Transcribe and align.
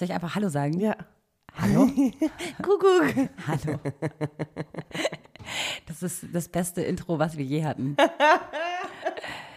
Soll 0.00 0.08
ich 0.08 0.14
einfach 0.14 0.34
Hallo 0.34 0.48
sagen? 0.48 0.80
Ja. 0.80 0.96
Hallo? 1.60 1.86
Kuckuck. 2.62 3.28
Hallo. 3.46 3.78
Das 5.86 6.02
ist 6.02 6.24
das 6.32 6.48
beste 6.48 6.80
Intro, 6.80 7.18
was 7.18 7.36
wir 7.36 7.44
je 7.44 7.66
hatten. 7.66 7.98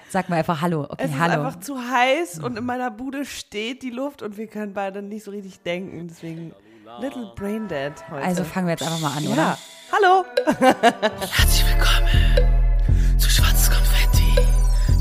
Sag 0.10 0.28
mal 0.28 0.36
einfach 0.36 0.62
Hallo. 0.62 0.84
Okay, 0.84 0.96
Es 1.06 1.12
ist 1.12 1.18
Hallo. 1.18 1.46
einfach 1.46 1.62
zu 1.62 1.80
heiß 1.80 2.40
und 2.40 2.58
in 2.58 2.66
meiner 2.66 2.92
Bude 2.92 3.24
steht 3.24 3.84
die 3.84 3.90
Luft 3.90 4.22
und 4.22 4.36
wir 4.36 4.48
können 4.48 4.74
beide 4.74 5.02
nicht 5.02 5.24
so 5.24 5.32
richtig 5.32 5.62
denken. 5.62 6.10
Deswegen 6.10 6.54
Little 7.00 7.32
Brain 7.38 7.70
Dead 7.70 7.94
heute. 8.12 8.26
Also 8.26 8.44
fangen 8.44 8.68
wir 8.68 8.72
jetzt 8.72 8.84
einfach 8.84 9.00
mal 9.00 9.16
an, 9.16 9.24
ja. 9.24 9.32
oder? 9.32 9.58
Hallo. 9.94 10.26
Herzlich 10.60 11.66
willkommen 11.72 13.18
zu 13.18 13.30
Schwarzes 13.30 13.72
Konfetti, 13.72 14.36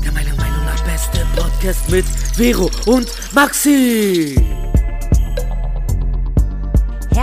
der 0.05 0.11
meiner 0.13 0.35
Meinung 0.35 0.63
nach 0.63 0.81
beste 0.85 1.25
Podcast 1.35 1.89
mit 1.89 2.05
Vero 2.05 2.71
und 2.85 3.11
Maxi. 3.33 4.62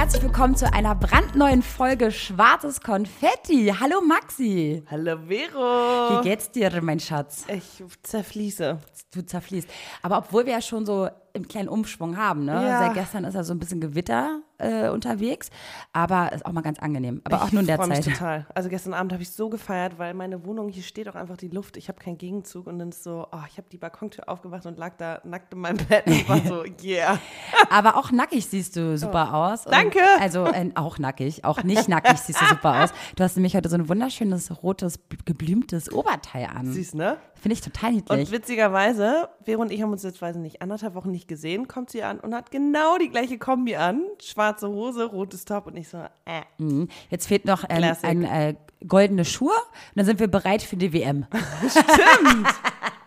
Herzlich 0.00 0.22
willkommen 0.22 0.56
zu 0.56 0.72
einer 0.72 0.94
brandneuen 0.94 1.62
Folge 1.62 2.10
Schwarzes 2.10 2.80
Konfetti. 2.80 3.70
Hallo 3.78 4.00
Maxi. 4.00 4.82
Hallo 4.90 5.18
Vero. 5.28 5.58
Wie 5.60 6.22
geht's 6.26 6.50
dir, 6.50 6.70
mein 6.80 6.98
Schatz? 7.00 7.44
Ich 7.48 7.84
zerfließe. 8.02 8.78
Du 9.12 9.20
zerfließt. 9.20 9.68
Aber 10.00 10.16
obwohl 10.16 10.46
wir 10.46 10.54
ja 10.54 10.62
schon 10.62 10.86
so 10.86 11.10
im 11.32 11.48
kleinen 11.48 11.68
Umschwung 11.68 12.16
haben, 12.16 12.44
ne? 12.44 12.52
Ja. 12.52 12.78
Seit 12.80 12.94
gestern 12.94 13.24
ist 13.24 13.34
ja 13.34 13.44
so 13.44 13.52
ein 13.54 13.58
bisschen 13.58 13.80
Gewitter 13.80 14.40
äh, 14.58 14.88
unterwegs, 14.88 15.50
aber 15.92 16.32
ist 16.32 16.44
auch 16.44 16.52
mal 16.52 16.60
ganz 16.60 16.78
angenehm. 16.78 17.20
Aber 17.24 17.42
auch 17.42 17.46
Ich 17.46 17.52
nur 17.52 17.60
in 17.60 17.66
der 17.66 17.76
freu 17.76 17.86
mich 17.86 18.02
Zeit. 18.02 18.14
total. 18.14 18.46
Also 18.54 18.68
gestern 18.68 18.94
Abend 18.94 19.12
habe 19.12 19.22
ich 19.22 19.30
so 19.30 19.48
gefeiert, 19.48 19.98
weil 19.98 20.12
meine 20.14 20.44
Wohnung, 20.44 20.68
hier 20.68 20.82
steht 20.82 21.08
auch 21.08 21.14
einfach 21.14 21.36
die 21.36 21.48
Luft. 21.48 21.76
Ich 21.76 21.88
habe 21.88 21.98
keinen 21.98 22.18
Gegenzug 22.18 22.66
und 22.66 22.78
dann 22.78 22.90
ist 22.90 23.02
so, 23.02 23.26
oh, 23.32 23.38
ich 23.48 23.56
habe 23.56 23.68
die 23.70 23.78
Balkontür 23.78 24.28
aufgemacht 24.28 24.66
und 24.66 24.78
lag 24.78 24.96
da 24.98 25.20
nackt 25.24 25.52
in 25.54 25.60
meinem 25.60 25.78
Bett 25.78 26.06
und 26.06 26.28
war 26.28 26.40
so, 26.40 26.64
yeah. 26.84 27.18
Aber 27.70 27.96
auch 27.96 28.10
nackig 28.12 28.46
siehst 28.46 28.76
du 28.76 28.98
super 28.98 29.32
aus. 29.34 29.66
Und 29.66 29.72
Danke. 29.72 30.00
Also 30.20 30.44
äh, 30.46 30.70
auch 30.74 30.98
nackig, 30.98 31.44
auch 31.44 31.62
nicht 31.62 31.88
nackig 31.88 32.18
siehst 32.18 32.40
du 32.40 32.46
super 32.46 32.82
aus. 32.84 32.90
Du 33.16 33.24
hast 33.24 33.36
nämlich 33.36 33.56
heute 33.56 33.68
so 33.68 33.76
ein 33.76 33.88
wunderschönes 33.88 34.62
rotes, 34.62 34.98
geblümtes 35.24 35.90
Oberteil 35.92 36.46
an. 36.46 36.72
Süß, 36.72 36.94
ne? 36.94 37.16
Finde 37.40 37.54
ich 37.54 37.60
total 37.62 37.90
Und 37.90 37.96
niedlich. 38.10 38.30
witzigerweise, 38.30 39.28
Vero 39.44 39.62
und 39.62 39.72
ich 39.72 39.80
haben 39.80 39.92
uns 39.92 40.02
jetzt, 40.02 40.20
weiß 40.20 40.36
ich 40.36 40.42
nicht, 40.42 40.60
anderthalb 40.60 40.94
Wochen 40.94 41.10
nicht 41.10 41.26
gesehen, 41.26 41.68
kommt 41.68 41.88
sie 41.90 42.02
an 42.02 42.20
und 42.20 42.34
hat 42.34 42.50
genau 42.50 42.98
die 42.98 43.08
gleiche 43.08 43.38
Kombi 43.38 43.76
an. 43.76 44.02
Schwarze 44.22 44.68
Hose, 44.68 45.06
rotes 45.06 45.46
Top 45.46 45.66
und 45.66 45.76
ich 45.76 45.88
so, 45.88 45.98
äh. 45.98 46.42
Mhm. 46.58 46.88
Jetzt 47.08 47.28
fehlt 47.28 47.46
noch 47.46 47.64
ähm, 47.68 47.96
ein 48.02 48.24
äh, 48.24 48.54
goldene 48.86 49.24
Schuhe 49.24 49.52
und 49.54 49.96
dann 49.96 50.04
sind 50.04 50.20
wir 50.20 50.28
bereit 50.28 50.62
für 50.62 50.76
die 50.76 50.92
WM. 50.92 51.26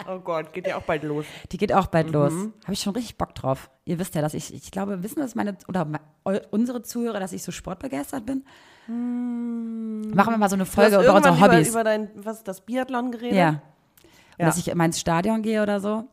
Oh 0.06 0.20
Gott, 0.20 0.52
geht 0.52 0.68
ja 0.68 0.76
auch 0.76 0.82
bald 0.82 1.04
los. 1.04 1.26
Die 1.54 1.58
geht 1.58 1.72
auch 1.72 1.88
bald 1.88 2.12
los. 2.12 2.34
Mhm. 2.34 2.54
Habe 2.64 2.74
ich 2.74 2.82
schon 2.82 2.94
richtig 2.94 3.18
Bock 3.18 3.34
drauf. 3.36 3.70
Ihr 3.86 4.00
wisst 4.00 4.16
ja, 4.16 4.22
dass 4.22 4.34
ich, 4.34 4.54
ich 4.54 4.70
glaube, 4.70 5.02
wissen 5.02 5.22
das 5.22 5.34
meine, 5.34 5.56
oder 5.66 5.88
unsere 6.52 6.82
Zuhörer, 6.82 7.22
dass 7.22 7.32
ich 7.32 7.42
so 7.42 7.54
sportbegeistert 7.54 8.26
bin? 8.26 8.44
Machen 8.88 10.34
wir 10.34 10.38
mal 10.38 10.50
so 10.50 10.56
eine 10.56 10.66
Hm. 10.66 10.70
Folge 10.72 10.98
über 11.02 11.16
unsere 11.16 11.40
Hobbys. 11.40 11.70
Über, 11.70 11.80
über 11.80 11.84
dein, 11.86 12.10
was 12.16 12.40
ist 12.40 12.48
das, 12.50 12.62
Biathlon 12.62 13.12
geredet? 13.12 13.38
ja. 13.38 13.62
Ja. 14.38 14.46
dass 14.48 14.58
ich 14.58 14.68
immer 14.68 14.86
ins 14.86 15.00
Stadion 15.00 15.42
gehe 15.42 15.62
oder 15.62 15.80
so. 15.80 16.06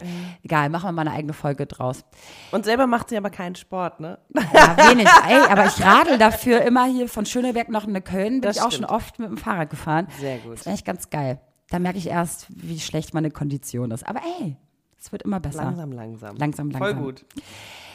Egal, 0.42 0.68
machen 0.68 0.88
wir 0.88 0.92
mal 0.92 1.02
eine 1.02 1.12
eigene 1.12 1.32
Folge 1.32 1.66
draus. 1.66 2.04
Und 2.50 2.64
selber 2.64 2.86
macht 2.86 3.08
sie 3.08 3.16
aber 3.16 3.30
keinen 3.30 3.54
Sport, 3.54 4.00
ne? 4.00 4.18
Ja, 4.34 4.76
wenig. 4.90 5.08
Ey, 5.28 5.40
aber 5.48 5.66
ich 5.66 5.82
radel 5.84 6.18
dafür 6.18 6.62
immer 6.62 6.84
hier 6.86 7.08
von 7.08 7.24
Schöneberg 7.26 7.68
nach 7.70 7.86
ne 7.86 8.00
Köln. 8.02 8.34
Bin 8.34 8.42
Das 8.42 8.56
ich 8.56 8.62
auch 8.62 8.70
stimmt. 8.70 8.88
schon 8.88 8.96
oft 8.96 9.18
mit 9.18 9.28
dem 9.30 9.36
Fahrrad 9.38 9.70
gefahren. 9.70 10.06
Sehr 10.18 10.38
gut. 10.38 10.52
Das 10.54 10.60
ist 10.62 10.66
eigentlich 10.68 10.84
ganz 10.84 11.10
geil. 11.10 11.40
Da 11.70 11.78
merke 11.78 11.98
ich 11.98 12.08
erst, 12.08 12.46
wie 12.50 12.80
schlecht 12.80 13.14
meine 13.14 13.30
Kondition 13.30 13.90
ist. 13.92 14.06
Aber 14.06 14.20
ey, 14.40 14.56
es 14.98 15.12
wird 15.12 15.22
immer 15.22 15.40
besser. 15.40 15.62
Langsam, 15.64 15.92
langsam. 15.92 16.36
Langsam, 16.36 16.70
Voll 16.72 16.80
langsam. 16.88 17.04
gut. 17.04 17.24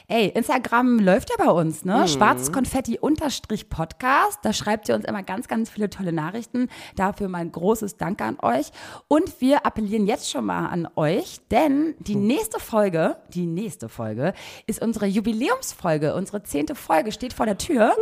Ey, 0.07 0.27
Instagram 0.29 0.99
läuft 0.99 1.29
ja 1.31 1.35
bei 1.43 1.51
uns, 1.51 1.83
Mhm. 1.83 1.91
ne? 1.91 2.07
Schwarzkonfetti-Podcast. 2.07 4.39
Da 4.43 4.53
schreibt 4.53 4.87
ihr 4.89 4.95
uns 4.95 5.05
immer 5.05 5.23
ganz, 5.23 5.47
ganz 5.47 5.69
viele 5.69 5.89
tolle 5.89 6.13
Nachrichten. 6.13 6.69
Dafür 6.95 7.27
mein 7.27 7.51
großes 7.51 7.97
Dank 7.97 8.21
an 8.21 8.37
euch. 8.41 8.71
Und 9.07 9.41
wir 9.41 9.65
appellieren 9.65 10.05
jetzt 10.07 10.29
schon 10.29 10.45
mal 10.45 10.67
an 10.67 10.87
euch, 10.95 11.39
denn 11.51 11.95
die 11.99 12.13
Hm. 12.13 12.27
nächste 12.27 12.59
Folge, 12.59 13.17
die 13.33 13.45
nächste 13.45 13.89
Folge 13.89 14.33
ist 14.67 14.81
unsere 14.81 15.05
Jubiläumsfolge. 15.05 16.15
Unsere 16.15 16.43
zehnte 16.43 16.75
Folge 16.75 17.11
steht 17.11 17.33
vor 17.33 17.45
der 17.45 17.57
Tür. 17.57 17.93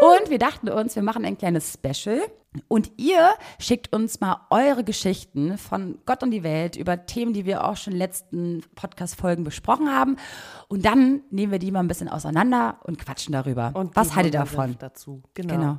Und 0.00 0.30
wir 0.30 0.38
dachten 0.38 0.68
uns, 0.68 0.96
wir 0.96 1.02
machen 1.02 1.24
ein 1.24 1.38
kleines 1.38 1.74
Special. 1.74 2.20
Und 2.66 2.92
ihr 2.96 3.28
schickt 3.58 3.94
uns 3.94 4.20
mal 4.20 4.46
eure 4.50 4.82
Geschichten 4.82 5.58
von 5.58 5.98
Gott 6.06 6.22
und 6.22 6.30
die 6.30 6.42
Welt 6.42 6.76
über 6.76 7.04
Themen, 7.04 7.34
die 7.34 7.44
wir 7.44 7.64
auch 7.64 7.76
schon 7.76 7.92
in 7.92 7.98
den 7.98 8.06
letzten 8.06 8.62
Podcast-Folgen 8.74 9.44
besprochen 9.44 9.90
haben. 9.90 10.16
Und 10.68 10.84
dann 10.84 11.20
nehmen 11.30 11.52
wir 11.52 11.58
die 11.58 11.70
mal 11.70 11.80
ein 11.80 11.88
bisschen 11.88 12.08
auseinander 12.08 12.78
und 12.84 12.98
quatschen 12.98 13.32
darüber. 13.32 13.72
Und 13.74 13.94
Was 13.96 14.16
haltet 14.16 14.34
ihr 14.34 14.40
davon? 14.40 14.76
Dazu. 14.78 15.22
Genau. 15.34 15.54
Genau. 15.54 15.78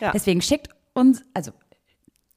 Ja. 0.00 0.12
Deswegen 0.12 0.40
schickt 0.40 0.70
uns, 0.94 1.22
also 1.34 1.52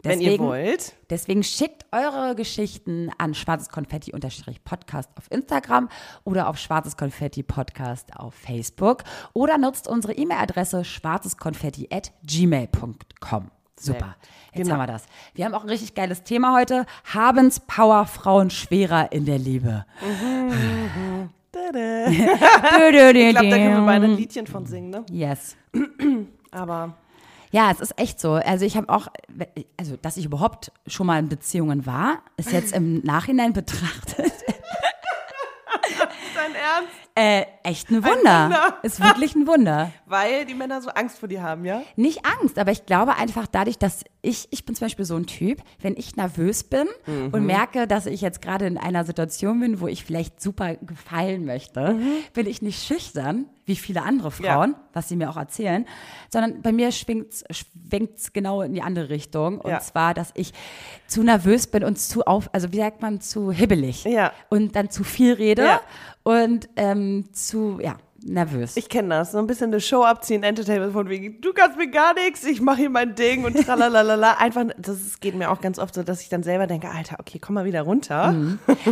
Wenn 0.03 0.19
deswegen, 0.19 0.44
ihr 0.44 0.50
wollt. 0.50 0.94
Deswegen 1.09 1.44
schickt 1.44 1.85
eure 1.94 2.35
Geschichten 2.35 3.09
an 3.18 3.34
schwarzeskonfetti-podcast 3.34 5.09
auf 5.18 5.31
Instagram 5.31 5.88
oder 6.25 6.50
auf 6.50 6.57
schwarzeskonfetti-podcast 6.57 8.18
auf 8.18 8.34
Facebook 8.34 9.06
oder 9.34 9.57
nutzt 9.57 9.88
unsere 9.88 10.12
E-Mail-Adresse 10.13 10.84
schwarzeskonfetti.gmail.com. 10.84 13.51
Super. 13.79 14.16
Jetzt 14.53 14.63
Genau. 14.67 14.72
haben 14.73 14.79
wir 14.81 14.88
das. 14.94 15.06
Wir 15.35 15.45
haben 15.45 15.53
auch 15.53 15.63
ein 15.63 15.69
richtig 15.69 15.94
geiles 15.95 16.23
Thema 16.23 16.53
heute. 16.56 16.85
Haben's 17.13 17.59
Power 17.62 18.06
Frauen 18.06 18.50
schwerer 18.50 19.12
in 19.12 19.25
der 19.25 19.38
Liebe. 19.38 19.85
Tada. 21.51 22.07
Ich 22.09 22.18
glaube, 23.35 23.50
da 23.50 23.57
können 23.57 23.75
wir 23.75 23.85
beide 23.85 24.06
ein 24.06 24.16
Liedchen 24.18 24.47
von 24.47 24.66
singen, 24.66 24.89
ne? 24.89 25.06
Yes. 25.12 25.56
Aber 26.51 26.95
Ja, 27.51 27.72
es 27.72 27.79
ist 27.79 27.97
echt 28.00 28.19
so. 28.19 28.34
Also 28.34 28.66
ich 28.66 28.75
habe 28.78 28.89
auch, 28.89 29.07
also 29.78 29.95
dass 29.97 30.18
ich 30.18 30.25
überhaupt 30.25 30.72
schon 30.88 31.07
mal 31.07 31.19
in 31.19 31.29
Beziehungen 31.29 31.85
war, 31.85 32.19
ist 32.38 32.51
jetzt 32.51 32.73
im 32.73 33.00
Nachhinein 33.03 33.53
betrachtet 33.53 34.18
dein 36.35 36.56
Ernst? 36.56 37.09
Äh, 37.19 37.46
echt 37.63 37.90
ein 37.90 38.03
Wunder. 38.03 38.46
Wunder. 38.46 38.78
Ist 38.84 39.02
wirklich 39.03 39.35
ein 39.35 39.46
Wunder. 39.46 39.91
Weil 40.06 40.46
die 40.46 40.53
Männer 40.53 40.81
so 40.81 40.90
Angst 40.90 41.19
vor 41.19 41.28
dir 41.28 41.41
haben, 41.44 41.66
ja? 41.66 41.81
Nicht 41.96 42.22
Angst, 42.25 42.57
aber 42.57 42.72
ich 42.72 42.85
glaube 42.85 43.16
einfach 43.18 43.46
dadurch, 43.47 43.78
dass 43.78 44.03
ich, 44.22 44.47
ich 44.52 44.66
bin 44.66 44.75
zum 44.75 44.85
Beispiel 44.85 45.06
so 45.06 45.16
ein 45.16 45.25
Typ, 45.25 45.62
wenn 45.81 45.96
ich 45.97 46.16
nervös 46.16 46.63
bin 46.63 46.88
Mhm. 47.06 47.30
und 47.34 47.46
merke, 47.46 47.88
dass 47.88 48.06
ich 48.06 48.22
jetzt 48.22 48.41
gerade 48.41 48.66
in 48.68 48.78
einer 48.78 49.03
Situation 49.03 49.59
bin, 49.59 49.80
wo 49.81 49.88
ich 49.88 50.03
vielleicht 50.06 50.41
super 50.41 50.75
gefallen 50.75 51.46
möchte, 51.46 51.94
Mhm. 51.96 52.07
bin 52.34 52.47
ich 52.47 52.62
nicht 52.62 52.84
schüchtern, 52.85 53.46
wie 53.69 53.78
viele 53.78 54.03
andere 54.03 54.31
Frauen, 54.31 54.75
was 54.91 55.07
sie 55.07 55.16
mir 55.16 55.30
auch 55.30 55.38
erzählen, 55.38 55.85
sondern 56.30 56.62
bei 56.62 56.74
mir 56.74 56.91
schwingt 56.91 57.31
es 57.31 58.34
genau 58.34 58.62
in 58.63 58.74
die 58.74 58.81
andere 58.81 59.09
Richtung. 59.09 59.62
Und 59.62 59.72
Ja. 59.72 59.80
zwar, 59.80 60.13
dass 60.13 60.31
ich 60.34 60.52
zu 61.07 61.24
nervös 61.24 61.68
bin 61.68 61.85
und 61.85 61.97
zu 61.97 62.25
auf, 62.25 62.50
also 62.53 62.74
wie 62.74 62.78
sagt 62.80 63.02
man, 63.02 63.22
zu 63.22 63.52
hibbelig. 63.52 64.03
Ja. 64.03 64.34
Und 64.50 64.75
dann 64.75 64.90
zu 64.90 65.06
viel 65.06 65.34
rede 65.34 65.63
Ja. 65.63 65.81
und 66.24 66.68
ähm, 66.75 67.30
zu, 67.31 67.80
ja, 67.81 67.96
nervös. 68.22 68.75
Ich 68.75 68.90
kenne 68.90 69.09
das. 69.09 69.31
So 69.31 69.38
ein 69.38 69.47
bisschen 69.47 69.68
eine 69.68 69.80
Show 69.80 70.03
abziehen, 70.03 70.44
Entertainment 70.44 70.91
von 70.91 71.07
wegen, 71.07 71.40
du 71.40 71.53
kannst 71.53 71.78
mir 71.78 71.90
gar 71.90 72.13
nichts, 72.16 72.44
ich 72.44 72.59
mache 72.59 72.78
hier 72.80 72.90
mein 72.90 73.16
Ding 73.16 73.46
und 73.46 73.53
tralalala. 73.63 74.34
Einfach, 74.40 74.66
das 74.78 75.19
geht 75.22 75.36
mir 75.36 75.50
auch 75.51 75.62
ganz 75.62 75.80
oft 75.80 75.94
so, 75.94 76.03
dass 76.03 76.22
ich 76.22 76.28
dann 76.30 76.44
selber 76.44 76.68
denke, 76.68 76.90
Alter, 76.90 77.16
okay, 77.19 77.40
komm 77.40 77.56
mal 77.56 77.63
wieder 77.66 77.84
runter. 77.84 78.34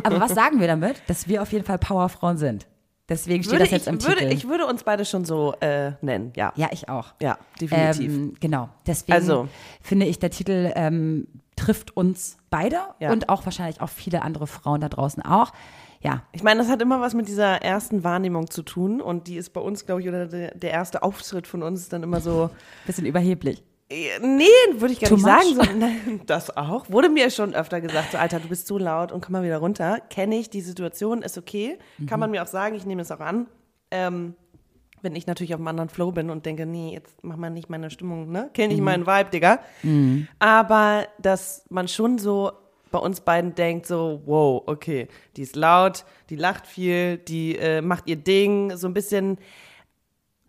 Aber 0.04 0.22
was 0.22 0.32
sagen 0.36 0.62
wir 0.62 0.68
damit? 0.68 1.02
Dass 1.08 1.28
wir 1.28 1.42
auf 1.42 1.52
jeden 1.52 1.66
Fall 1.66 1.78
Powerfrauen 1.78 2.38
sind. 2.38 2.68
Deswegen 3.10 3.42
steht 3.44 3.54
Würde 3.54 3.64
das 3.66 3.72
jetzt 3.72 3.88
ich, 3.88 3.94
im 3.94 4.04
würde, 4.04 4.18
Titel. 4.22 4.34
ich 4.34 4.48
würde 4.50 4.66
uns 4.66 4.84
beide 4.84 5.06
schon 5.06 5.24
so 5.24 5.54
äh, 5.62 5.94
nennen, 6.02 6.34
ja. 6.36 6.52
ja, 6.56 6.68
ich 6.72 6.90
auch. 6.90 7.14
Ja, 7.22 7.38
definitiv. 7.62 8.12
Ähm, 8.14 8.34
genau. 8.40 8.70
Deswegen 8.86 9.14
Also. 9.14 9.48
finde 9.82 10.06
ich, 10.08 10.20
der 10.20 10.30
Titel 10.30 10.72
ähm, 10.76 11.28
trifft 11.56 11.96
uns 11.96 12.38
beide 12.50 12.80
Ja. 13.00 13.12
und 13.12 13.30
auch 13.30 13.46
wahrscheinlich 13.46 13.80
auch 13.82 13.90
viele 13.90 14.22
andere 14.24 14.46
Frauen 14.46 14.82
da 14.82 14.90
draußen 14.90 15.24
auch. 15.24 15.54
Ja, 16.02 16.22
Ich 16.32 16.44
meine, 16.44 16.60
das 16.60 16.70
hat 16.70 16.82
immer 16.82 17.02
was 17.02 17.14
mit 17.16 17.28
dieser 17.28 17.62
ersten 17.64 18.04
Wahrnehmung 18.04 18.50
zu 18.52 18.62
tun 18.62 19.02
und 19.02 19.28
die 19.28 19.36
ist 19.38 19.52
bei 19.54 19.62
uns, 19.62 19.86
glaube 19.86 20.02
ich, 20.02 20.08
oder 20.08 20.28
der, 20.28 20.54
der 20.54 20.72
erste 20.72 21.02
Auftritt 21.02 21.48
von 21.48 21.64
uns 21.64 21.80
ist 21.82 21.94
dann 21.94 22.04
immer 22.04 22.20
so, 22.22 22.50
bisschen 22.86 23.06
überheblich. 23.08 23.64
Äh, 23.90 24.20
nee, 24.20 24.46
würde 24.74 24.94
ich 24.94 25.00
gar 25.00 25.10
Too 25.10 25.16
nicht 25.16 25.26
much? 25.26 25.56
sagen. 25.56 25.56
So, 25.56 25.78
nein, 25.78 26.22
das 26.26 26.56
auch. 26.56 26.90
Wurde 26.90 27.10
mir 27.10 27.30
schon 27.30 27.54
öfter 27.54 27.82
gesagt, 27.82 28.12
so, 28.12 28.18
Alter, 28.18 28.40
du 28.40 28.50
bist 28.50 28.68
so 28.68 28.78
laut 28.78 29.12
und 29.12 29.22
komm 29.22 29.34
mal 29.34 29.44
wieder 29.44 29.58
runter. 29.60 30.00
Kenne 30.10 30.38
ich, 30.38 30.50
die 30.50 30.62
Situation 30.62 31.22
ist 31.22 31.38
okay. 31.38 31.78
Kann 32.08 32.20
man 32.20 32.32
mir 32.32 32.44
auch 32.44 32.48
sagen, 32.48 32.76
ich 32.76 32.86
nehme 32.86 33.02
es 33.02 33.12
auch 33.12 33.20
an. 33.20 33.48
Ähm, 33.92 34.36
wenn 35.02 35.16
ich 35.16 35.28
natürlich 35.28 35.54
auf 35.54 35.60
einem 35.60 35.68
anderen 35.68 35.90
Flow 35.90 36.12
bin 36.12 36.30
und 36.30 36.46
denke, 36.46 36.66
nee, 36.66 36.92
jetzt 36.94 37.24
mach 37.24 37.38
mal 37.38 37.50
nicht 37.50 37.70
meine 37.70 37.90
Stimmung, 37.90 38.32
ne? 38.32 38.50
Kenn 38.54 38.72
ich 38.72 38.82
meinen 38.82 39.06
Vibe, 39.06 39.30
Digga. 39.30 39.60
Aber 40.40 41.08
dass 41.20 41.66
man 41.70 41.88
schon 41.88 42.18
so 42.18 42.52
bei 42.92 43.00
uns 43.00 43.22
beiden 43.22 43.54
denkt, 43.56 43.86
so, 43.86 44.22
wow, 44.26 44.64
okay, 44.66 45.08
die 45.36 45.44
ist 45.44 45.56
laut, 45.56 46.04
die 46.30 46.36
lacht 46.36 46.66
viel, 46.68 47.18
die 47.18 47.56
äh, 47.58 47.82
macht 47.82 48.08
ihr 48.08 48.16
Ding, 48.16 48.76
so 48.76 48.88
ein 48.88 48.94
bisschen, 48.94 49.38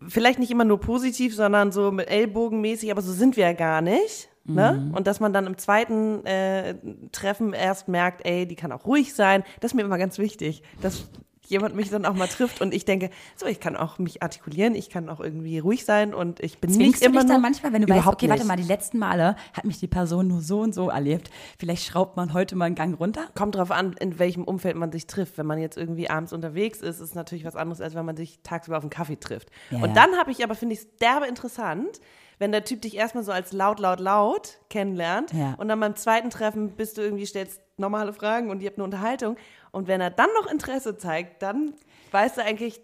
vielleicht 0.07 0.39
nicht 0.39 0.51
immer 0.51 0.65
nur 0.65 0.79
positiv, 0.79 1.35
sondern 1.35 1.71
so 1.71 1.91
mit 1.91 2.09
Ellbogenmäßig, 2.09 2.91
aber 2.91 3.01
so 3.01 3.11
sind 3.11 3.37
wir 3.37 3.45
ja 3.45 3.53
gar 3.53 3.81
nicht. 3.81 4.29
Ne? 4.45 4.91
Und 4.95 5.05
dass 5.05 5.19
man 5.19 5.31
dann 5.31 5.45
im 5.45 5.57
zweiten 5.57 6.25
äh, 6.25 6.75
Treffen 7.11 7.53
erst 7.53 7.87
merkt, 7.87 8.25
ey, 8.25 8.47
die 8.47 8.55
kann 8.55 8.71
auch 8.71 8.85
ruhig 8.85 9.13
sein, 9.13 9.43
das 9.59 9.71
ist 9.71 9.75
mir 9.75 9.83
immer 9.83 9.99
ganz 9.99 10.17
wichtig. 10.17 10.63
Das 10.81 11.07
jemand 11.49 11.75
mich 11.75 11.89
dann 11.89 12.05
auch 12.05 12.13
mal 12.13 12.27
trifft 12.27 12.61
und 12.61 12.73
ich 12.73 12.85
denke, 12.85 13.09
so, 13.35 13.45
ich 13.45 13.59
kann 13.59 13.75
auch 13.75 13.97
mich 13.97 14.21
artikulieren, 14.23 14.75
ich 14.75 14.89
kann 14.89 15.09
auch 15.09 15.19
irgendwie 15.19 15.59
ruhig 15.59 15.85
sein 15.85 16.13
und 16.13 16.39
ich 16.39 16.59
bin 16.59 16.69
Zwingst 16.69 17.01
nicht 17.01 17.01
du 17.01 17.05
immer 17.07 17.21
dich 17.21 17.27
dann 17.27 17.41
nur, 17.41 17.49
manchmal, 17.49 17.73
wenn 17.73 17.81
du 17.81 17.89
weißt, 17.89 18.07
okay, 18.07 18.29
warte 18.29 18.41
nicht. 18.41 18.47
mal, 18.47 18.55
die 18.55 18.63
letzten 18.63 18.99
Male 18.99 19.35
hat 19.53 19.65
mich 19.65 19.79
die 19.79 19.87
Person 19.87 20.27
nur 20.27 20.41
so 20.41 20.61
und 20.61 20.73
so 20.73 20.89
erlebt. 20.89 21.29
Vielleicht 21.57 21.85
schraubt 21.85 22.15
man 22.17 22.33
heute 22.33 22.55
mal 22.55 22.65
einen 22.65 22.75
Gang 22.75 22.99
runter. 22.99 23.27
Kommt 23.35 23.55
drauf 23.55 23.71
an, 23.71 23.93
in 23.99 24.19
welchem 24.19 24.43
Umfeld 24.43 24.75
man 24.75 24.91
sich 24.91 25.07
trifft. 25.07 25.37
Wenn 25.37 25.45
man 25.45 25.59
jetzt 25.59 25.77
irgendwie 25.77 26.09
abends 26.09 26.33
unterwegs 26.33 26.81
ist, 26.81 26.99
ist 26.99 27.09
es 27.09 27.15
natürlich 27.15 27.45
was 27.45 27.55
anderes, 27.55 27.81
als 27.81 27.95
wenn 27.95 28.05
man 28.05 28.15
sich 28.15 28.39
tagsüber 28.43 28.77
auf 28.77 28.83
einen 28.83 28.89
Kaffee 28.89 29.17
trifft. 29.17 29.49
Ja, 29.71 29.77
und 29.77 29.89
ja. 29.89 29.93
dann 29.93 30.17
habe 30.17 30.31
ich 30.31 30.43
aber, 30.43 30.55
finde 30.55 30.73
ich 30.73 30.81
es 30.81 30.97
derbe 30.97 31.25
interessant, 31.27 31.99
wenn 32.39 32.51
der 32.51 32.63
Typ 32.63 32.81
dich 32.81 32.95
erstmal 32.95 33.23
so 33.23 33.31
als 33.31 33.51
laut, 33.51 33.79
laut, 33.79 33.99
laut 33.99 34.57
kennenlernt 34.69 35.31
Ja. 35.33 35.53
und 35.57 35.67
dann 35.67 35.79
beim 35.79 35.95
zweiten 35.95 36.29
Treffen 36.29 36.71
bist 36.71 36.97
du 36.97 37.01
irgendwie, 37.01 37.25
stellst 37.25 37.61
normale 37.77 38.11
Fragen 38.13 38.49
und 38.49 38.61
ihr 38.61 38.67
habt 38.69 38.77
eine 38.77 38.85
Unterhaltung. 38.85 39.37
Und 39.71 39.87
wenn 39.87 40.01
er 40.01 40.09
dann 40.09 40.29
noch 40.41 40.51
Interesse 40.51 40.97
zeigt, 40.97 41.41
dann 41.43 41.73
weißt 42.11 42.37
du 42.37 42.43
eigentlich, 42.43 42.81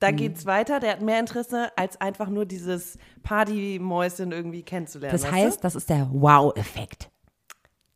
da 0.00 0.10
Mhm. 0.12 0.16
geht's 0.16 0.46
weiter, 0.46 0.78
der 0.80 0.92
hat 0.92 1.02
mehr 1.02 1.18
Interesse, 1.20 1.70
als 1.76 2.00
einfach 2.00 2.28
nur 2.28 2.46
dieses 2.46 2.98
Partymäuschen 3.24 4.32
irgendwie 4.32 4.62
kennenzulernen. 4.62 5.12
Das 5.20 5.30
heißt, 5.30 5.62
das 5.64 5.74
ist 5.74 5.90
der 5.90 6.08
Wow-Effekt. 6.12 7.10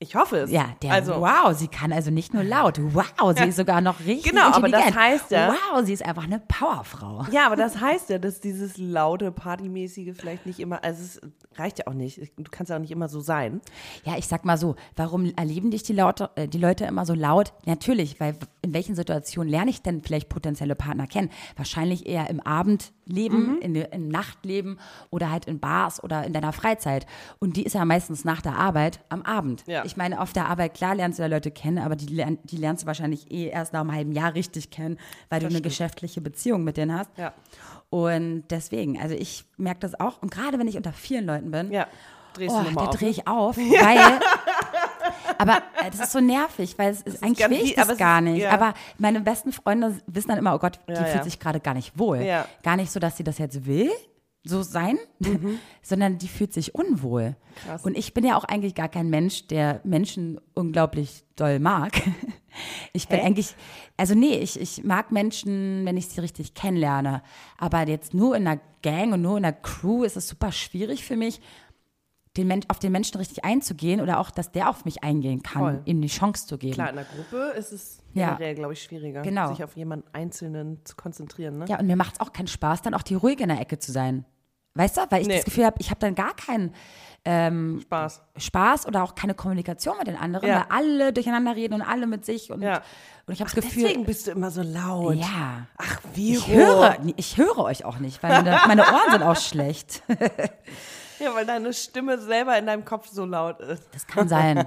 Ich 0.02 0.16
hoffe 0.16 0.38
es. 0.38 0.50
Ja, 0.50 0.74
der 0.82 0.92
also, 0.92 1.20
Wow, 1.20 1.56
sie 1.56 1.68
kann 1.68 1.92
also 1.92 2.10
nicht 2.10 2.34
nur 2.34 2.42
laut. 2.42 2.80
Wow, 2.82 3.32
sie 3.36 3.44
ist 3.44 3.56
sogar 3.56 3.80
noch 3.80 4.00
richtig 4.00 4.32
Genau, 4.32 4.50
aber 4.50 4.68
das 4.68 4.94
heißt 4.94 5.30
ja- 5.30 5.54
Wow, 5.72 5.84
sie 5.84 5.92
ist 5.92 6.04
einfach 6.04 6.24
eine 6.24 6.40
Powerfrau. 6.40 7.24
Ja, 7.30 7.46
aber 7.46 7.54
das 7.56 7.80
heißt 7.80 8.10
ja, 8.10 8.18
dass 8.18 8.40
dieses 8.40 8.76
laute, 8.78 9.30
partymäßige 9.30 10.16
vielleicht 10.16 10.44
nicht 10.44 10.58
immer, 10.58 10.82
also 10.82 11.02
es 11.02 11.20
reicht 11.56 11.78
ja 11.78 11.86
auch 11.86 11.94
nicht. 11.94 12.18
Du 12.36 12.50
kannst 12.50 12.70
ja 12.70 12.76
auch 12.76 12.80
nicht 12.80 12.90
immer 12.90 13.08
so 13.08 13.20
sein. 13.20 13.60
Ja, 14.04 14.16
ich 14.18 14.26
sag 14.26 14.44
mal 14.44 14.58
so, 14.58 14.74
warum 14.96 15.32
erleben 15.36 15.70
dich 15.70 15.84
die, 15.84 15.92
Laute, 15.92 16.30
äh, 16.34 16.48
die 16.48 16.58
Leute 16.58 16.84
immer 16.84 17.06
so 17.06 17.14
laut? 17.14 17.52
Natürlich, 17.64 18.18
weil 18.18 18.34
in 18.62 18.74
welchen 18.74 18.96
Situationen 18.96 19.50
lerne 19.50 19.70
ich 19.70 19.82
denn 19.82 20.02
vielleicht 20.02 20.28
potenzielle 20.28 20.74
Partner 20.74 21.06
kennen? 21.06 21.30
Wahrscheinlich 21.56 22.06
eher 22.06 22.28
im 22.28 22.40
Abendleben, 22.40 23.60
in, 23.60 23.74
im 23.76 24.08
Nachtleben 24.08 24.78
oder 25.10 25.30
halt 25.30 25.44
in 25.46 25.60
Bars 25.60 26.02
oder 26.02 26.24
in 26.24 26.32
deiner 26.32 26.52
Freizeit. 26.52 27.06
Und 27.38 27.56
die 27.56 27.62
ist 27.62 27.74
ja 27.74 27.84
meistens 27.84 28.24
nach 28.24 28.42
der 28.42 28.56
Arbeit 28.56 29.00
am 29.08 29.22
Abend. 29.22 29.62
Ja. 29.66 29.84
Ich 29.84 29.91
meine, 29.96 30.20
auf 30.20 30.32
der 30.32 30.46
Arbeit, 30.48 30.74
klar 30.74 30.94
lernst 30.94 31.18
du 31.18 31.22
ja 31.22 31.28
Leute 31.28 31.50
kennen, 31.50 31.78
aber 31.78 31.96
die, 31.96 32.06
lern, 32.06 32.38
die 32.44 32.56
lernst 32.56 32.82
du 32.82 32.86
wahrscheinlich 32.86 33.30
eh 33.30 33.46
erst 33.48 33.72
nach 33.72 33.80
einem 33.80 33.92
halben 33.94 34.12
Jahr 34.12 34.34
richtig 34.34 34.70
kennen, 34.70 34.98
weil 35.28 35.40
du 35.40 35.46
eine 35.46 35.60
geschäftliche 35.60 36.20
Beziehung 36.20 36.64
mit 36.64 36.76
denen 36.76 36.96
hast. 36.98 37.10
Ja. 37.16 37.32
Und 37.90 38.44
deswegen, 38.50 39.00
also 39.00 39.14
ich 39.14 39.44
merke 39.56 39.80
das 39.80 39.98
auch. 40.00 40.22
Und 40.22 40.30
gerade 40.32 40.58
wenn 40.58 40.66
ich 40.68 40.76
unter 40.76 40.92
vielen 40.92 41.26
Leuten 41.26 41.50
bin, 41.50 41.70
Ja. 41.72 41.86
Drehst 42.34 42.54
oh, 42.54 42.62
da 42.74 42.86
drehe 42.86 43.10
ich 43.10 43.28
auf, 43.28 43.56
weil. 43.58 44.18
aber 45.36 45.58
äh, 45.84 45.90
das 45.90 46.00
ist 46.00 46.12
so 46.12 46.20
nervig, 46.20 46.78
weil 46.78 46.90
es 46.90 47.02
ist, 47.02 47.22
eigentlich 47.22 47.50
will 47.50 47.60
ich 47.62 47.74
das 47.74 47.96
gar 47.98 48.20
ist- 48.20 48.24
nicht. 48.24 48.42
ja. 48.42 48.50
Aber 48.52 48.72
meine 48.98 49.20
besten 49.20 49.52
Freunde 49.52 49.98
wissen 50.06 50.28
dann 50.28 50.38
immer, 50.38 50.54
oh 50.54 50.58
Gott, 50.58 50.78
die 50.88 50.92
Ja, 50.92 51.04
fühlt 51.04 51.16
ja. 51.16 51.24
sich 51.24 51.38
gerade 51.38 51.60
gar 51.60 51.74
nicht 51.74 51.98
wohl. 51.98 52.22
Ja. 52.22 52.46
Gar 52.62 52.76
nicht 52.76 52.90
so, 52.90 53.00
dass 53.00 53.18
sie 53.18 53.24
das 53.24 53.36
jetzt 53.38 53.66
will, 53.66 53.90
so 54.44 54.62
sein, 54.62 54.98
sondern 55.82 56.18
die 56.18 56.28
fühlt 56.28 56.52
sich 56.52 56.74
unwohl. 56.74 57.30
Mhm. 57.30 57.34
Krass. 57.64 57.84
Und 57.84 57.96
ich 57.96 58.12
bin 58.14 58.24
ja 58.24 58.36
auch 58.36 58.44
eigentlich 58.44 58.74
gar 58.74 58.88
kein 58.88 59.08
Mensch, 59.10 59.46
der 59.46 59.80
Menschen 59.84 60.40
unglaublich 60.54 61.24
doll 61.36 61.58
mag. 61.58 61.92
Ich 62.92 63.08
bin 63.08 63.18
Hä? 63.20 63.24
eigentlich, 63.24 63.54
also 63.96 64.14
nee, 64.14 64.34
ich, 64.36 64.60
ich 64.60 64.84
mag 64.84 65.10
Menschen, 65.10 65.86
wenn 65.86 65.96
ich 65.96 66.08
sie 66.08 66.20
richtig 66.20 66.52
kennenlerne. 66.52 67.22
Aber 67.56 67.88
jetzt 67.88 68.12
nur 68.12 68.36
in 68.36 68.46
einer 68.46 68.60
Gang 68.82 69.14
und 69.14 69.22
nur 69.22 69.38
in 69.38 69.44
einer 69.46 69.56
Crew 69.56 70.04
ist 70.04 70.18
es 70.18 70.28
super 70.28 70.52
schwierig 70.52 71.02
für 71.02 71.16
mich, 71.16 71.40
den 72.36 72.48
Men 72.48 72.60
auf 72.68 72.78
den 72.78 72.92
Menschen 72.92 73.16
richtig 73.16 73.44
einzugehen 73.46 74.02
oder 74.02 74.18
auch, 74.20 74.30
dass 74.30 74.52
der 74.52 74.68
auf 74.68 74.84
mich 74.84 75.02
eingehen 75.02 75.42
kann, 75.42 75.62
Voll. 75.62 75.82
ihm 75.86 76.02
die 76.02 76.08
Chance 76.08 76.46
zu 76.46 76.58
geben. 76.58 76.74
Klar, 76.74 76.90
in 76.90 76.96
der 76.96 77.06
Gruppe 77.06 77.54
ist 77.56 77.72
es 77.72 78.02
Ja. 78.12 78.34
generell, 78.34 78.54
glaube 78.54 78.74
ich, 78.74 78.82
schwieriger, 78.82 79.22
Genau. 79.22 79.48
sich 79.48 79.64
auf 79.64 79.74
jemanden 79.74 80.06
Einzelnen 80.12 80.84
zu 80.84 80.94
konzentrieren. 80.94 81.56
Ne? 81.58 81.64
Ja, 81.70 81.78
und 81.78 81.86
mir 81.86 81.96
macht 81.96 82.16
es 82.16 82.20
auch 82.20 82.34
keinen 82.34 82.48
Spaß, 82.48 82.82
dann 82.82 82.92
auch 82.92 83.02
die 83.02 83.14
ruhige 83.14 83.44
in 83.44 83.48
der 83.48 83.60
Ecke 83.62 83.78
zu 83.78 83.92
sein. 83.92 84.26
Weißt 84.74 84.96
du? 84.96 85.02
Weil 85.10 85.22
ich 85.22 85.28
Nee. 85.28 85.36
das 85.36 85.44
Gefühl 85.44 85.66
habe, 85.66 85.76
ich 85.80 85.90
habe 85.90 86.00
dann 86.00 86.14
gar 86.14 86.34
keinen 86.34 86.74
Spaß. 87.24 88.20
Spaß 88.36 88.86
oder 88.86 89.04
auch 89.04 89.14
keine 89.14 89.34
Kommunikation 89.34 89.96
mit 89.96 90.08
den 90.08 90.16
anderen, 90.16 90.48
Ja. 90.48 90.66
weil 90.68 90.76
alle 90.76 91.12
durcheinander 91.12 91.54
reden 91.54 91.74
und 91.74 91.82
alle 91.82 92.08
mit 92.08 92.24
sich 92.24 92.50
und, 92.50 92.62
Ja. 92.62 92.82
und 93.26 93.34
ich 93.34 93.40
habe 93.40 93.48
das 93.48 93.54
Gefühl, 93.54 93.84
Deswegen 93.84 94.04
bist 94.04 94.26
du 94.26 94.32
immer 94.32 94.50
so 94.50 94.62
laut. 94.62 95.14
ja, 95.14 95.68
Ach, 95.78 96.00
wie 96.14 96.34
ich 96.34 96.48
höre, 96.48 96.96
ich 97.14 97.36
höre 97.36 97.58
euch 97.58 97.84
auch 97.84 98.00
nicht, 98.00 98.20
weil 98.24 98.42
meine, 98.42 98.58
meine 98.66 98.82
Ohren 98.82 99.12
sind 99.12 99.22
auch 99.22 99.36
schlecht. 99.36 100.02
Ja, 101.22 101.34
weil 101.34 101.46
deine 101.46 101.72
Stimme 101.72 102.18
selber 102.18 102.58
in 102.58 102.66
deinem 102.66 102.84
Kopf 102.84 103.08
so 103.08 103.24
laut 103.24 103.60
ist. 103.60 103.84
Das 103.92 104.06
kann 104.06 104.28
sein. 104.28 104.66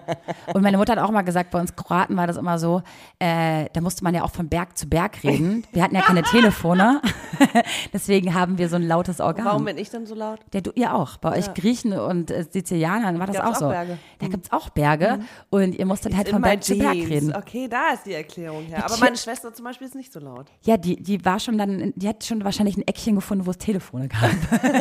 Und 0.53 0.61
meine 0.61 0.77
Mutter 0.77 0.93
hat 0.93 0.99
auch 0.99 1.11
mal 1.11 1.23
gesagt, 1.23 1.51
bei 1.51 1.59
uns 1.59 1.75
Kroaten 1.75 2.15
war 2.15 2.27
das 2.27 2.37
immer 2.37 2.59
so, 2.59 2.81
äh, 3.19 3.65
da 3.73 3.81
musste 3.81 4.03
man 4.03 4.13
ja 4.13 4.23
auch 4.23 4.31
von 4.31 4.47
Berg 4.47 4.77
zu 4.77 4.87
Berg 4.87 5.23
reden. 5.23 5.65
Wir 5.73 5.83
hatten 5.83 5.95
ja 5.95 6.01
keine 6.01 6.23
Telefone, 6.35 7.01
deswegen 7.93 8.33
haben 8.33 8.57
wir 8.57 8.69
so 8.69 8.75
ein 8.75 8.87
lautes 8.87 9.19
Organ. 9.19 9.45
Warum 9.45 9.65
bin 9.65 9.77
ich 9.77 9.89
dann 9.89 10.05
so 10.05 10.15
laut? 10.15 10.39
Der, 10.53 10.61
du, 10.61 10.71
ihr 10.75 10.93
auch. 10.93 11.17
Bei 11.17 11.37
euch 11.37 11.53
Griechen 11.53 11.93
und 11.93 12.31
äh, 12.31 12.45
Sizilianern 12.49 13.19
war 13.19 13.27
das 13.27 13.39
auch 13.39 13.55
auch 13.55 13.59
so. 13.59 13.69
Berge? 13.69 13.97
Da 14.19 14.27
gibt 14.27 14.45
es 14.45 14.51
auch 14.51 14.69
Berge 14.69 15.19
und 15.49 15.75
ihr 15.75 15.85
musstet 15.85 16.15
halt 16.15 16.29
von 16.29 16.41
Berg 16.41 16.63
zu 16.63 16.77
Berg 16.77 16.95
reden. 16.95 17.35
Okay, 17.35 17.67
da 17.67 17.89
ist 17.93 18.05
die 18.05 18.13
Erklärung 18.13 18.65
her. 18.65 18.85
Aber 18.85 18.97
meine 18.97 19.17
Schwester 19.17 19.53
zum 19.53 19.65
Beispiel 19.65 19.87
ist 19.87 19.95
nicht 19.95 20.11
so 20.11 20.19
laut. 20.19 20.47
Ja, 20.61 20.77
die, 20.77 21.01
die 21.01 21.23
war 21.25 21.39
schon 21.39 21.57
dann, 21.57 21.93
die 21.95 22.07
hat 22.07 22.23
schon 22.23 22.43
wahrscheinlich 22.43 22.77
ein 22.77 22.87
Eckchen 22.87 23.15
gefunden, 23.15 23.45
wo 23.45 23.51
es 23.51 23.57
Telefone 23.57 24.07
gab. 24.07 24.31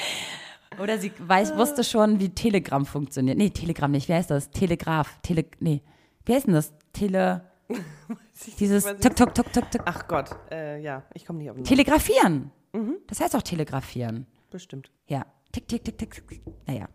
Oder 0.78 0.98
sie 0.98 1.12
weiß, 1.18 1.56
wusste 1.56 1.84
schon, 1.84 2.20
wie 2.20 2.30
Telegram 2.30 2.84
funktioniert. 2.84 3.38
Nee, 3.38 3.50
Telegram 3.50 3.90
nicht. 3.90 4.08
Wie 4.08 4.14
heißt 4.14 4.30
das? 4.30 4.50
Telegraph. 4.50 5.18
Tele, 5.22 5.46
nee. 5.60 5.82
Wie 6.24 6.34
heißt 6.34 6.46
denn 6.46 6.54
das? 6.54 6.72
Tele. 6.92 7.42
Dieses 8.58 8.84
Tuk, 8.84 9.16
Tuk, 9.16 9.34
Tuk, 9.34 9.52
Tuk, 9.52 9.70
Tuk. 9.70 9.82
Ach 9.84 10.06
Gott, 10.06 10.30
äh, 10.50 10.80
ja, 10.80 11.02
ich 11.14 11.24
komme 11.24 11.38
nicht 11.38 11.50
auf 11.50 11.56
den 11.56 11.62
Namen. 11.62 11.68
Telegrafieren. 11.68 12.50
Mhm. 12.72 12.96
Das 13.06 13.20
heißt 13.20 13.34
auch 13.34 13.42
telegrafieren. 13.42 14.26
Bestimmt. 14.50 14.90
Ja. 15.06 15.24
Tick, 15.52 15.66
tick, 15.66 15.84
tick, 15.84 15.98
tick. 15.98 16.28
tick. 16.28 16.42
Naja. 16.66 16.88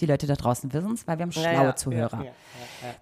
Die 0.00 0.06
Leute 0.06 0.26
da 0.26 0.34
draußen 0.34 0.72
wissen 0.72 0.92
es, 0.92 1.06
weil 1.06 1.18
wir 1.18 1.24
haben 1.24 1.32
schlaue 1.32 1.52
Ja, 1.52 1.62
ja, 1.64 1.76
Zuhörer. 1.76 2.24
Ja, 2.24 2.32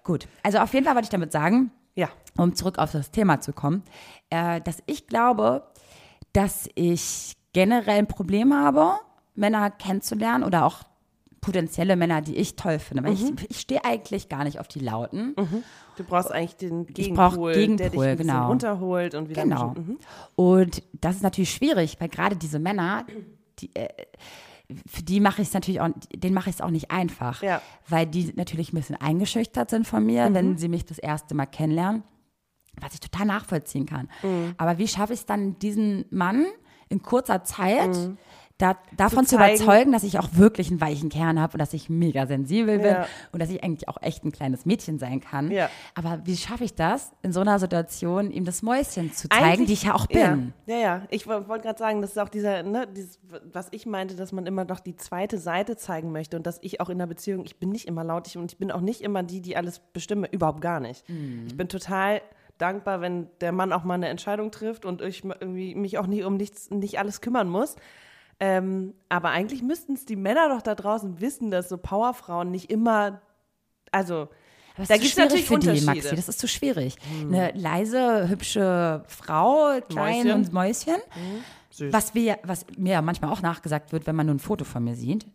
Gut. 0.03 0.27
Also 0.41 0.59
auf 0.59 0.73
jeden 0.73 0.85
Fall 0.85 0.95
wollte 0.95 1.05
ich 1.05 1.11
damit 1.11 1.31
sagen, 1.31 1.71
ja. 1.95 2.09
um 2.37 2.55
zurück 2.55 2.79
auf 2.79 2.91
das 2.91 3.11
Thema 3.11 3.39
zu 3.39 3.53
kommen, 3.53 3.83
äh, 4.29 4.61
dass 4.61 4.81
ich 4.85 5.07
glaube, 5.07 5.63
dass 6.33 6.69
ich 6.75 7.33
generell 7.53 7.99
ein 7.99 8.07
Problem 8.07 8.53
habe, 8.53 8.99
Männer 9.37 9.69
kennenzulernen 9.71 10.43
oder 10.43 10.65
auch 10.65 10.83
potenzielle 11.39 11.95
Männer, 11.95 12.21
die 12.21 12.35
ich 12.35 12.55
toll 12.55 12.79
finde. 12.79 13.03
Weil 13.03 13.13
Mhm. 13.13 13.35
ich, 13.39 13.51
ich 13.51 13.59
stehe 13.61 13.85
eigentlich 13.85 14.27
gar 14.27 14.43
nicht 14.43 14.59
auf 14.59 14.67
die 14.67 14.79
Lauten. 14.79 15.35
Du 15.95 16.03
brauchst 16.03 16.31
eigentlich 16.31 16.57
den 16.57 16.85
Ich 16.97 17.13
brauch 17.13 17.31
Gegenpol, 17.31 17.53
der 17.53 17.65
dich 17.67 17.79
Gegenpol, 17.79 18.05
ein 18.07 18.17
genau. 18.17 18.47
runterholt 18.49 19.15
und 19.15 19.29
wieder 19.29 19.43
Genau. 19.43 19.69
mhm. 19.77 19.97
Und 20.35 20.83
das 20.93 21.15
ist 21.15 21.23
natürlich 21.23 21.51
schwierig, 21.53 21.95
weil 21.99 22.09
gerade 22.09 22.35
diese 22.35 22.59
Männer, 22.59 23.05
die, 23.59 23.73
äh, 23.75 23.87
für 24.85 25.03
die 25.03 25.21
mache 25.21 25.41
ich 25.41 25.47
es 25.47 25.53
natürlich 25.53 25.79
auch, 25.79 25.89
denen 26.13 26.33
mache 26.33 26.49
ich 26.49 26.55
es 26.57 26.61
auch 26.61 26.69
nicht 26.71 26.91
einfach, 26.91 27.41
Ja. 27.41 27.57
Mhm. 27.57 27.61
weil 27.91 28.05
die 28.07 28.33
natürlich 28.35 28.73
ein 28.73 28.75
bisschen 28.75 28.97
eingeschüchtert 28.99 29.69
sind 29.69 29.87
von 29.87 30.05
mir, 30.05 30.33
wenn 30.33 30.57
sie 30.57 30.67
mich 30.67 30.85
das 30.85 30.97
erste 30.97 31.33
Mal 31.35 31.45
kennenlernen, 31.45 32.03
was 32.81 32.93
ich 32.93 32.99
total 32.99 33.25
nachvollziehen 33.27 33.85
kann. 33.85 34.09
Mhm. 34.21 34.53
Aber 34.57 34.77
wie 34.79 34.87
schaffe 34.87 35.13
ich 35.13 35.21
es 35.21 35.25
dann, 35.25 35.57
diesen 35.59 36.05
Mann 36.09 36.45
in 36.89 37.01
kurzer 37.01 37.43
Zeit 37.43 37.95
da, 38.57 38.75
davon. 38.95 39.25
Zu 39.25 39.31
zu, 39.31 39.35
überzeugen, 39.35 39.91
dass 39.91 40.03
ich 40.03 40.17
auch 40.17 40.29
wirklich 40.33 40.69
einen 40.71 40.81
weichen 40.81 41.09
Kern 41.09 41.39
habe 41.39 41.53
und 41.53 41.59
dass 41.59 41.73
ich 41.73 41.89
mega 41.89 42.25
sensibel 42.25 42.79
bin 42.79 42.87
Ja. 42.93 43.07
und 43.31 43.39
dass 43.41 43.49
ich 43.51 43.63
eigentlich 43.63 43.87
auch 43.87 44.01
echt 44.01 44.23
ein 44.25 44.31
kleines 44.31 44.65
Mädchen 44.65 44.97
sein 44.97 45.21
kann. 45.21 45.51
Ja. 45.51 45.69
Aber 45.93 46.21
wie 46.25 46.35
schaffe 46.35 46.63
ich 46.63 46.73
das, 46.73 47.11
in 47.21 47.31
so 47.33 47.41
einer 47.41 47.59
Situation 47.59 48.31
ihm 48.31 48.45
das 48.45 48.63
Mäuschen 48.63 49.13
zu 49.13 49.29
zeigen, 49.29 49.43
Eigentlich- 49.45 49.67
die 49.67 49.73
ich 49.73 49.83
ja 49.83 49.93
auch 49.93 50.07
bin? 50.07 50.53
Ja, 50.65 50.75
ja, 50.75 50.79
ja. 50.81 51.01
ich 51.11 51.27
wo- 51.27 51.47
wollte 51.47 51.65
gerade 51.65 51.77
sagen, 51.77 52.01
das 52.01 52.11
ist 52.11 52.17
auch 52.17 52.29
dieser, 52.29 52.63
ne, 52.63 52.87
dieses, 52.87 53.19
was 53.53 53.67
ich 53.71 53.85
meinte, 53.85 54.15
dass 54.15 54.31
man 54.31 54.45
immer 54.47 54.65
noch 54.65 54.79
die 54.79 54.95
zweite 54.95 55.37
Seite 55.37 55.77
zeigen 55.77 56.11
möchte 56.11 56.35
und 56.37 56.47
dass 56.47 56.57
ich 56.63 56.81
auch 56.81 56.89
in 56.89 56.97
der 56.97 57.05
Beziehung, 57.07 57.45
ich 57.45 57.57
bin 57.59 57.69
nicht 57.69 57.87
immer 57.87 58.03
laut 58.03 58.27
ich, 58.27 58.37
und 58.37 58.51
ich 58.51 58.57
bin 58.57 58.71
auch 58.71 58.81
nicht 58.81 59.01
immer 59.01 59.21
die, 59.21 59.41
die 59.41 59.55
alles 59.55 59.79
bestimme, 59.93 60.27
überhaupt 60.31 60.61
gar 60.61 60.79
nicht. 60.79 61.07
Mhm. 61.09 61.43
Ich 61.47 61.55
bin 61.55 61.69
total 61.69 62.21
dankbar, 62.57 63.01
wenn 63.01 63.27
der 63.39 63.51
Mann 63.51 63.71
auch 63.71 63.83
mal 63.83 63.93
eine 63.93 64.07
Entscheidung 64.07 64.49
trifft 64.49 64.83
und 64.83 65.03
ich 65.03 65.23
irgendwie 65.23 65.75
mich 65.75 65.99
auch 65.99 66.07
nie 66.07 66.23
um 66.23 66.37
nichts, 66.37 66.71
nicht 66.71 66.97
alles 66.97 67.21
kümmern 67.21 67.49
muss. 67.49 67.75
Ähm, 68.39 68.93
aber 69.09 69.29
eigentlich 69.29 69.63
müssten 69.63 69.93
es 69.93 70.05
die 70.05 70.15
Männer 70.15 70.49
doch 70.49 70.61
da 70.61 70.75
draußen 70.75 71.19
wissen, 71.21 71.49
dass 71.49 71.69
so 71.69 71.77
Powerfrauen 71.77 72.51
nicht 72.51 72.69
immer, 72.69 73.21
also 73.91 74.29
Aber 74.75 74.85
Da 74.87 74.95
zu 74.95 75.05
schwierig 75.05 75.17
natürlich 75.17 75.45
für 75.47 75.59
die. 75.59 75.81
Maxi. 75.81 76.15
Das 76.15 76.29
ist 76.29 76.39
zu 76.39 76.47
schwierig. 76.47 76.97
Eine 77.21 77.51
leise, 77.53 78.29
hübsche 78.29 79.03
Frau, 79.07 79.79
klein 79.89 80.23
Mäuschen. 80.23 80.31
und 80.31 80.53
Mäuschen. 80.53 80.95
süß. 81.71 81.91
Was, 81.91 82.13
wir, 82.13 82.37
was 82.43 82.65
mir 82.77 82.93
ja 82.93 83.01
manchmal 83.01 83.31
auch 83.31 83.41
nachgesagt 83.41 83.91
wird, 83.91 84.05
wenn 84.05 84.15
man 84.15 84.27
nur 84.27 84.35
ein 84.35 84.39
Foto 84.39 84.65
von 84.65 84.83
mir 84.83 84.95
sieht. 84.95 85.25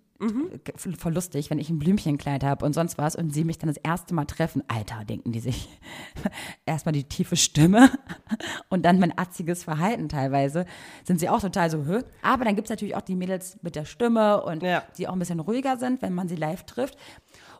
G- 0.64 0.72
Voll 0.96 1.14
lustig, 1.14 1.50
wenn 1.50 1.58
ich 1.58 1.68
ein 1.70 1.78
Blümchenkleid 1.78 2.44
habe 2.44 2.64
und 2.64 2.72
sonst 2.74 2.96
was 2.98 3.16
und 3.16 3.34
sie 3.34 3.44
mich 3.44 3.58
dann 3.58 3.68
das 3.68 3.76
erste 3.76 4.14
Mal 4.14 4.24
treffen. 4.26 4.62
Alter, 4.68 5.04
denken 5.04 5.32
die 5.32 5.40
sich. 5.40 5.68
Erstmal 6.66 6.92
die 6.92 7.04
tiefe 7.04 7.36
Stimme 7.36 7.90
und 8.68 8.84
dann 8.84 8.98
mein 9.00 9.16
atziges 9.18 9.64
Verhalten 9.64 10.08
teilweise. 10.08 10.64
Sind 11.04 11.18
sie 11.20 11.28
auch 11.28 11.40
total 11.40 11.70
so, 11.70 11.84
Hö? 11.86 12.02
Aber 12.22 12.44
dann 12.44 12.54
gibt 12.54 12.66
es 12.66 12.70
natürlich 12.70 12.94
auch 12.94 13.00
die 13.02 13.16
Mädels 13.16 13.58
mit 13.62 13.74
der 13.74 13.84
Stimme 13.84 14.42
und 14.44 14.62
Ja. 14.62 14.82
die 14.96 15.08
auch 15.08 15.12
ein 15.12 15.18
bisschen 15.18 15.40
ruhiger 15.40 15.76
sind, 15.76 16.02
wenn 16.02 16.14
man 16.14 16.28
sie 16.28 16.36
live 16.36 16.64
trifft. 16.64 16.96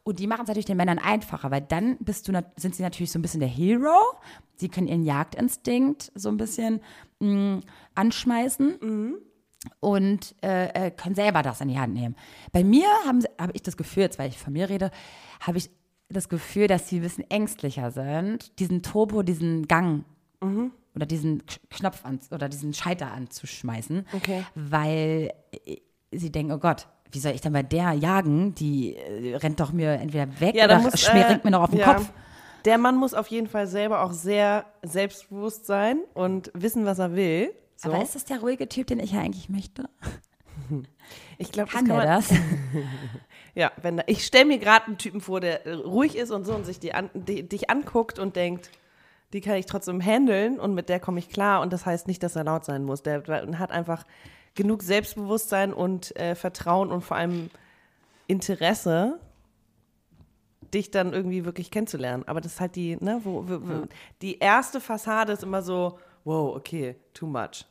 Und 0.04 0.18
die 0.18 0.26
machen 0.26 0.42
es 0.42 0.48
natürlich 0.48 0.64
den 0.66 0.76
Männern 0.76 0.98
einfacher, 0.98 1.50
weil 1.52 1.60
dann 1.60 1.96
bist 1.98 2.26
du, 2.28 2.32
sind 2.56 2.74
sie 2.74 2.82
natürlich 2.82 3.12
so 3.12 3.18
ein 3.18 3.22
bisschen 3.22 3.38
der 3.40 3.48
Hero. 3.48 3.94
Sie 4.56 4.68
können 4.68 4.88
ihren 4.88 5.04
Jagdinstinkt 5.04 6.10
so 6.14 6.28
ein 6.28 6.36
bisschen 6.36 6.80
mh, 7.20 7.60
anschmeißen 7.94 9.16
und 9.80 10.34
äh, 10.42 10.90
können 10.90 11.14
selber 11.14 11.42
das 11.42 11.60
in 11.60 11.68
die 11.68 11.78
Hand 11.78 11.94
nehmen. 11.94 12.16
Bei 12.52 12.64
mir 12.64 12.86
habe 13.06 13.20
hab 13.38 13.54
ich 13.54 13.62
das 13.62 13.76
Gefühl, 13.76 14.04
jetzt 14.04 14.18
weil 14.18 14.28
ich 14.28 14.38
von 14.38 14.52
mir 14.52 14.68
rede, 14.68 14.90
habe 15.40 15.58
ich 15.58 15.70
das 16.08 16.28
Gefühl, 16.28 16.66
dass 16.66 16.88
sie 16.88 16.96
ein 16.96 17.02
bisschen 17.02 17.30
ängstlicher 17.30 17.90
sind, 17.90 18.58
diesen 18.58 18.82
Turbo, 18.82 19.22
diesen 19.22 19.66
Gang 19.68 20.04
oder 20.94 21.06
diesen 21.06 21.42
Knopf 21.70 22.04
an, 22.04 22.18
oder 22.32 22.48
diesen 22.48 22.74
Scheiter 22.74 23.12
anzuschmeißen, 23.12 24.06
Okay. 24.12 24.44
weil 24.54 25.32
äh, 25.64 25.76
sie 26.10 26.30
denken, 26.32 26.52
oh 26.52 26.58
Gott, 26.58 26.88
wie 27.12 27.20
soll 27.20 27.32
ich 27.32 27.40
denn 27.40 27.52
bei 27.52 27.62
der 27.62 27.92
jagen? 27.92 28.54
Die 28.56 28.96
äh, 28.96 29.36
rennt 29.36 29.60
doch 29.60 29.72
mir 29.72 29.92
entweder 29.92 30.28
weg 30.40 30.54
Ja, 30.54 30.64
oder 30.64 30.80
muss, 30.80 31.00
schmiert 31.00 31.30
äh, 31.30 31.40
mir 31.44 31.50
noch 31.52 31.62
auf 31.62 31.70
den 31.70 31.78
ja. 31.78 31.94
Kopf. 31.94 32.10
Der 32.64 32.78
Mann 32.78 32.96
muss 32.96 33.14
auf 33.14 33.28
jeden 33.28 33.46
Fall 33.48 33.66
selber 33.66 34.02
auch 34.02 34.12
sehr 34.12 34.66
selbstbewusst 34.82 35.66
sein 35.66 36.00
und 36.14 36.50
wissen, 36.54 36.84
was 36.84 36.98
er 36.98 37.14
will. 37.14 37.52
So. 37.82 37.90
Aber 37.90 38.02
ist 38.02 38.14
das 38.14 38.24
der 38.24 38.40
ruhige 38.40 38.68
Typ, 38.68 38.86
den 38.86 39.00
ich 39.00 39.12
ja 39.12 39.20
eigentlich 39.20 39.48
möchte? 39.48 39.88
ich 41.38 41.50
glaube, 41.50 41.70
Kann 41.70 41.86
kann 41.86 41.96
der 41.96 41.96
man, 41.96 42.06
das? 42.06 42.30
Ja, 43.54 43.70
wenn 43.82 43.98
da, 43.98 44.04
ich 44.06 44.24
stelle 44.24 44.46
mir 44.46 44.58
gerade 44.58 44.86
einen 44.86 44.98
Typen 44.98 45.20
vor, 45.20 45.40
der 45.40 45.66
äh, 45.66 45.72
ruhig 45.74 46.16
ist 46.16 46.30
und 46.30 46.46
so 46.46 46.54
und 46.54 46.64
sich 46.64 46.78
die 46.78 46.94
an, 46.94 47.10
die, 47.12 47.46
dich 47.46 47.68
anguckt 47.68 48.18
und 48.18 48.34
denkt, 48.34 48.70
die 49.34 49.42
kann 49.42 49.56
ich 49.56 49.66
trotzdem 49.66 50.00
handeln 50.00 50.58
und 50.58 50.74
mit 50.74 50.88
der 50.88 51.00
komme 51.00 51.18
ich 51.18 51.28
klar. 51.28 51.60
Und 51.60 51.72
das 51.72 51.84
heißt 51.84 52.06
nicht, 52.06 52.22
dass 52.22 52.36
er 52.36 52.44
laut 52.44 52.64
sein 52.64 52.84
muss. 52.84 53.02
Der, 53.02 53.20
der 53.20 53.58
hat 53.58 53.70
einfach 53.70 54.04
genug 54.54 54.82
Selbstbewusstsein 54.82 55.74
und 55.74 56.16
äh, 56.16 56.34
Vertrauen 56.34 56.90
und 56.90 57.02
vor 57.02 57.16
allem 57.16 57.50
Interesse, 58.26 59.18
dich 60.72 60.90
dann 60.90 61.12
irgendwie 61.12 61.44
wirklich 61.44 61.70
kennenzulernen. 61.70 62.24
Aber 62.26 62.40
das 62.40 62.54
ist 62.54 62.60
halt 62.60 62.76
die, 62.76 62.96
ne, 62.96 63.20
wo, 63.24 63.46
wo, 63.46 63.60
wo 63.60 63.86
die 64.22 64.38
erste 64.38 64.80
Fassade 64.80 65.32
ist 65.32 65.42
immer 65.42 65.60
so, 65.60 65.98
wow, 66.24 66.56
okay, 66.56 66.96
too 67.12 67.26
much. 67.26 67.66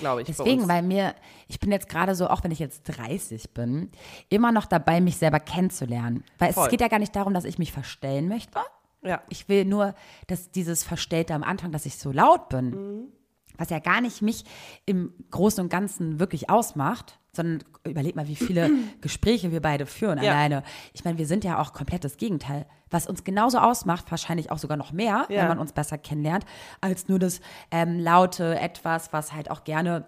Glaube 0.00 0.22
ich. 0.22 0.26
bei 0.28 0.32
Deswegen, 0.32 0.68
weil 0.68 0.82
mir, 0.82 1.14
ich 1.46 1.60
bin 1.60 1.70
jetzt 1.70 1.88
gerade 1.88 2.14
so, 2.14 2.28
auch 2.28 2.42
wenn 2.44 2.50
ich 2.50 2.58
jetzt 2.58 2.82
30 2.84 3.50
bin, 3.54 3.90
immer 4.28 4.50
noch 4.52 4.66
dabei, 4.66 5.00
mich 5.00 5.16
selber 5.18 5.38
kennenzulernen. 5.40 6.24
Weil 6.38 6.52
Voll. 6.52 6.64
es 6.64 6.70
geht 6.70 6.80
ja 6.80 6.88
gar 6.88 6.98
nicht 6.98 7.14
darum, 7.14 7.32
dass 7.34 7.44
ich 7.44 7.58
mich 7.58 7.72
verstellen 7.72 8.28
möchte. 8.28 8.58
ja. 9.02 9.22
Ich 9.28 9.48
will 9.48 9.64
nur, 9.64 9.94
dass 10.26 10.50
dieses 10.50 10.82
Verstellte 10.82 11.34
am 11.34 11.44
Anfang, 11.44 11.70
dass 11.72 11.86
ich 11.86 11.96
so 11.98 12.10
laut 12.10 12.48
bin, 12.48 12.70
Mhm. 12.70 13.08
was 13.56 13.70
ja 13.70 13.78
gar 13.78 14.00
nicht 14.00 14.20
mich 14.22 14.44
im 14.86 15.12
Großen 15.30 15.62
und 15.62 15.68
Ganzen 15.70 16.18
wirklich 16.18 16.50
ausmacht, 16.50 17.17
sondern 17.32 17.62
überleg 17.84 18.16
mal, 18.16 18.26
wie 18.28 18.36
viele 18.36 18.70
Gespräche 19.00 19.52
wir 19.52 19.60
beide 19.60 19.86
führen 19.86 20.22
Ja. 20.22 20.32
alleine. 20.32 20.62
Ich 20.92 21.04
meine, 21.04 21.18
wir 21.18 21.26
sind 21.26 21.44
ja 21.44 21.60
auch 21.60 21.72
komplett 21.72 22.04
das 22.04 22.16
Gegenteil. 22.16 22.66
Was 22.90 23.06
uns 23.06 23.22
genauso 23.24 23.58
ausmacht, 23.58 24.10
wahrscheinlich 24.10 24.50
auch 24.50 24.58
sogar 24.58 24.76
noch 24.76 24.92
mehr, 24.92 25.26
Ja. 25.28 25.42
wenn 25.42 25.48
man 25.48 25.58
uns 25.58 25.72
besser 25.72 25.98
kennenlernt, 25.98 26.44
als 26.80 27.08
nur 27.08 27.18
das 27.18 27.40
ähm, 27.70 27.98
laute 28.00 28.58
etwas, 28.58 29.12
was 29.12 29.32
halt 29.34 29.50
auch 29.50 29.64
gerne, 29.64 30.06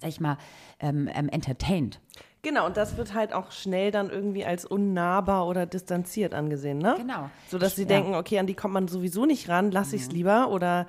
sag 0.00 0.08
ich 0.08 0.20
mal, 0.20 0.38
ähm, 0.80 1.08
ähm, 1.12 1.28
entertaint. 1.28 2.00
Genau, 2.42 2.64
und 2.64 2.78
das 2.78 2.96
wird 2.96 3.12
halt 3.12 3.34
auch 3.34 3.52
schnell 3.52 3.90
dann 3.90 4.08
irgendwie 4.08 4.46
als 4.46 4.64
unnahbar 4.64 5.46
oder 5.46 5.66
distanziert 5.66 6.32
angesehen, 6.32 6.78
ne? 6.78 6.94
Genau. 6.96 7.28
So 7.50 7.58
dass 7.58 7.72
Ich- 7.72 7.76
sie 7.76 7.82
ja. 7.82 7.88
denken, 7.88 8.14
okay, 8.14 8.38
an 8.38 8.46
die 8.46 8.54
kommt 8.54 8.72
man 8.72 8.88
sowieso 8.88 9.26
nicht 9.26 9.50
ran, 9.50 9.70
lass 9.70 9.92
ich's 9.92 10.10
lieber 10.10 10.48
oder 10.48 10.86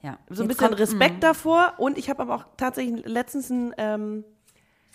Ja. 0.00 0.16
so 0.30 0.42
ein 0.42 0.48
Jetzt 0.48 0.56
bisschen 0.56 0.68
kommt- 0.70 0.80
Respekt 0.80 1.22
davor. 1.22 1.74
Und 1.76 1.98
ich 1.98 2.08
habe 2.08 2.22
aber 2.22 2.34
auch 2.36 2.44
tatsächlich 2.56 3.04
letztens 3.04 3.50
einen, 3.50 3.74
ähm, 3.76 4.24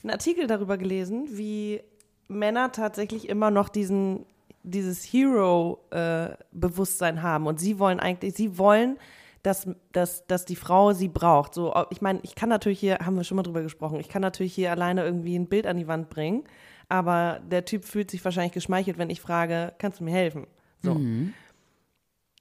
einen 0.07 0.15
Artikel 0.15 0.47
darüber 0.47 0.77
gelesen, 0.77 1.27
wie 1.31 1.81
Männer 2.27 2.71
tatsächlich 2.71 3.29
immer 3.29 3.51
noch 3.51 3.69
diesen 3.69 4.25
dieses 4.63 5.03
Hero-Bewusstsein 5.03 7.21
haben 7.23 7.47
und 7.47 7.59
sie 7.59 7.79
wollen 7.79 8.01
eigentlich, 8.01 8.35
sie 8.35 8.57
wollen, 8.57 8.97
dass, 9.43 9.67
dass, 9.93 10.27
dass 10.27 10.45
die 10.45 10.57
Frau 10.57 10.91
sie 10.91 11.07
braucht. 11.07 11.53
So, 11.53 11.73
ich 11.89 12.01
meine, 12.01 12.19
ich 12.23 12.35
kann 12.35 12.49
natürlich 12.49 12.79
hier, 12.79 12.97
haben 12.99 13.15
wir 13.15 13.23
schon 13.23 13.37
mal 13.37 13.43
drüber 13.43 13.61
gesprochen, 13.61 13.97
ich 13.99 14.09
kann 14.09 14.21
natürlich 14.21 14.53
hier 14.53 14.71
alleine 14.71 15.05
irgendwie 15.05 15.37
ein 15.37 15.47
Bild 15.47 15.67
an 15.67 15.77
die 15.77 15.87
Wand 15.87 16.09
bringen, 16.09 16.43
aber 16.89 17.39
der 17.49 17.63
Typ 17.65 17.85
fühlt 17.85 18.11
sich 18.11 18.25
wahrscheinlich 18.25 18.51
geschmeichelt, 18.51 18.97
wenn 18.97 19.09
ich 19.09 19.21
frage, 19.21 19.73
kannst 19.77 20.01
du 20.01 20.03
mir 20.03 20.11
helfen? 20.11 20.47
So. 20.83 20.91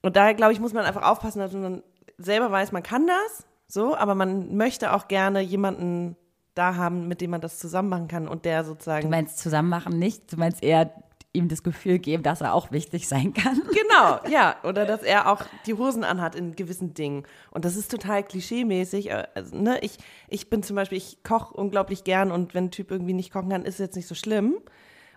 Und 0.02 0.16
daher, 0.16 0.34
glaube 0.34 0.52
ich, 0.52 0.58
muss 0.60 0.72
man 0.72 0.84
einfach 0.84 1.02
aufpassen, 1.02 1.38
dass 1.38 1.52
man 1.52 1.84
selber 2.18 2.50
weiß, 2.50 2.72
man 2.72 2.82
kann 2.82 3.06
das, 3.06 3.46
so, 3.68 3.96
aber 3.96 4.16
man 4.16 4.56
möchte 4.56 4.92
auch 4.92 5.06
gerne 5.08 5.40
jemanden 5.40 6.16
da 6.56 6.74
haben, 6.74 7.06
mit 7.06 7.20
dem 7.20 7.30
man 7.30 7.40
das 7.40 7.58
zusammen 7.60 7.88
machen 7.88 8.08
kann 8.08 8.26
und 8.26 8.44
der 8.44 8.62
Du 8.62 8.70
sozusagen. 8.70 9.08
meinst 9.10 9.38
zusammen 9.38 9.68
machen 9.68 9.98
nicht, 9.98 10.32
du 10.32 10.36
meinst 10.36 10.62
eher 10.62 10.90
ihm 11.32 11.48
das 11.48 11.62
Gefühl 11.62 11.98
geben, 11.98 12.22
dass 12.22 12.40
er 12.40 12.54
auch 12.54 12.70
wichtig 12.72 13.06
sein 13.08 13.34
kann. 13.34 13.60
Genau, 13.70 14.18
ja. 14.30 14.56
Oder 14.64 14.86
dass 14.86 15.02
er 15.02 15.30
auch 15.30 15.42
die 15.66 15.74
Hosen 15.74 16.02
anhat 16.02 16.34
in 16.34 16.56
gewissen 16.56 16.94
Dingen. 16.94 17.24
Und 17.50 17.64
das 17.66 17.76
ist 17.76 17.90
total 17.90 18.22
klischeemäßig. 18.22 19.10
äh, 19.10 19.24
Also, 19.34 19.54
ne, 19.56 19.78
ich, 19.82 19.98
ich 20.28 20.48
bin 20.50 20.62
zum 20.62 20.76
Beispiel, 20.76 20.96
ich 20.98 21.22
koche 21.22 21.54
unglaublich 21.54 22.04
gern 22.04 22.30
und 22.32 22.54
wenn 22.54 22.64
ein 22.64 22.70
Typ 22.70 22.90
irgendwie 22.90 23.12
nicht 23.12 23.32
kochen 23.32 23.50
kann, 23.50 23.64
ist 23.66 23.74
es 23.74 23.78
jetzt 23.80 23.96
nicht 23.96 24.08
so 24.08 24.14
schlimm. 24.14 24.56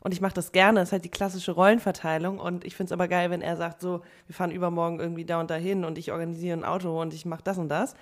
Und 0.02 0.14
ich 0.14 0.20
mache 0.22 0.34
das 0.34 0.52
gerne, 0.52 0.80
das 0.82 0.90
ist 0.90 0.94
halt 0.94 1.06
die 1.06 1.10
klassische 1.10 1.52
Rollenverteilung. 1.54 2.40
Und 2.40 2.64
ich 2.66 2.76
finde 2.76 2.90
es 2.90 2.92
aber 2.94 3.08
geil, 3.08 3.32
wenn 3.32 3.42
er 3.42 3.56
sagt, 3.58 3.80
so, 3.82 4.02
wir 4.28 4.36
fahren 4.36 4.52
übermorgen 4.52 5.00
irgendwie 5.00 5.26
da 5.26 5.40
und 5.40 5.50
dahin 5.50 5.84
und 5.86 5.98
ich 5.98 6.12
organisiere 6.12 6.58
ein 6.58 6.64
Auto 6.66 7.02
und 7.02 7.14
ich 7.14 7.26
mache 7.26 7.44
das 7.44 7.58
und 7.58 7.70
das. 7.70 7.96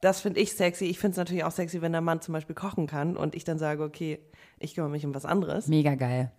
Das 0.00 0.20
finde 0.20 0.40
ich 0.40 0.52
sexy. 0.52 0.84
Ich 0.84 0.98
finde 0.98 1.12
es 1.12 1.16
natürlich 1.16 1.44
auch 1.44 1.50
sexy, 1.50 1.82
wenn 1.82 1.92
der 1.92 2.00
Mann 2.00 2.20
zum 2.20 2.32
Beispiel 2.32 2.54
kochen 2.54 2.86
kann 2.86 3.16
und 3.16 3.34
ich 3.34 3.44
dann 3.44 3.58
sage, 3.58 3.82
okay, 3.82 4.20
ich 4.58 4.74
kümmere 4.74 4.90
mich 4.90 5.04
um 5.04 5.14
was 5.14 5.24
anderes 5.24 5.66
Mega 5.66 5.94
geil. 5.94 6.30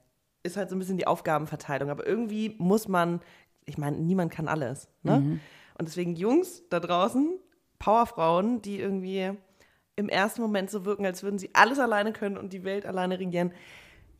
ist 0.44 0.58
halt 0.58 0.70
so 0.70 0.76
ein 0.76 0.80
bisschen 0.80 0.98
die 0.98 1.08
Aufgabenverteilung. 1.08 1.90
Aber 1.90 2.08
irgendwie 2.08 2.56
muss 2.58 2.88
man, 2.88 3.22
ich 3.66 3.78
meine, 3.78 3.98
niemand 3.98 4.32
kann 4.32 4.48
alles. 4.48 4.88
Ne? 5.04 5.20
Mhm. 5.20 5.40
Und 5.78 5.88
deswegen 5.88 6.16
Jungs 6.16 6.64
da 6.70 6.80
draußen, 6.80 7.38
Powerfrauen, 7.80 8.62
die 8.62 8.80
irgendwie 8.80 9.32
im 9.96 10.10
ersten 10.10 10.42
Moment 10.42 10.70
so 10.70 10.86
wirken, 10.86 11.06
als 11.06 11.24
würden 11.24 11.40
sie 11.40 11.50
alles 11.54 11.80
alleine 11.80 12.14
können 12.14 12.38
und 12.38 12.54
die 12.54 12.64
Welt 12.64 12.86
alleine 12.86 13.20
regieren. 13.20 13.52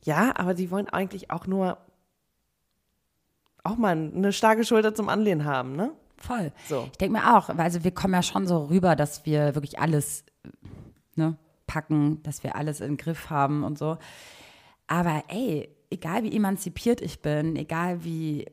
Ja, 0.04 0.34
aber 0.36 0.54
die 0.54 0.70
wollen 0.70 0.88
eigentlich 0.88 1.30
auch 1.30 1.46
nur 1.46 1.78
auch 3.64 3.76
mal 3.76 3.92
eine 3.92 4.32
starke 4.32 4.64
Schulter 4.64 4.94
zum 4.94 5.08
Anlehnen 5.08 5.44
haben, 5.44 5.76
ne? 5.76 5.92
Voll. 6.20 6.52
So. 6.68 6.88
Ich 6.92 6.98
denke 6.98 7.18
mir 7.18 7.36
auch, 7.36 7.48
also 7.48 7.82
wir 7.84 7.90
kommen 7.92 8.14
ja 8.14 8.22
schon 8.22 8.46
so 8.46 8.64
rüber, 8.66 8.94
dass 8.96 9.24
wir 9.26 9.54
wirklich 9.54 9.78
alles 9.78 10.24
ne, 11.16 11.36
packen, 11.66 12.22
dass 12.22 12.42
wir 12.44 12.56
alles 12.56 12.80
im 12.80 12.96
Griff 12.96 13.30
haben 13.30 13.64
und 13.64 13.78
so. 13.78 13.96
Aber 14.86 15.24
ey, 15.28 15.68
egal 15.90 16.22
wie 16.22 16.36
emanzipiert 16.36 17.00
ich 17.00 17.22
bin, 17.22 17.56
egal 17.56 18.04
wie 18.04 18.46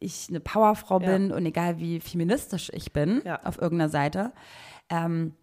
ich 0.00 0.26
eine 0.28 0.40
Powerfrau 0.40 1.00
Ja. 1.00 1.12
bin 1.12 1.32
und 1.32 1.44
egal 1.46 1.78
wie 1.78 2.00
feministisch 2.00 2.70
ich 2.74 2.92
bin 2.92 3.22
Ja. 3.24 3.40
auf 3.44 3.60
irgendeiner 3.60 3.88
Seite, 3.90 4.32
ähm, 4.90 5.34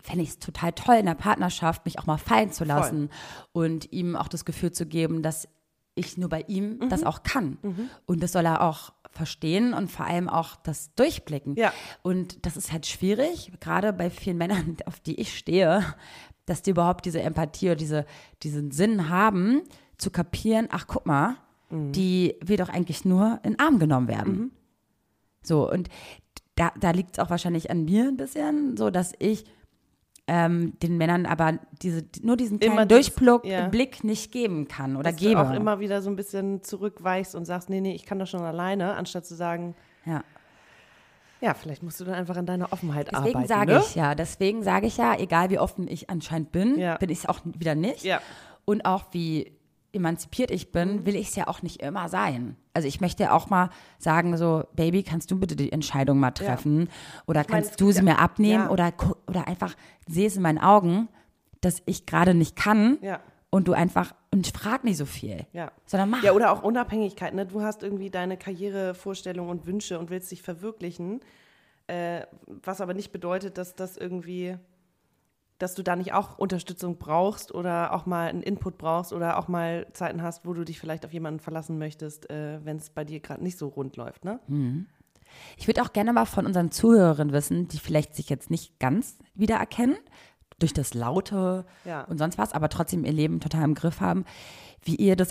fände 0.00 0.22
ich 0.24 0.30
es 0.30 0.38
total 0.38 0.72
toll, 0.72 0.96
in 0.96 1.06
der 1.06 1.14
Partnerschaft 1.14 1.84
mich 1.84 1.98
auch 1.98 2.06
mal 2.06 2.18
fallen 2.18 2.50
zu 2.50 2.64
lassen 2.64 3.08
und 3.52 3.92
ihm 3.92 4.16
auch 4.16 4.28
das 4.28 4.44
Gefühl 4.44 4.72
zu 4.72 4.84
geben, 4.86 5.22
dass 5.22 5.48
ich 5.94 6.16
nur 6.16 6.28
bei 6.28 6.40
ihm 6.48 6.78
Mhm. 6.78 6.88
das 6.88 7.04
auch 7.04 7.22
kann. 7.22 7.58
Und 8.06 8.22
das 8.22 8.32
soll 8.32 8.46
er 8.46 8.62
auch 8.62 8.92
verstehen 9.12 9.74
und 9.74 9.90
vor 9.90 10.06
allem 10.06 10.28
auch 10.28 10.56
das 10.56 10.94
durchblicken. 10.94 11.54
Ja. 11.56 11.72
Und 12.02 12.44
das 12.44 12.56
ist 12.56 12.72
halt 12.72 12.86
schwierig, 12.86 13.52
gerade 13.60 13.92
bei 13.92 14.10
vielen 14.10 14.38
Männern, 14.38 14.76
auf 14.86 15.00
die 15.00 15.20
ich 15.20 15.36
stehe, 15.36 15.84
dass 16.46 16.62
die 16.62 16.70
überhaupt 16.70 17.04
diese 17.04 17.22
Empathie 17.22 17.66
oder 17.68 17.76
diese, 17.76 18.06
diesen 18.42 18.70
Sinn 18.72 19.08
haben, 19.08 19.62
zu 19.98 20.10
kapieren, 20.10 20.68
ach 20.70 20.86
guck 20.88 21.06
mal, 21.06 21.36
Mhm. 21.72 21.92
die 21.92 22.36
will 22.44 22.58
doch 22.58 22.68
eigentlich 22.68 23.04
nur 23.06 23.40
in 23.42 23.52
den 23.52 23.58
Arm 23.58 23.78
genommen 23.78 24.06
werden. 24.06 24.52
So, 25.42 25.70
und 25.70 25.88
da, 26.54 26.70
da 26.78 26.90
liegt 26.90 27.12
es 27.12 27.18
auch 27.18 27.30
wahrscheinlich 27.30 27.70
an 27.70 27.84
mir 27.86 28.04
ein 28.08 28.18
bisschen, 28.18 28.76
so 28.76 28.90
dass 28.90 29.14
ich 29.18 29.44
ähm, 30.28 30.78
den 30.80 30.96
Männern 30.98 31.26
aber 31.26 31.58
diese, 31.82 32.04
nur 32.22 32.36
diesen 32.36 32.60
kleinen 32.60 32.74
Immer 32.74 32.86
Durchblick 32.86 33.44
ja. 33.44 33.68
Blick 33.68 34.04
nicht 34.04 34.30
geben 34.30 34.68
kann 34.68 34.96
oder 34.96 35.10
Dass 35.10 35.20
gebe. 35.20 35.34
du 35.34 35.40
auch 35.48 35.52
immer 35.52 35.80
wieder 35.80 36.00
so 36.00 36.10
ein 36.10 36.16
bisschen 36.16 36.62
zurückweichst 36.62 37.34
und 37.34 37.44
sagst, 37.44 37.68
nee, 37.68 37.80
nee, 37.80 37.94
ich 37.94 38.06
kann 38.06 38.18
das 38.18 38.30
schon 38.30 38.42
alleine, 38.42 38.94
anstatt 38.94 39.26
zu 39.26 39.34
sagen, 39.34 39.74
ja. 40.06 40.22
ja, 41.40 41.54
vielleicht 41.54 41.82
musst 41.82 42.00
du 42.00 42.04
dann 42.04 42.14
einfach 42.14 42.36
an 42.36 42.46
deiner 42.46 42.72
Offenheit 42.72 43.08
Deswegen 43.10 43.36
arbeiten. 43.36 43.48
sage 43.48 43.72
ne? 43.74 43.80
ich 43.80 43.94
ja, 43.96 44.14
deswegen 44.14 44.62
sage 44.62 44.86
ich 44.86 44.96
ja, 44.96 45.16
egal 45.18 45.50
wie 45.50 45.58
offen 45.58 45.88
ich 45.88 46.08
anscheinend 46.08 46.52
bin, 46.52 46.78
Ja. 46.78 46.96
bin 46.98 47.10
ich 47.10 47.18
es 47.18 47.26
auch 47.26 47.40
wieder 47.44 47.74
nicht. 47.74 48.04
Ja. 48.04 48.20
Und 48.64 48.84
auch 48.84 49.06
wie 49.10 49.52
emanzipiert 49.92 50.50
ich 50.50 50.66
Mhm. 50.68 50.72
bin, 50.72 51.06
will 51.06 51.16
ich 51.16 51.28
es 51.28 51.36
ja 51.36 51.46
auch 51.48 51.62
nicht 51.62 51.82
immer 51.82 52.08
sein. 52.08 52.56
Also 52.74 52.88
ich 52.88 53.00
möchte 53.00 53.32
auch 53.32 53.50
mal 53.50 53.70
sagen, 53.98 54.36
so, 54.36 54.64
Baby, 54.74 55.02
kannst 55.02 55.30
du 55.30 55.38
bitte 55.38 55.54
die 55.56 55.70
Entscheidung 55.72 56.18
mal 56.18 56.30
treffen? 56.30 56.88
Oder 57.26 57.42
Ich 57.42 57.48
meine, 57.48 57.60
kannst 57.62 57.70
es 57.72 57.76
du 57.76 57.90
sie 57.92 57.98
ja- 57.98 58.04
mir 58.04 58.18
abnehmen? 58.18 58.64
ja. 58.64 58.70
Oder, 58.70 58.92
oder 59.28 59.46
einfach 59.48 59.74
sehe 60.08 60.26
es 60.26 60.36
in 60.36 60.42
meinen 60.42 60.58
Augen, 60.58 61.08
dass 61.60 61.82
ich 61.86 62.06
gerade 62.06 62.34
nicht 62.34 62.56
kann 62.56 62.98
Ja. 63.02 63.20
und 63.50 63.68
du 63.68 63.72
einfach, 63.74 64.14
und 64.32 64.46
frag 64.48 64.82
nicht 64.84 64.96
so 64.96 65.04
viel. 65.04 65.46
Ja. 65.52 65.70
Sondern 65.86 66.08
mach. 66.10 66.22
Ja, 66.22 66.32
oder 66.32 66.52
auch 66.52 66.62
Unabhängigkeit. 66.62 67.34
Ne? 67.34 67.44
Du 67.46 67.60
hast 67.60 67.82
irgendwie 67.82 68.08
deine 68.10 68.36
Karrierevorstellungen 68.38 69.50
und 69.50 69.66
Wünsche 69.66 69.98
und 69.98 70.08
willst 70.10 70.30
dich 70.30 70.40
verwirklichen, 70.42 71.20
äh, 71.86 72.22
was 72.46 72.80
aber 72.80 72.94
nicht 72.94 73.12
bedeutet, 73.12 73.58
dass 73.58 73.74
das 73.74 73.96
irgendwie, 73.98 74.56
dass 75.62 75.74
du 75.74 75.82
da 75.82 75.94
nicht 75.96 76.12
auch 76.12 76.38
Unterstützung 76.38 76.98
brauchst 76.98 77.54
oder 77.54 77.92
auch 77.92 78.04
mal 78.04 78.28
einen 78.28 78.42
Input 78.42 78.78
brauchst 78.78 79.12
oder 79.12 79.38
auch 79.38 79.46
mal 79.48 79.86
Zeiten 79.92 80.22
hast, 80.22 80.44
wo 80.44 80.52
du 80.54 80.64
dich 80.64 80.80
vielleicht 80.80 81.06
auf 81.06 81.12
jemanden 81.12 81.40
verlassen 81.40 81.78
möchtest, 81.78 82.28
äh, 82.30 82.58
wenn 82.64 82.78
es 82.78 82.90
bei 82.90 83.04
dir 83.04 83.20
gerade 83.20 83.42
nicht 83.42 83.56
so 83.58 83.68
rund 83.68 83.96
läuft, 83.96 84.24
ne? 84.24 84.40
Ich 85.56 85.66
würde 85.66 85.82
auch 85.82 85.92
gerne 85.92 86.12
mal 86.12 86.26
von 86.26 86.44
unseren 86.44 86.70
Zuhörern 86.70 87.32
wissen, 87.32 87.68
die 87.68 87.78
vielleicht 87.78 88.14
sich 88.14 88.28
jetzt 88.28 88.50
nicht 88.50 88.78
ganz 88.80 89.18
wiedererkennen, 89.34 89.96
durch 90.58 90.72
das 90.74 90.94
Laute 90.94 91.64
Ja. 91.84 92.02
und 92.04 92.18
sonst 92.18 92.38
was, 92.38 92.52
aber 92.52 92.68
trotzdem 92.68 93.04
ihr 93.04 93.12
Leben 93.12 93.40
total 93.40 93.64
im 93.64 93.74
Griff 93.74 94.00
haben, 94.00 94.24
wie 94.82 94.94
ihr 94.96 95.16
das 95.16 95.30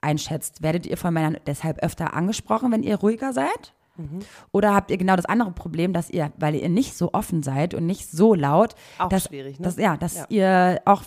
einschätzt. 0.00 0.62
Werdet 0.62 0.86
ihr 0.86 0.96
von 0.96 1.12
Männern 1.12 1.36
deshalb 1.46 1.78
öfter 1.80 2.14
angesprochen, 2.14 2.70
wenn 2.72 2.82
ihr 2.82 2.96
ruhiger 2.96 3.32
seid? 3.32 3.74
Mhm. 3.96 4.20
Oder 4.52 4.74
habt 4.74 4.90
ihr 4.90 4.96
genau 4.96 5.16
das 5.16 5.26
andere 5.26 5.52
Problem, 5.52 5.92
dass 5.92 6.10
ihr, 6.10 6.32
weil 6.38 6.54
ihr 6.54 6.68
nicht 6.68 6.96
so 6.96 7.12
offen 7.12 7.42
seid 7.42 7.74
und 7.74 7.86
nicht 7.86 8.10
so 8.10 8.34
laut, 8.34 8.74
Auch 8.98 9.08
dass, 9.08 9.24
schwierig, 9.24 9.58
ne? 9.58 9.64
dass, 9.64 9.76
ja, 9.76 9.96
dass 9.96 10.14
Ja. 10.16 10.26
ihr 10.28 10.80
auch 10.84 11.02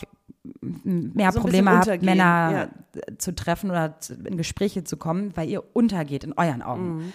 mehr 0.83 1.31
So 1.31 1.39
Probleme 1.39 1.71
habt, 1.71 2.01
Männer 2.01 2.69
zu 3.17 3.33
treffen 3.33 3.69
oder 3.69 3.95
in 4.25 4.37
Gespräche 4.37 4.83
zu 4.83 4.97
kommen, 4.97 5.31
weil 5.35 5.49
ihr 5.49 5.63
untergeht 5.75 6.23
in 6.23 6.33
euren 6.33 6.61
Augen. 6.61 6.95
Mhm. 6.97 7.13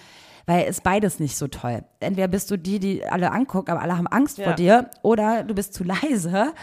Weil 0.49 0.67
ist 0.67 0.81
beides 0.83 1.19
nicht 1.19 1.37
so 1.37 1.47
toll. 1.47 1.83
Entweder 1.99 2.27
bist 2.27 2.49
du 2.49 2.57
die, 2.57 2.79
die 2.79 3.05
alle 3.05 3.31
anguckt, 3.31 3.69
aber 3.69 3.81
alle 3.81 3.95
haben 3.95 4.07
Angst 4.07 4.39
Ja. 4.39 4.45
vor 4.45 4.53
dir, 4.55 4.89
oder 5.03 5.43
du 5.43 5.53
bist 5.53 5.75
zu 5.75 5.83
leise 5.83 6.53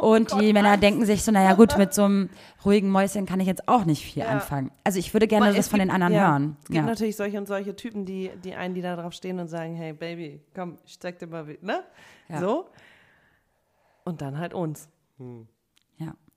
und 0.00 0.32
die 0.40 0.52
Männer 0.54 0.78
denken 0.78 1.04
sich 1.04 1.22
so, 1.22 1.30
naja 1.30 1.52
gut, 1.54 1.76
mit 1.76 1.92
so 1.92 2.04
einem 2.04 2.30
ruhigen 2.64 2.88
Mäuschen 2.90 3.26
kann 3.26 3.40
ich 3.40 3.46
jetzt 3.46 3.68
auch 3.68 3.84
nicht 3.84 4.02
viel 4.04 4.22
Ja. 4.22 4.30
anfangen. 4.30 4.70
Also 4.82 4.98
ich 4.98 5.12
würde 5.12 5.26
gerne 5.26 5.46
Aber 5.46 5.54
das 5.56 5.66
es 5.66 5.68
von 5.70 5.78
gibt- 5.78 5.90
den 5.90 5.94
anderen 5.94 6.14
ja, 6.14 6.30
hören. 6.30 6.56
Es 6.62 6.66
gibt 6.68 6.76
Ja. 6.78 6.82
natürlich 6.84 7.16
solche 7.16 7.36
und 7.36 7.46
solche 7.46 7.76
Typen, 7.76 8.06
die, 8.06 8.30
die 8.42 8.54
einen, 8.54 8.74
die 8.74 8.80
da 8.80 8.96
drauf 8.96 9.12
stehen 9.12 9.38
und 9.38 9.48
sagen, 9.48 9.74
hey 9.74 9.92
Baby, 9.92 10.40
komm, 10.54 10.78
ich 10.86 10.98
zeig 10.98 11.18
dir 11.18 11.26
mal, 11.26 11.44
ne? 11.60 11.80
Ja. 12.30 12.40
So. 12.40 12.66
Und 14.04 14.22
dann 14.22 14.38
halt 14.38 14.54
uns. 14.54 14.88
ja. 15.18 15.26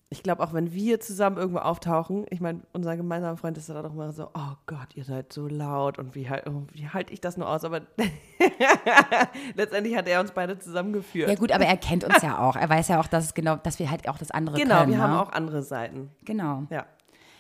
Ich 0.10 0.24
glaube, 0.24 0.42
auch 0.42 0.54
wenn 0.54 0.72
wir 0.72 1.02
zusammen 1.02 1.36
irgendwo 1.36 1.60
auftauchen, 1.60 2.26
ich 2.30 2.40
meine, 2.40 2.62
unser 2.72 2.96
gemeinsamer 2.96 3.36
Freund 3.36 3.58
ist 3.58 3.68
da 3.70 3.82
doch 3.82 3.94
immer 3.94 4.14
so, 4.14 4.30
oh 4.34 4.54
Gott, 4.66 4.96
ihr 4.96 5.04
seid 5.04 5.34
so 5.34 5.48
laut 5.48 6.00
und 6.00 6.16
wie, 6.16 6.30
oh, 6.46 6.64
wie 6.72 6.88
halte 6.88 7.12
ich 7.12 7.20
das 7.20 7.36
nur 7.36 7.50
aus? 7.50 7.66
Aber 7.66 7.82
letztendlich 9.56 9.98
hat 9.98 10.08
er 10.08 10.22
uns 10.22 10.32
beide 10.32 10.58
zusammengeführt. 10.60 11.28
Ja 11.28 11.36
gut, 11.36 11.52
aber 11.52 11.66
er 11.66 11.76
kennt 11.76 12.06
uns 12.06 12.22
ja 12.22 12.40
auch. 12.40 12.56
Er 12.56 12.70
weiß 12.70 12.88
ja 12.88 13.02
auch, 13.02 13.08
dass 13.08 13.26
es 13.26 13.34
genau, 13.34 13.58
dass 13.58 13.80
wir 13.80 13.92
halt 13.92 14.08
auch 14.08 14.18
das 14.18 14.32
andere 14.32 14.58
genau, 14.58 14.80
können. 14.80 14.92
wir 14.92 14.98
ne? 14.98 15.04
haben 15.04 15.18
auch 15.18 15.34
andere 15.34 15.62
Seiten. 15.62 16.12
Genau. 16.24 16.64
Ja. 16.70 16.86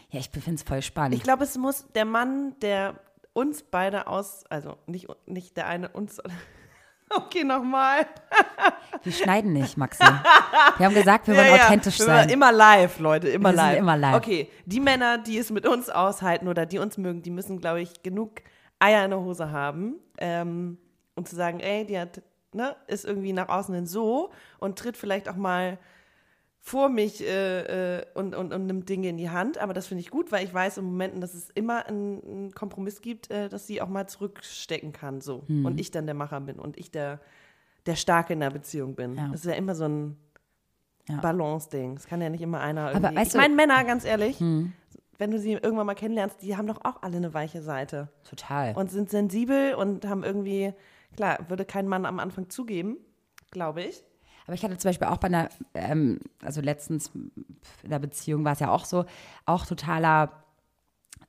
Ja, 0.09 0.19
ich 0.19 0.29
finde 0.29 0.55
es 0.55 0.63
voll 0.63 0.81
spannend. 0.81 1.15
Ich 1.15 1.23
glaube, 1.23 1.43
es 1.43 1.57
muss 1.57 1.85
der 1.93 2.05
Mann, 2.05 2.55
der 2.61 2.95
uns 3.33 3.63
beide 3.63 4.07
aus, 4.07 4.45
also 4.49 4.77
nicht, 4.87 5.07
nicht 5.25 5.55
der 5.57 5.67
eine 5.67 5.89
uns. 5.89 6.21
Okay, 7.15 7.43
nochmal. 7.43 8.05
wir 9.03 9.11
schneiden 9.13 9.53
nicht, 9.53 9.77
Maxi. 9.77 10.03
Wir 10.77 10.85
haben 10.85 10.93
gesagt, 10.93 11.27
wir 11.27 11.37
wollen 11.37 11.53
authentisch 11.53 11.99
wir 11.99 12.05
sein. 12.05 12.19
sind 12.23 12.31
Immer 12.33 12.51
live, 12.51 12.99
Leute, 12.99 13.29
immer 13.29 13.49
Wir 13.51 13.57
sind 13.57 13.65
live. 13.65 13.77
immer 13.79 13.97
live. 13.97 14.15
Okay, 14.15 14.49
die 14.65 14.79
Männer, 14.79 15.17
die 15.17 15.37
es 15.37 15.49
mit 15.49 15.65
uns 15.65 15.89
aushalten 15.89 16.47
oder 16.47 16.65
die 16.65 16.79
uns 16.79 16.97
mögen, 16.97 17.21
die 17.21 17.31
müssen, 17.31 17.59
glaube 17.61 17.81
ich, 17.81 18.03
genug 18.03 18.41
Eier 18.79 19.05
in 19.05 19.11
der 19.11 19.19
Hose 19.21 19.51
haben, 19.51 19.95
ähm, 20.17 20.77
um 21.15 21.25
zu 21.25 21.35
sagen, 21.35 21.59
ey, 21.61 21.85
die 21.85 21.97
hat, 21.97 22.21
ne, 22.53 22.75
ist 22.87 23.05
irgendwie 23.05 23.33
nach 23.33 23.49
außen 23.49 23.73
hin 23.73 23.87
so 23.87 24.31
und 24.59 24.77
tritt 24.77 24.97
vielleicht 24.97 25.29
auch 25.29 25.35
mal 25.37 25.77
vor 26.67 26.89
mich 26.89 27.23
äh, 27.25 27.99
äh, 27.99 28.05
und, 28.13 28.35
und, 28.35 28.51
und 28.53 28.65
nimmt 28.65 28.89
Dinge 28.89 29.07
in 29.07 29.15
die 29.15 29.29
Hand. 29.29 29.57
Aber 29.57 29.71
das 29.73 29.87
finde 29.87 30.01
ich 30.01 30.09
gut, 30.11 30.33
weil 30.33 30.43
ich 30.43 30.53
weiß 30.53 30.77
in 30.79 30.83
Momenten, 30.83 31.21
dass 31.21 31.33
es 31.33 31.49
immer 31.51 31.85
einen, 31.85 32.21
einen 32.23 32.51
Kompromiss 32.51 32.99
gibt, 32.99 33.31
äh, 33.31 33.47
dass 33.47 33.67
sie 33.67 33.81
auch 33.81 33.87
mal 33.87 34.05
zurückstecken 34.07 34.91
kann. 34.91 35.21
So. 35.21 35.43
Hm. 35.47 35.65
Und 35.65 35.79
ich 35.79 35.91
dann 35.91 36.05
der 36.07 36.13
Macher 36.15 36.41
bin 36.41 36.59
und 36.59 36.77
ich 36.77 36.91
der, 36.91 37.21
der 37.85 37.95
Starke 37.95 38.33
in 38.33 38.41
der 38.41 38.49
Beziehung 38.49 38.95
bin. 38.95 39.15
Ja. 39.15 39.29
Das 39.31 39.45
ist 39.45 39.45
ja 39.45 39.53
immer 39.53 39.75
so 39.75 39.85
ein 39.85 40.17
Ja. 41.07 41.21
Balance-Ding. 41.21 41.95
Es 41.95 42.05
kann 42.05 42.19
ja 42.21 42.27
nicht 42.29 42.41
immer 42.41 42.59
einer 42.59 42.91
irgendwie. 42.91 43.15
weißt 43.15 43.27
ich 43.27 43.31
du- 43.31 43.37
meine, 43.37 43.55
Männer, 43.55 43.81
ganz 43.85 44.03
ehrlich, 44.03 44.37
wenn 44.41 45.31
du 45.31 45.39
sie 45.39 45.53
irgendwann 45.53 45.85
mal 45.85 45.95
kennenlernst, 45.95 46.41
die 46.41 46.57
haben 46.57 46.67
doch 46.67 46.83
auch 46.83 47.01
alle 47.01 47.15
eine 47.15 47.33
weiche 47.33 47.61
Seite 47.61 48.09
Total. 48.29 48.75
und 48.75 48.91
sind 48.91 49.09
sensibel 49.09 49.73
und 49.75 50.05
haben 50.05 50.25
irgendwie, 50.25 50.73
klar, 51.15 51.39
würde 51.47 51.63
kein 51.63 51.87
Mann 51.87 52.05
am 52.05 52.19
Anfang 52.19 52.49
zugeben, 52.49 52.97
glaube 53.51 53.83
ich. 53.83 54.03
Aber 54.47 54.55
ich 54.55 54.63
hatte 54.63 54.77
zum 54.77 54.89
Beispiel 54.89 55.07
auch 55.07 55.17
bei 55.17 55.27
einer, 55.27 55.49
ähm, 55.73 56.19
also 56.41 56.61
letztens 56.61 57.11
in 57.13 57.89
der 57.89 57.99
Beziehung 57.99 58.43
war 58.45 58.53
es 58.53 58.59
ja 58.59 58.71
auch 58.71 58.85
so, 58.85 59.05
auch 59.45 59.65
totaler 59.65 60.31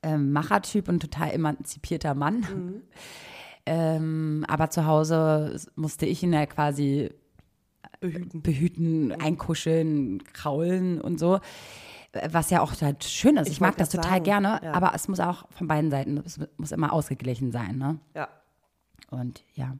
ähm, 0.01 0.31
Machertyp 0.31 0.87
und 0.87 1.01
total 1.01 1.31
emanzipierter 1.31 2.15
Mann. 2.15 2.81
Ähm, 3.65 4.45
aber 4.47 4.71
zu 4.71 4.87
Hause 4.87 5.55
musste 5.75 6.07
ich 6.07 6.23
ihn 6.23 6.33
ja 6.33 6.47
quasi 6.47 7.11
Behüten. 7.99 8.41
behüten, 8.41 9.11
einkuscheln, 9.11 10.23
kraulen 10.33 10.99
und 10.99 11.19
so. 11.19 11.39
Was 12.31 12.49
ja 12.49 12.61
auch 12.61 12.73
halt 12.81 13.03
schön 13.03 13.37
ist. 13.37 13.47
Ich, 13.47 13.53
Ich 13.53 13.61
mag 13.61 13.77
das 13.77 13.89
total 13.89 14.13
sagen, 14.13 14.23
gerne, 14.23 14.59
ja. 14.63 14.71
aber 14.71 14.93
es 14.95 15.07
muss 15.07 15.19
auch 15.19 15.47
von 15.51 15.67
beiden 15.67 15.91
Seiten, 15.91 16.17
es 16.25 16.39
muss 16.57 16.71
immer 16.71 16.91
ausgeglichen 16.91 17.51
sein. 17.51 17.77
Ne? 17.77 17.99
Ja. 18.15 18.29
Und 19.11 19.43
ja, 19.53 19.75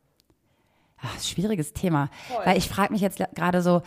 Ach, 1.02 1.20
schwieriges 1.22 1.74
Thema. 1.74 2.10
Weil 2.46 2.58
ich 2.58 2.70
frage 2.70 2.92
mich 2.94 3.02
jetzt 3.02 3.22
gerade 3.36 3.62
so, 3.62 3.82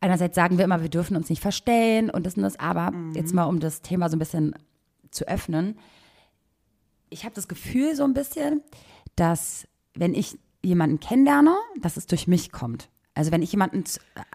einerseits 0.00 0.34
sagen 0.36 0.58
wir 0.58 0.64
immer, 0.64 0.82
wir 0.82 0.88
dürfen 0.88 1.16
uns 1.16 1.28
nicht 1.30 1.42
verstellen 1.42 2.10
und 2.10 2.24
das 2.26 2.36
und 2.36 2.42
das, 2.42 2.58
aber 2.58 2.92
jetzt 3.14 3.34
mal, 3.34 3.44
um 3.44 3.60
das 3.60 3.82
Thema 3.82 4.08
so 4.08 4.16
ein 4.16 4.20
bisschen 4.20 4.54
zu 5.10 5.26
öffnen. 5.26 5.78
Ich 7.10 7.24
habe 7.24 7.34
das 7.34 7.48
Gefühl 7.48 7.94
so 7.96 8.04
ein 8.04 8.14
bisschen, 8.14 8.62
dass 9.16 9.66
wenn 9.94 10.14
ich 10.14 10.38
jemanden 10.62 11.00
kennenlerne, 11.00 11.56
dass 11.80 11.96
es 11.96 12.06
durch 12.06 12.26
mich 12.26 12.52
kommt. 12.52 12.88
Also 13.14 13.32
wenn 13.32 13.42
ich 13.42 13.50
jemanden 13.52 13.84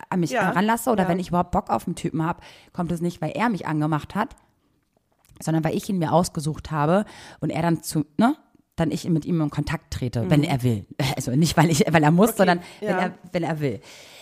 an 0.10 0.19
mich 0.21 0.32
Ja, 0.32 0.43
heranlasse 0.43 0.89
oder 0.89 1.04
ja. 1.04 1.10
wenn 1.10 1.19
ich 1.19 1.28
überhaupt 1.28 1.52
Bock 1.52 1.69
auf 1.69 1.86
einen 1.86 1.95
Typen 1.95 2.26
habe, 2.26 2.41
kommt 2.74 2.91
es 2.91 3.02
nicht, 3.02 3.21
weil 3.21 3.32
er 3.32 3.50
mich 3.50 3.67
angemacht 3.67 4.15
hat, 4.15 4.36
sondern 5.41 5.63
weil 5.63 5.76
ich 5.76 5.88
ihn 5.88 6.00
mir 6.00 6.12
ausgesucht 6.12 6.71
habe 6.71 7.06
und 7.41 7.52
er 7.52 7.62
dann 7.62 7.84
zu, 7.84 8.06
ne, 8.17 8.36
dann 8.82 8.91
ich 8.91 9.08
mit 9.10 9.26
ihm 9.26 9.41
in 9.41 9.50
Kontakt 9.50 9.91
trete, 9.94 10.30
wenn 10.30 10.44
er 10.44 10.63
will. 10.63 10.86
Also 11.15 11.32
nicht, 11.32 11.58
weil 11.58 11.70
ich, 11.70 11.84
weil 11.91 12.04
er 12.04 12.12
muss, 12.12 12.36
sondern 12.36 12.62
wenn 12.80 12.89
ja. 12.89 13.00
er, 13.00 13.13
wenn 13.32 13.44
er 13.44 13.60
will. 13.60 13.82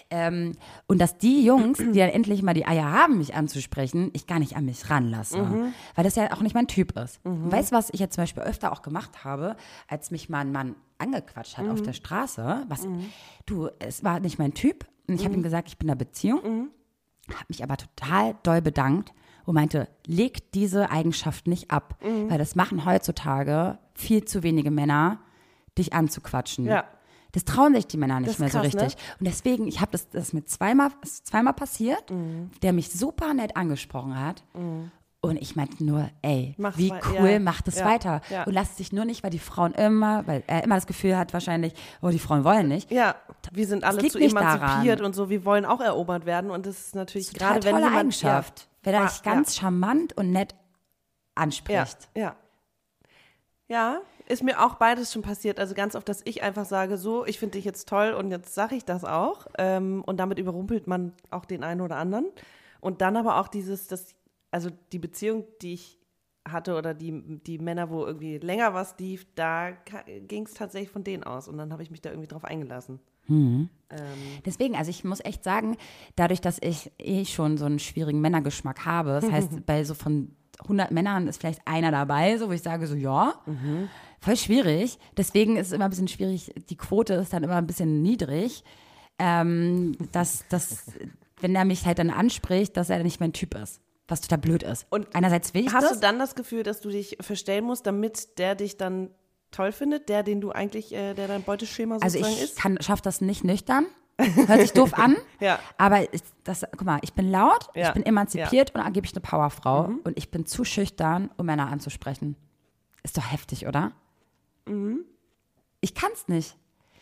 Ähm, 0.10 0.54
und 0.88 1.00
dass 1.00 1.18
die 1.18 1.46
Jungs, 1.46 1.78
die 1.78 2.00
dann 2.00 2.10
endlich 2.10 2.42
mal 2.42 2.54
die 2.54 2.66
Eier 2.66 2.92
haben, 2.92 3.20
mich 3.20 3.36
anzusprechen, 3.36 4.10
ich 4.14 4.26
gar 4.26 4.40
nicht 4.40 4.56
an 4.56 4.66
mich 4.66 4.90
ranlasse. 4.90 5.72
Weil 5.96 6.04
das 6.04 6.16
ja 6.16 6.34
auch 6.34 6.42
nicht 6.42 6.56
mein 6.56 6.68
Typ 6.68 6.98
ist. 6.98 7.20
Und 7.24 7.52
weißt 7.52 7.72
du, 7.72 7.76
was 7.76 7.90
ich 7.92 8.00
jetzt 8.00 8.16
zum 8.16 8.24
Beispiel 8.24 8.44
öfter 8.44 8.72
auch 8.72 8.82
gemacht 8.82 9.24
habe, 9.24 9.56
als 9.88 10.10
mich 10.10 10.30
mal 10.30 10.40
ein 10.40 10.52
Mann 10.52 10.76
angequatscht 10.98 11.58
hat 11.58 11.70
auf 11.70 11.82
der 11.82 11.94
Straße? 11.94 12.66
Was, 12.68 12.88
du, 13.46 13.70
es 13.80 14.04
war 14.04 14.20
nicht 14.20 14.40
mein 14.40 14.54
Typ. 14.54 14.88
Und 15.08 15.16
ich 15.16 15.26
habe 15.26 15.36
ihm 15.36 15.44
gesagt, 15.44 15.70
ich 15.70 15.78
bin 15.78 15.88
in 15.88 15.92
einer 15.92 15.98
Beziehung 15.98 16.72
habe 17.36 17.46
mich 17.50 17.64
aber 17.64 17.78
total 17.78 18.36
doll 18.44 18.62
bedankt 18.62 19.14
und 19.46 19.56
meinte, 19.56 19.88
leg 20.06 20.52
diese 20.52 20.90
Eigenschaft 20.92 21.48
nicht 21.48 21.72
ab, 21.72 21.96
Mhm. 22.04 22.30
weil 22.30 22.38
das 22.38 22.56
machen 22.56 22.86
heutzutage 22.86 23.78
viel 23.94 24.26
zu 24.26 24.44
wenige 24.44 24.72
Männer, 24.72 25.20
dich 25.78 25.94
anzuquatschen. 25.94 26.66
Ja. 26.66 26.84
Das 27.32 27.46
trauen 27.46 27.76
sich 27.76 27.86
die 27.86 27.98
Männer 27.98 28.20
nicht 28.20 28.30
Das 28.30 28.36
ist 28.36 28.40
mehr 28.40 28.50
so 28.50 28.60
krass, 28.60 28.74
ne? 28.74 28.82
richtig. 28.84 29.04
Und 29.20 29.28
deswegen, 29.28 29.68
ich 29.68 29.82
habe 29.82 29.92
das, 29.92 30.10
das 30.10 30.24
ist 30.30 30.34
mir 30.34 30.46
zweimal, 30.46 30.90
das 31.02 31.12
ist 31.12 31.28
zweimal 31.28 31.54
passiert, 31.54 32.10
Mhm. 32.10 32.50
der 32.64 32.74
mich 32.74 32.90
super 32.92 33.34
nett 33.34 33.56
angesprochen 33.56 34.20
hat. 34.20 34.44
Und 35.22 35.36
ich 35.42 35.56
meinte 35.58 35.84
nur, 35.84 36.10
ey, 36.22 36.56
Mach's 36.58 36.78
wie 36.78 36.94
cool, 37.20 37.30
ja, 37.32 37.40
macht 37.40 37.68
es 37.68 37.80
ja, 37.80 37.86
weiter. 37.86 38.22
ja. 38.30 38.46
Und 38.46 38.54
lasst 38.54 38.78
sich 38.78 38.94
nur 38.94 39.04
nicht, 39.04 39.22
weil 39.22 39.30
die 39.32 39.38
Frauen 39.40 39.74
immer, 39.74 40.26
weil 40.28 40.44
er 40.48 40.64
immer 40.64 40.76
das 40.76 40.88
Gefühl 40.88 41.18
hat 41.18 41.34
wahrscheinlich, 41.34 41.74
oh, 42.02 42.08
die 42.10 42.20
Frauen 42.20 42.46
wollen 42.46 42.70
nicht. 42.70 42.90
Ja, 42.90 43.16
wir 43.52 43.68
sind 43.68 43.84
alle 43.84 43.98
zu 44.08 44.18
emanzipiert 44.18 45.00
daran. 45.00 45.06
und 45.06 45.14
so, 45.16 45.30
wir 45.30 45.44
wollen 45.44 45.66
auch 45.66 45.82
erobert 45.82 46.26
werden 46.26 46.50
und 46.52 46.66
das 46.66 46.80
ist 46.80 46.96
natürlich 46.96 47.28
Total 47.34 47.60
gerade 47.60 47.66
wenn 47.68 47.76
jemand 47.76 47.96
Eigenschaft. 47.98 48.69
Wenn 48.84 48.94
er 48.94 49.02
Ja, 49.02 49.08
dich 49.08 49.24
ganz 49.24 49.56
charmant 49.56 50.16
und 50.18 50.32
nett 50.32 50.56
ja, 51.68 51.84
anspricht. 51.84 52.10
ja, 52.16 52.22
ja. 52.22 52.36
Ja, 53.68 54.02
ist 54.28 54.44
mir 54.44 54.64
auch 54.66 54.76
beides 54.76 55.14
schon 55.14 55.22
passiert. 55.22 55.60
Also 55.60 55.76
ganz 55.76 55.96
oft, 55.96 56.10
dass 56.10 56.22
ich 56.26 56.42
einfach 56.42 56.66
sage, 56.66 56.98
so, 56.98 57.26
ich 57.26 57.38
finde 57.40 57.58
dich 57.58 57.66
jetzt 57.66 57.88
toll 57.88 58.14
und 58.14 58.32
jetzt 58.32 58.54
sage 58.56 58.76
ich 58.76 58.86
das 58.86 59.06
auch. 59.06 59.48
Ähm, 59.58 60.04
und 60.06 60.18
damit 60.18 60.40
überrumpelt 60.40 60.88
man 60.88 61.14
auch 61.30 61.46
den 61.46 61.64
einen 61.64 61.82
oder 61.82 61.98
anderen. 61.98 62.26
Und 62.82 63.02
dann 63.02 63.16
aber 63.18 63.38
auch 63.40 63.48
dieses, 63.48 63.88
das, 63.88 64.16
also 64.52 64.70
die 64.92 65.00
Beziehung, 65.00 65.46
die 65.62 65.74
ich 65.74 66.00
hatte 66.48 66.76
oder 66.76 66.94
die, 66.96 67.12
die 67.46 67.60
Männer, 67.60 67.90
wo 67.92 68.06
irgendwie 68.06 68.38
länger 68.40 68.74
was 68.74 68.98
lief, 68.98 69.28
da 69.36 69.72
ging 70.28 70.46
es 70.48 70.54
tatsächlich 70.56 70.90
von 70.92 71.04
denen 71.04 71.24
aus. 71.24 71.48
Und 71.48 71.58
dann 71.58 71.72
habe 71.72 71.84
ich 71.84 71.92
mich 71.92 72.02
da 72.02 72.10
irgendwie 72.10 72.28
drauf 72.30 72.46
eingelassen. 72.46 73.00
Ähm, 73.30 73.98
Deswegen, 74.46 74.76
also 74.76 74.90
ich 74.90 75.04
muss 75.04 75.20
echt 75.24 75.44
sagen, 75.44 75.78
dadurch, 76.16 76.42
dass 76.42 76.60
ich 76.62 76.92
eh 77.00 77.26
schon 77.26 77.58
so 77.58 77.66
einen 77.66 77.80
schwierigen 77.80 78.22
Männergeschmack 78.22 78.86
habe, 78.86 79.20
das 79.22 79.32
heißt, 79.32 79.66
bei 79.66 79.84
so 79.84 79.94
von 79.94 80.36
100 80.62 80.92
Männern 80.92 81.28
ist 81.28 81.40
vielleicht 81.40 81.62
einer 81.66 81.90
dabei, 81.92 82.38
so 82.38 82.50
wo 82.50 82.52
ich 82.52 82.62
sage 82.62 82.86
so, 82.86 82.96
ja, 82.96 83.34
voll 84.20 84.36
schwierig. 84.38 85.00
Deswegen 85.18 85.56
ist 85.58 85.68
es 85.68 85.74
immer 85.74 85.86
ein 85.86 85.90
bisschen 85.90 86.08
schwierig, 86.08 86.54
die 86.70 86.76
Quote 86.78 87.14
ist 87.16 87.34
dann 87.34 87.44
immer 87.44 87.56
ein 87.56 87.68
bisschen 87.68 88.02
niedrig, 88.02 88.64
ähm, 89.18 89.96
dass, 90.12 90.46
dass, 90.50 90.84
wenn 91.42 91.56
er 91.56 91.66
mich 91.66 91.86
halt 91.86 92.00
dann 92.00 92.10
anspricht, 92.10 92.76
dass 92.78 92.90
er 92.90 93.02
nicht 93.04 93.20
mein 93.20 93.34
Typ 93.34 93.56
ist, 93.56 93.82
was 94.08 94.22
total 94.22 94.38
blöd 94.40 94.64
ist. 94.64 94.86
Und 94.90 95.08
einerseits 95.16 95.54
will 95.54 95.66
ich 95.66 95.74
Hast 95.74 95.86
das. 95.86 95.94
du 95.94 96.00
dann 96.00 96.20
das 96.20 96.36
Gefühl, 96.36 96.64
dass 96.64 96.82
du 96.82 96.90
dich 96.90 97.18
verstellen 97.22 97.66
musst, 97.66 97.88
damit 97.88 98.38
der 98.38 98.56
dich 98.56 98.78
dann 98.78 99.10
toll 99.52 99.72
findet, 99.72 100.10
der, 100.10 100.24
den 100.24 100.42
du 100.42 100.52
eigentlich, 100.52 100.94
äh, 100.94 101.14
der 101.14 101.28
dein 101.28 101.44
Beuteschema 101.44 101.96
Also 102.02 102.18
sozusagen 102.20 102.38
ich 102.38 102.44
ist? 102.44 102.58
kann, 102.60 102.78
schaff 102.82 103.02
das 103.02 103.22
nicht 103.22 103.44
nüchtern. 103.44 103.86
Hört 104.48 104.60
sich 104.62 104.74
doof 104.74 104.94
an, 104.96 105.16
Ja. 105.40 105.60
aber 105.78 106.14
ich, 106.14 106.22
das, 106.44 106.66
guck 106.72 106.84
mal, 106.86 107.00
ich 107.04 107.14
bin 107.14 107.32
laut, 107.32 107.70
ich 107.74 107.84
Ja. 107.84 107.92
bin 107.94 108.06
emanzipiert 108.06 108.76
und 108.76 108.82
angeblich 108.82 109.14
eine 109.14 109.22
Powerfrau 109.22 109.86
und 110.04 110.18
ich 110.18 110.30
bin 110.30 110.46
zu 110.46 110.66
schüchtern, 110.66 111.30
um 111.38 111.46
Männer 111.46 111.68
anzusprechen. 111.72 112.36
Ist 113.04 113.18
doch 113.18 113.32
heftig, 113.32 113.66
oder? 113.66 113.94
Ich 115.82 115.96
kann's 115.96 116.28
nicht. 116.28 116.58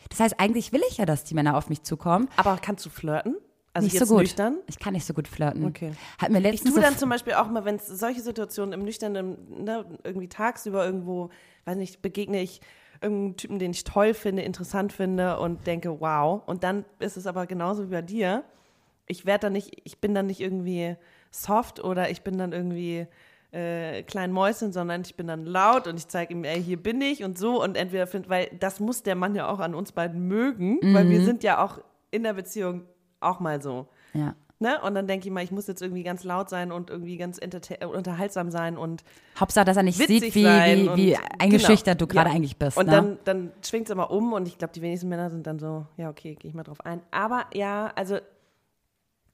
Das 0.09 0.19
heißt, 0.19 0.39
eigentlich 0.39 0.71
will 0.71 0.81
ich 0.89 0.97
ja, 0.97 1.05
dass 1.05 1.23
die 1.23 1.33
Männer 1.33 1.57
auf 1.57 1.69
mich 1.69 1.83
zukommen. 1.83 2.29
Aber 2.37 2.55
kannst 2.57 2.85
du 2.85 2.89
flirten? 2.89 3.35
Also 3.73 3.85
nicht 3.87 3.99
so 3.99 4.05
gut. 4.05 4.19
nüchtern? 4.23 4.59
Ich 4.67 4.79
kann 4.79 4.93
nicht 4.93 5.05
so 5.05 5.13
gut 5.13 5.27
flirten. 5.27 5.65
Okay. 5.65 5.91
Hat 6.17 6.29
mir 6.31 6.37
Ich 6.37 6.43
letztens 6.43 6.73
tue 6.73 6.81
so 6.83 6.87
dann 6.89 6.97
zum 6.97 7.09
Beispiel 7.09 7.33
auch 7.33 7.47
mal, 7.49 7.65
wenn 7.65 7.75
es 7.75 7.87
solche 7.87 8.21
Situationen 8.21 8.73
im 8.73 8.83
Nüchternen, 8.85 9.63
ne, 9.63 9.85
irgendwie 10.03 10.29
tagsüber 10.29 10.85
irgendwo, 10.85 11.29
weiß 11.67 11.77
nicht, 11.77 12.01
begegne 12.01 12.41
ich 12.41 12.61
irgendeinem 13.01 13.37
Typen, 13.37 13.59
den 13.59 13.71
ich 13.71 13.83
toll 13.83 14.13
finde, 14.13 14.41
interessant 14.41 14.91
finde 14.93 15.39
und 15.39 15.67
denke, 15.67 15.99
wow. 15.99 16.41
Und 16.45 16.63
dann 16.63 16.85
ist 16.99 17.17
es 17.17 17.27
aber 17.27 17.45
genauso 17.45 17.83
wie 17.83 17.91
bei 17.91 18.01
dir. 18.01 18.43
Ich 19.05 19.25
werde 19.25 19.43
dann 19.43 19.53
nicht, 19.53 19.81
ich 19.83 19.99
bin 19.99 20.15
dann 20.15 20.25
nicht 20.25 20.41
irgendwie 20.41 20.95
soft 21.29 21.83
oder 21.83 22.09
ich 22.09 22.23
bin 22.23 22.37
dann 22.37 22.53
irgendwie 22.53 23.07
äh, 23.51 24.03
klein 24.03 24.31
Mäuschen, 24.31 24.73
sondern 24.73 25.01
ich 25.01 25.15
bin 25.15 25.27
dann 25.27 25.45
laut 25.45 25.87
und 25.87 25.97
ich 25.97 26.07
zeige 26.07 26.33
ihm, 26.33 26.43
ey, 26.43 26.61
hier 26.61 26.81
bin 26.81 27.01
ich 27.01 27.23
und 27.23 27.37
so 27.37 27.63
und 27.63 27.77
entweder 27.77 28.07
findet, 28.07 28.29
weil 28.29 28.49
das 28.59 28.79
muss 28.79 29.03
der 29.03 29.15
Mann 29.15 29.35
ja 29.35 29.47
auch 29.47 29.59
an 29.59 29.75
uns 29.75 29.91
beiden 29.91 30.27
mögen, 30.27 30.79
weil 30.93 31.09
wir 31.09 31.23
sind 31.23 31.43
ja 31.43 31.63
auch 31.63 31.79
in 32.11 32.23
der 32.23 32.33
Beziehung 32.33 32.83
auch 33.19 33.39
mal 33.39 33.61
so. 33.61 33.87
ja. 34.13 34.35
Ne? 34.59 34.81
Und 34.81 34.95
dann 34.95 35.05
denke 35.05 35.27
ich 35.27 35.33
mal, 35.33 35.43
ich 35.43 35.51
muss 35.51 35.67
jetzt 35.67 35.83
irgendwie 35.83 36.01
ganz 36.01 36.23
laut 36.23 36.49
sein 36.49 36.71
und 36.71 36.89
irgendwie 36.89 37.17
ganz 37.17 37.37
äh, 37.39 37.85
unterhaltsam 37.85 38.49
sein 38.49 38.75
und 38.75 39.03
Hauptsache, 39.39 39.65
dass 39.65 39.77
er 39.77 39.83
nicht 39.83 39.97
sieht, 39.97 40.33
wie, 40.33 40.45
wie, 40.45 40.95
wie 40.95 41.17
eingeschüchtert 41.37 41.99
genau. 41.99 42.07
du 42.07 42.07
gerade 42.07 42.29
Ja. 42.31 42.35
eigentlich 42.35 42.57
bist. 42.57 42.75
Und 42.75 42.87
ne? 42.87 42.91
dann, 42.91 43.19
dann 43.23 43.51
schwingt 43.63 43.85
es 43.87 43.91
immer 43.91 44.09
um 44.09 44.33
und 44.33 44.47
ich 44.47 44.57
glaube, 44.57 44.73
die 44.73 44.81
wenigsten 44.81 45.09
Männer 45.09 45.29
sind 45.29 45.45
dann 45.45 45.59
so, 45.59 45.85
ja, 45.97 46.09
okay, 46.09 46.33
gehe 46.35 46.49
ich 46.49 46.55
mal 46.55 46.63
drauf 46.63 46.83
ein. 46.83 47.01
Aber 47.11 47.45
ja, 47.53 47.91
also 47.95 48.17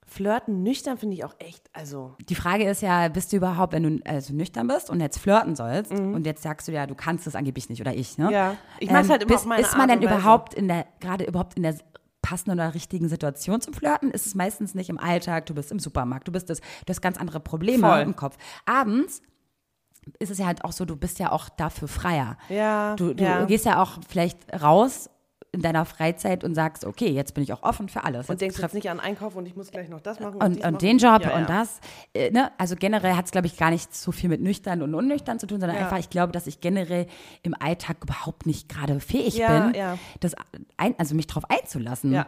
flirten 0.05 0.61
nüchtern 0.63 0.97
finde 0.97 1.15
ich 1.15 1.23
auch 1.23 1.35
echt, 1.39 1.69
also 1.71 2.15
Die 2.29 2.35
Frage 2.35 2.65
ist 2.69 2.81
ja, 2.81 3.07
bist 3.07 3.31
du 3.31 3.37
überhaupt, 3.37 3.73
wenn 3.73 3.83
du 3.83 4.03
also 4.05 4.33
nüchtern 4.33 4.67
bist 4.67 4.89
und 4.89 4.99
jetzt 4.99 5.17
flirten 5.19 5.55
sollst 5.55 5.93
Mhm. 5.93 6.13
und 6.13 6.25
jetzt 6.25 6.43
sagst 6.43 6.67
du 6.67 6.71
ja, 6.73 6.85
du 6.85 6.95
kannst 6.95 7.25
es 7.25 7.35
angeblich 7.35 7.69
nicht 7.69 7.79
oder 7.81 7.93
ich, 7.95 8.17
ne? 8.17 8.29
Ja. 8.31 8.57
Ich 8.79 8.91
mach's 8.91 9.09
halt 9.09 9.23
immer 9.23 9.33
bist, 9.33 9.45
Ist 9.59 9.77
man 9.77 9.87
denn 9.87 10.01
überhaupt 10.01 10.53
in 10.53 10.67
der, 10.67 10.85
gerade 10.99 11.23
überhaupt 11.23 11.55
in 11.55 11.63
der 11.63 11.75
passenden 12.23 12.59
oder 12.59 12.73
richtigen 12.73 13.07
Situation 13.07 13.61
zum 13.61 13.75
Flirten? 13.75 14.09
Ist 14.09 14.25
es 14.25 14.33
meistens 14.33 14.73
nicht 14.73 14.89
im 14.89 14.97
Alltag, 14.99 15.45
du 15.45 15.53
bist 15.53 15.71
im 15.71 15.77
Supermarkt, 15.77 16.27
du 16.27 16.31
bist 16.31 16.49
das, 16.49 16.59
du 16.59 16.89
hast 16.89 17.01
ganz 17.01 17.17
andere 17.19 17.39
Probleme 17.39 17.87
Voll. 17.87 17.99
im 18.01 18.15
Kopf. 18.15 18.37
Abends 18.65 19.21
ist 20.19 20.31
es 20.31 20.37
ja 20.39 20.47
halt 20.47 20.65
auch 20.65 20.71
so, 20.71 20.83
du 20.85 20.95
bist 20.95 21.19
ja 21.19 21.31
auch 21.31 21.49
dafür 21.49 21.87
freier. 21.87 22.37
Ja, 22.49 22.95
Du, 22.95 23.13
du 23.13 23.23
ja. 23.23 23.45
gehst 23.45 23.65
ja 23.65 23.81
auch 23.81 23.99
vielleicht 24.09 24.37
raus 24.61 25.09
in 25.53 25.61
deiner 25.61 25.85
Freizeit 25.85 26.43
und 26.43 26.55
sagst, 26.55 26.83
okay, 26.83 27.09
jetzt 27.09 27.35
bin 27.35 27.43
ich 27.43 27.53
auch 27.53 27.61
offen 27.61 27.87
für 27.87 28.03
alles. 28.03 28.27
und 28.27 28.33
Jetzt 28.33 28.41
denkst 28.41 28.59
jetzt 28.59 28.73
nicht 28.73 28.89
an 28.89 28.99
Einkauf 28.99 29.35
und 29.35 29.45
ich 29.45 29.55
muss 29.55 29.69
gleich 29.69 29.87
noch 29.87 30.01
das 30.01 30.19
machen 30.19 30.41
und, 30.41 30.41
und 30.41 30.59
machen. 30.61 30.77
den 30.79 30.97
Job 30.97 31.21
Ja, 31.21 31.29
ja. 31.29 31.37
und 31.37 31.47
das. 31.49 31.79
Äh, 32.15 32.31
ne? 32.31 32.51
Also 32.57 32.75
generell 32.75 33.15
hat 33.15 33.25
es, 33.25 33.31
glaube 33.31 33.45
ich, 33.45 33.55
gar 33.55 33.69
nicht 33.69 33.95
so 33.95 34.11
viel 34.11 34.29
mit 34.29 34.41
nüchtern 34.41 34.81
und 34.81 34.95
unnüchtern 34.95 35.37
zu 35.37 35.45
tun, 35.45 35.59
sondern 35.59 35.77
Ja. 35.77 35.83
einfach, 35.83 35.99
ich 35.99 36.09
glaube, 36.09 36.31
dass 36.33 36.47
ich 36.47 36.59
generell 36.59 37.05
im 37.43 37.53
Alltag 37.53 37.97
überhaupt 38.01 38.47
nicht 38.47 38.67
gerade 38.67 38.99
fähig 38.99 39.35
bin, 39.37 39.73
das 40.19 40.33
ein, 40.77 40.95
also 40.97 41.13
mich 41.13 41.27
drauf 41.27 41.43
einzulassen. 41.49 42.25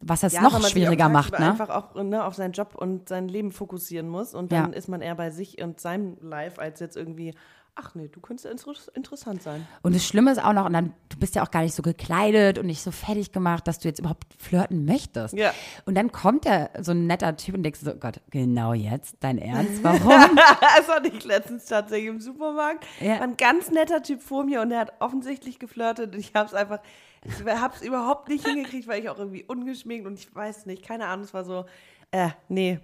Was 0.00 0.20
das 0.20 0.40
noch 0.40 0.64
schwieriger 0.68 1.08
macht, 1.08 1.32
ne? 1.32 1.38
einfach 1.50 1.70
auch 1.70 2.00
ne, 2.00 2.24
auf 2.24 2.36
seinen 2.36 2.52
Job 2.52 2.76
und 2.76 3.08
sein 3.08 3.26
Leben 3.28 3.50
fokussieren 3.50 4.08
muss 4.08 4.32
und 4.32 4.52
dann 4.52 4.72
ist 4.72 4.88
man 4.88 5.00
eher 5.00 5.16
bei 5.16 5.30
sich 5.30 5.60
und 5.60 5.80
seinem 5.80 6.16
Life 6.20 6.60
als 6.60 6.78
jetzt 6.78 6.96
irgendwie, 6.96 7.34
ach 7.78 7.94
nee, 7.94 8.08
du 8.08 8.20
könntest 8.20 8.46
inter 8.46 8.72
interessant 8.94 9.42
sein. 9.42 9.66
Und 9.82 9.94
das 9.94 10.04
Schlimme 10.04 10.32
ist 10.32 10.42
auch 10.42 10.52
noch, 10.52 10.66
und 10.66 10.72
dann, 10.72 10.94
du 11.08 11.18
bist 11.18 11.36
ja 11.36 11.42
auch 11.44 11.50
gar 11.50 11.62
nicht 11.62 11.74
so 11.74 11.82
gekleidet 11.82 12.58
und 12.58 12.66
nicht 12.66 12.82
so 12.82 12.90
fertig 12.90 13.32
gemacht, 13.32 13.68
dass 13.68 13.78
du 13.78 13.88
jetzt 13.88 14.00
überhaupt 14.00 14.26
flirten 14.36 14.84
möchtest. 14.84 15.34
Ja. 15.34 15.54
Und 15.86 15.94
dann 15.94 16.10
kommt 16.10 16.44
da 16.46 16.70
so 16.80 16.92
ein 16.92 17.06
netter 17.06 17.36
Typ 17.36 17.54
und 17.54 17.62
denkst 17.62 17.80
so, 17.80 17.92
oh 17.92 17.98
Gott, 17.98 18.20
genau 18.30 18.72
jetzt, 18.72 19.16
dein 19.20 19.38
Ernst, 19.38 19.82
warum? 19.82 20.36
Das 20.36 20.88
hatte 20.88 21.08
ich 21.08 21.24
letztens 21.24 21.66
tatsächlich 21.66 22.08
im 22.08 22.20
Supermarkt. 22.20 22.84
Ja. 23.00 23.20
War 23.20 23.22
ein 23.22 23.36
ganz 23.36 23.70
netter 23.70 24.02
Typ 24.02 24.22
vor 24.22 24.44
mir 24.44 24.60
und 24.60 24.70
der 24.70 24.80
hat 24.80 24.92
offensichtlich 25.00 25.58
geflirtet 25.58 26.14
und 26.14 26.18
ich 26.18 26.34
habe 26.34 26.46
es 26.46 26.54
einfach, 26.54 26.80
ich 27.24 27.44
habe 27.46 27.74
es 27.74 27.82
überhaupt 27.82 28.28
nicht 28.28 28.46
hingekriegt, 28.46 28.88
weil 28.88 29.00
ich 29.00 29.08
auch 29.08 29.18
irgendwie 29.18 29.44
ungeschminkt 29.44 30.06
und 30.06 30.18
ich 30.18 30.34
weiß 30.34 30.66
nicht, 30.66 30.84
keine 30.84 31.06
Ahnung, 31.06 31.24
es 31.24 31.34
war 31.34 31.44
so, 31.44 31.64
äh, 32.10 32.30
nee. 32.48 32.80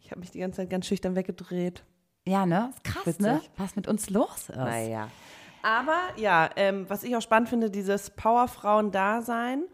Ich 0.00 0.12
habe 0.12 0.20
mich 0.20 0.30
die 0.30 0.38
ganze 0.38 0.58
Zeit 0.58 0.70
ganz 0.70 0.86
schüchtern 0.86 1.16
weggedreht. 1.16 1.82
Ja, 2.28 2.46
ne? 2.46 2.70
Ist 2.74 2.84
krass, 2.84 3.06
Witzig. 3.06 3.20
ne? 3.22 3.40
Was 3.56 3.74
mit 3.76 3.88
uns 3.88 4.10
los 4.10 4.48
ist. 4.48 4.56
Naja. 4.56 5.08
Aber 5.62 5.98
ja, 6.16 6.50
ähm, 6.56 6.84
was 6.88 7.02
ich 7.02 7.16
auch 7.16 7.20
spannend 7.22 7.48
finde, 7.48 7.70
dieses 7.70 8.10
Powerfrauen-Dasein. 8.10 9.64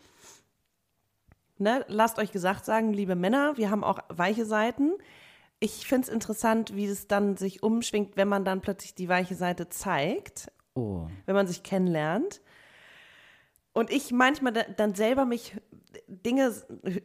Ne, 1.58 1.84
lasst 1.88 2.18
euch 2.18 2.32
gesagt 2.32 2.64
sagen, 2.64 2.92
liebe 2.92 3.14
Männer, 3.14 3.56
wir 3.56 3.70
haben 3.70 3.84
auch 3.84 4.00
weiche 4.08 4.44
Seiten. 4.44 4.92
Ich 5.60 5.86
finde 5.86 6.08
es 6.08 6.12
interessant, 6.12 6.74
wie 6.74 6.86
es 6.86 7.06
dann 7.06 7.36
sich 7.36 7.62
umschwingt, 7.62 8.16
wenn 8.16 8.28
man 8.28 8.44
dann 8.44 8.60
plötzlich 8.60 8.94
die 8.94 9.08
weiche 9.08 9.34
Seite 9.36 9.68
zeigt, 9.68 10.50
Oh. 10.74 11.06
wenn 11.26 11.34
man 11.36 11.46
sich 11.46 11.62
kennenlernt. 11.62 12.40
Und 13.72 13.90
ich 13.90 14.10
manchmal 14.10 14.52
da- 14.52 14.64
dann 14.76 14.94
selber 14.96 15.24
mich 15.24 15.56
Dinge 16.08 16.52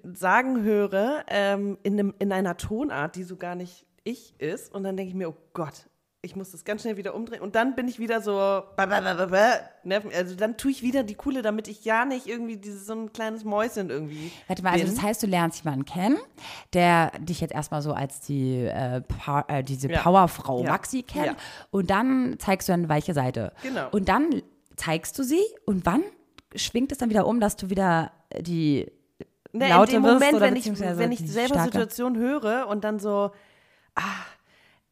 sagen 0.03 0.63
höre 0.63 1.23
ähm, 1.27 1.77
in, 1.83 1.93
einem, 1.99 2.15
in 2.17 2.31
einer 2.31 2.57
Tonart, 2.57 3.15
die 3.15 3.23
so 3.23 3.37
gar 3.37 3.53
nicht 3.55 3.85
ich 4.03 4.39
ist. 4.39 4.73
Und 4.73 4.83
dann 4.83 4.97
denke 4.97 5.09
ich 5.09 5.15
mir, 5.15 5.29
oh 5.29 5.35
Gott, 5.53 5.73
ich 6.21 6.35
muss 6.35 6.51
das 6.51 6.65
ganz 6.65 6.81
schnell 6.81 6.97
wieder 6.97 7.15
umdrehen. 7.15 7.41
Und 7.41 7.55
dann 7.55 7.75
bin 7.75 7.87
ich 7.87 7.97
wieder 7.97 8.21
so, 8.21 8.33
nerven- 9.85 10.13
also 10.13 10.35
dann 10.35 10.57
tue 10.57 10.71
ich 10.71 10.81
wieder 10.81 11.03
die 11.03 11.15
Coole, 11.15 11.41
damit 11.41 11.67
ich 11.67 11.85
ja 11.85 12.03
nicht 12.05 12.27
irgendwie 12.27 12.57
dieses, 12.57 12.85
so 12.85 12.93
ein 12.93 13.13
kleines 13.13 13.43
Mäuschen 13.45 13.89
irgendwie 13.89 14.31
Warte 14.47 14.61
mal, 14.63 14.71
also 14.73 14.85
bin. 14.85 14.95
das 14.95 15.03
heißt, 15.03 15.23
du 15.23 15.27
lernst 15.27 15.63
jemanden 15.63 15.85
kennen, 15.85 16.17
der 16.73 17.11
dich 17.19 17.39
jetzt 17.41 17.53
erstmal 17.53 17.81
so 17.81 17.93
als 17.93 18.19
die 18.21 18.65
äh, 18.65 19.01
Pa- 19.01 19.45
äh, 19.47 19.63
diese 19.63 19.89
Ja. 19.89 20.01
Powerfrau 20.01 20.63
Ja. 20.63 20.71
Maxi 20.71 21.03
kennt 21.03 21.25
Ja. 21.27 21.35
und 21.71 21.89
dann 21.89 22.35
zeigst 22.39 22.67
du 22.67 22.73
eine 22.73 22.89
weiche 22.89 23.13
Seite. 23.13 23.53
Genau. 23.63 23.87
Und 23.91 24.09
dann 24.09 24.41
zeigst 24.75 25.17
du 25.19 25.23
sie 25.23 25.41
und 25.65 25.85
wann 25.85 26.03
schwingt 26.55 26.91
es 26.91 26.97
dann 26.97 27.09
wieder 27.09 27.27
um, 27.27 27.39
dass 27.39 27.55
du 27.55 27.69
wieder 27.69 28.11
die 28.41 28.91
Ne, 29.51 29.69
Laute 29.69 29.95
in 29.95 30.03
dem 30.03 30.11
Moment, 30.13 30.39
wenn 30.41 30.55
ich, 30.55 30.65
wenn 30.79 31.11
ich 31.11 31.19
die 31.19 31.27
selber? 31.27 31.63
Situationen 31.63 32.19
höre 32.21 32.67
und 32.67 32.83
dann 32.83 32.99
so, 32.99 33.31
ah, 33.99 34.25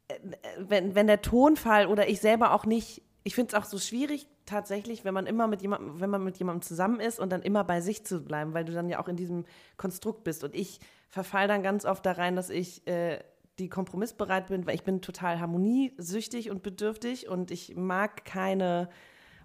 äh, 0.08 0.16
wenn, 0.60 0.96
wenn 0.96 1.08
der 1.08 1.22
Tonfall 1.22 1.88
oder 1.88 2.08
ich 2.10 2.22
selber 2.22 2.54
auch 2.54 2.66
nicht, 2.66 3.02
ich 3.24 3.36
finde 3.36 3.56
es 3.56 3.62
auch 3.62 3.66
so 3.66 3.78
schwierig 3.78 4.28
tatsächlich, 4.46 5.04
wenn 5.04 5.14
man 5.14 5.28
immer 5.28 5.48
mit 5.48 5.62
jemandem, 5.62 6.00
wenn 6.00 6.10
man 6.10 6.24
mit 6.24 6.38
jemandem 6.38 6.62
zusammen 6.62 7.00
ist 7.00 7.20
und 7.20 7.32
dann 7.32 7.42
immer 7.42 7.64
bei 7.64 7.82
sich 7.82 8.06
zu 8.06 8.24
bleiben, 8.24 8.54
weil 8.54 8.66
du 8.66 8.74
dann 8.74 8.90
ja 8.90 9.00
auch 9.00 9.08
in 9.08 9.18
diesem 9.18 9.46
Konstrukt 9.76 10.24
bist. 10.24 10.44
Und 10.44 10.56
ich 10.56 10.80
verfall 11.10 11.48
dann 11.48 11.64
ganz 11.64 11.86
oft 11.86 12.06
da 12.06 12.14
rein, 12.14 12.36
dass 12.36 12.50
ich 12.50 12.88
äh, 12.88 13.20
die 13.60 13.70
kompromissbereit 13.70 14.48
bin, 14.48 14.66
weil 14.66 14.76
ich 14.76 14.84
bin 14.84 15.02
total 15.02 15.40
harmoniesüchtig 15.40 16.50
und 16.50 16.64
bedürftig 16.64 17.28
und 17.28 17.52
ich 17.52 17.76
mag 17.76 18.24
keine 18.24 18.90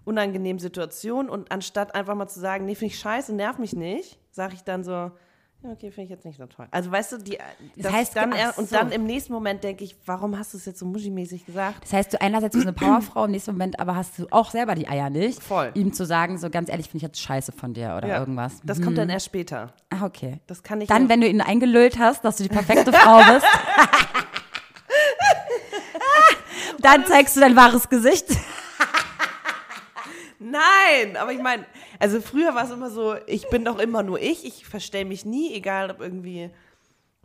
unangenehmen 0.05 0.59
Situationen 0.59 1.29
und 1.29 1.51
anstatt 1.51 1.95
einfach 1.95 2.15
mal 2.15 2.27
zu 2.27 2.39
sagen, 2.39 2.65
nee, 2.65 2.75
finde 2.75 2.93
ich 2.93 2.99
scheiße, 2.99 3.33
nerv 3.33 3.57
mich 3.57 3.73
nicht, 3.73 4.19
sage 4.31 4.53
ich 4.53 4.63
dann 4.63 4.83
so, 4.83 5.11
okay, 5.71 5.89
finde 5.91 6.03
ich 6.03 6.09
jetzt 6.09 6.25
nicht 6.25 6.37
so 6.37 6.45
toll. 6.45 6.67
Also 6.71 6.91
weißt 6.91 7.11
du, 7.13 7.17
die, 7.19 7.37
das 7.77 7.91
heißt, 7.91 8.15
dann 8.15 8.33
ach 8.33 8.57
und 8.57 8.69
so. 8.69 8.75
dann 8.75 8.91
im 8.91 9.05
nächsten 9.05 9.33
Moment 9.33 9.63
denke 9.63 9.83
ich, 9.83 9.95
warum 10.05 10.37
hast 10.37 10.53
du 10.53 10.57
es 10.57 10.65
jetzt 10.65 10.79
so 10.79 10.85
muschimäßig 10.85 11.45
gesagt? 11.45 11.83
Das 11.83 11.93
heißt, 11.93 12.13
du 12.13 12.21
einerseits 12.21 12.53
bist 12.53 12.65
du 12.65 12.69
eine 12.69 12.75
Powerfrau, 12.77 13.25
im 13.25 13.31
nächsten 13.31 13.51
Moment 13.51 13.79
aber 13.79 13.95
hast 13.95 14.19
du 14.19 14.27
auch 14.31 14.51
selber 14.51 14.75
die 14.75 14.87
Eier 14.87 15.09
nicht, 15.09 15.41
Voll. 15.41 15.71
ihm 15.75 15.93
zu 15.93 16.05
sagen, 16.05 16.37
so 16.37 16.49
ganz 16.49 16.69
ehrlich, 16.69 16.87
finde 16.87 16.97
ich 16.97 17.03
jetzt 17.03 17.21
scheiße 17.21 17.51
von 17.51 17.73
dir 17.73 17.95
oder 17.97 18.07
Ja, 18.07 18.19
irgendwas. 18.19 18.53
Das 18.63 18.81
kommt 18.81 18.97
dann 18.97 19.09
erst 19.09 19.25
später. 19.27 19.73
Ah, 19.89 20.05
okay. 20.05 20.39
Das 20.47 20.63
kann 20.63 20.81
ich 20.81 20.87
Dann, 20.89 21.03
noch- 21.03 21.09
wenn 21.09 21.21
du 21.21 21.27
ihn 21.27 21.41
eingelullt 21.41 21.97
hast, 21.99 22.23
dass 22.25 22.37
du 22.37 22.43
die 22.43 22.49
perfekte 22.49 22.91
Frau 22.91 23.17
bist, 23.33 23.45
dann 26.79 27.05
zeigst 27.05 27.35
du 27.35 27.39
dein 27.39 27.55
wahres 27.55 27.89
Gesicht. 27.89 28.25
Nein, 30.43 31.15
aber 31.15 31.31
ich 31.31 31.41
meine, 31.41 31.65
also 31.99 32.19
früher 32.19 32.53
war 32.53 32.65
es 32.65 32.71
immer 32.71 32.89
so, 32.89 33.15
ich 33.27 33.47
bin 33.47 33.63
doch 33.63 33.79
immer 33.79 34.03
nur 34.03 34.21
ich, 34.21 34.45
ich 34.45 34.65
verstelle 34.65 35.05
mich 35.05 35.23
nie, 35.23 35.53
egal 35.53 35.89
ob 35.89 36.01
irgendwie, 36.01 36.49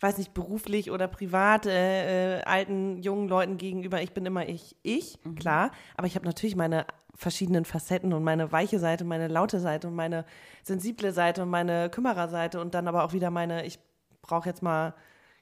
weiß 0.00 0.18
nicht, 0.18 0.34
beruflich 0.34 0.92
oder 0.92 1.08
privat, 1.08 1.66
äh, 1.66 2.38
äh, 2.38 2.42
alten, 2.44 3.02
jungen 3.02 3.28
Leuten 3.28 3.56
gegenüber, 3.58 4.00
ich 4.00 4.12
bin 4.12 4.24
immer 4.24 4.48
ich, 4.48 4.76
ich, 4.84 5.18
klar, 5.36 5.72
aber 5.96 6.06
ich 6.06 6.14
habe 6.14 6.26
natürlich 6.26 6.54
meine 6.54 6.86
verschiedenen 7.16 7.64
Facetten 7.64 8.12
und 8.12 8.22
meine 8.22 8.52
weiche 8.52 8.78
Seite, 8.78 9.04
meine 9.04 9.26
laute 9.26 9.58
Seite 9.58 9.88
und 9.88 9.96
meine 9.96 10.24
sensible 10.62 11.12
Seite 11.12 11.42
und 11.42 11.50
meine 11.50 11.90
Kümmererseite 11.90 12.60
und 12.60 12.74
dann 12.74 12.86
aber 12.86 13.02
auch 13.02 13.12
wieder 13.12 13.30
meine, 13.30 13.66
ich 13.66 13.80
brauche 14.22 14.48
jetzt 14.48 14.62
mal 14.62 14.94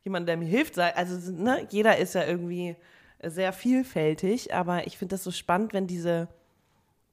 jemanden, 0.03 0.27
der 0.27 0.39
mir 0.39 0.47
hilft, 0.47 0.79
also 0.79 1.33
ne, 1.33 1.67
jeder 1.69 1.99
ist 1.99 2.15
ja 2.15 2.25
irgendwie 2.25 2.77
sehr 3.23 3.53
vielfältig, 3.53 4.55
aber 4.55 4.87
ich 4.87 4.97
finde 4.97 5.17
das 5.17 5.25
so 5.25 5.31
spannend, 5.31 5.75
wenn 5.75 5.87
diese 5.87 6.29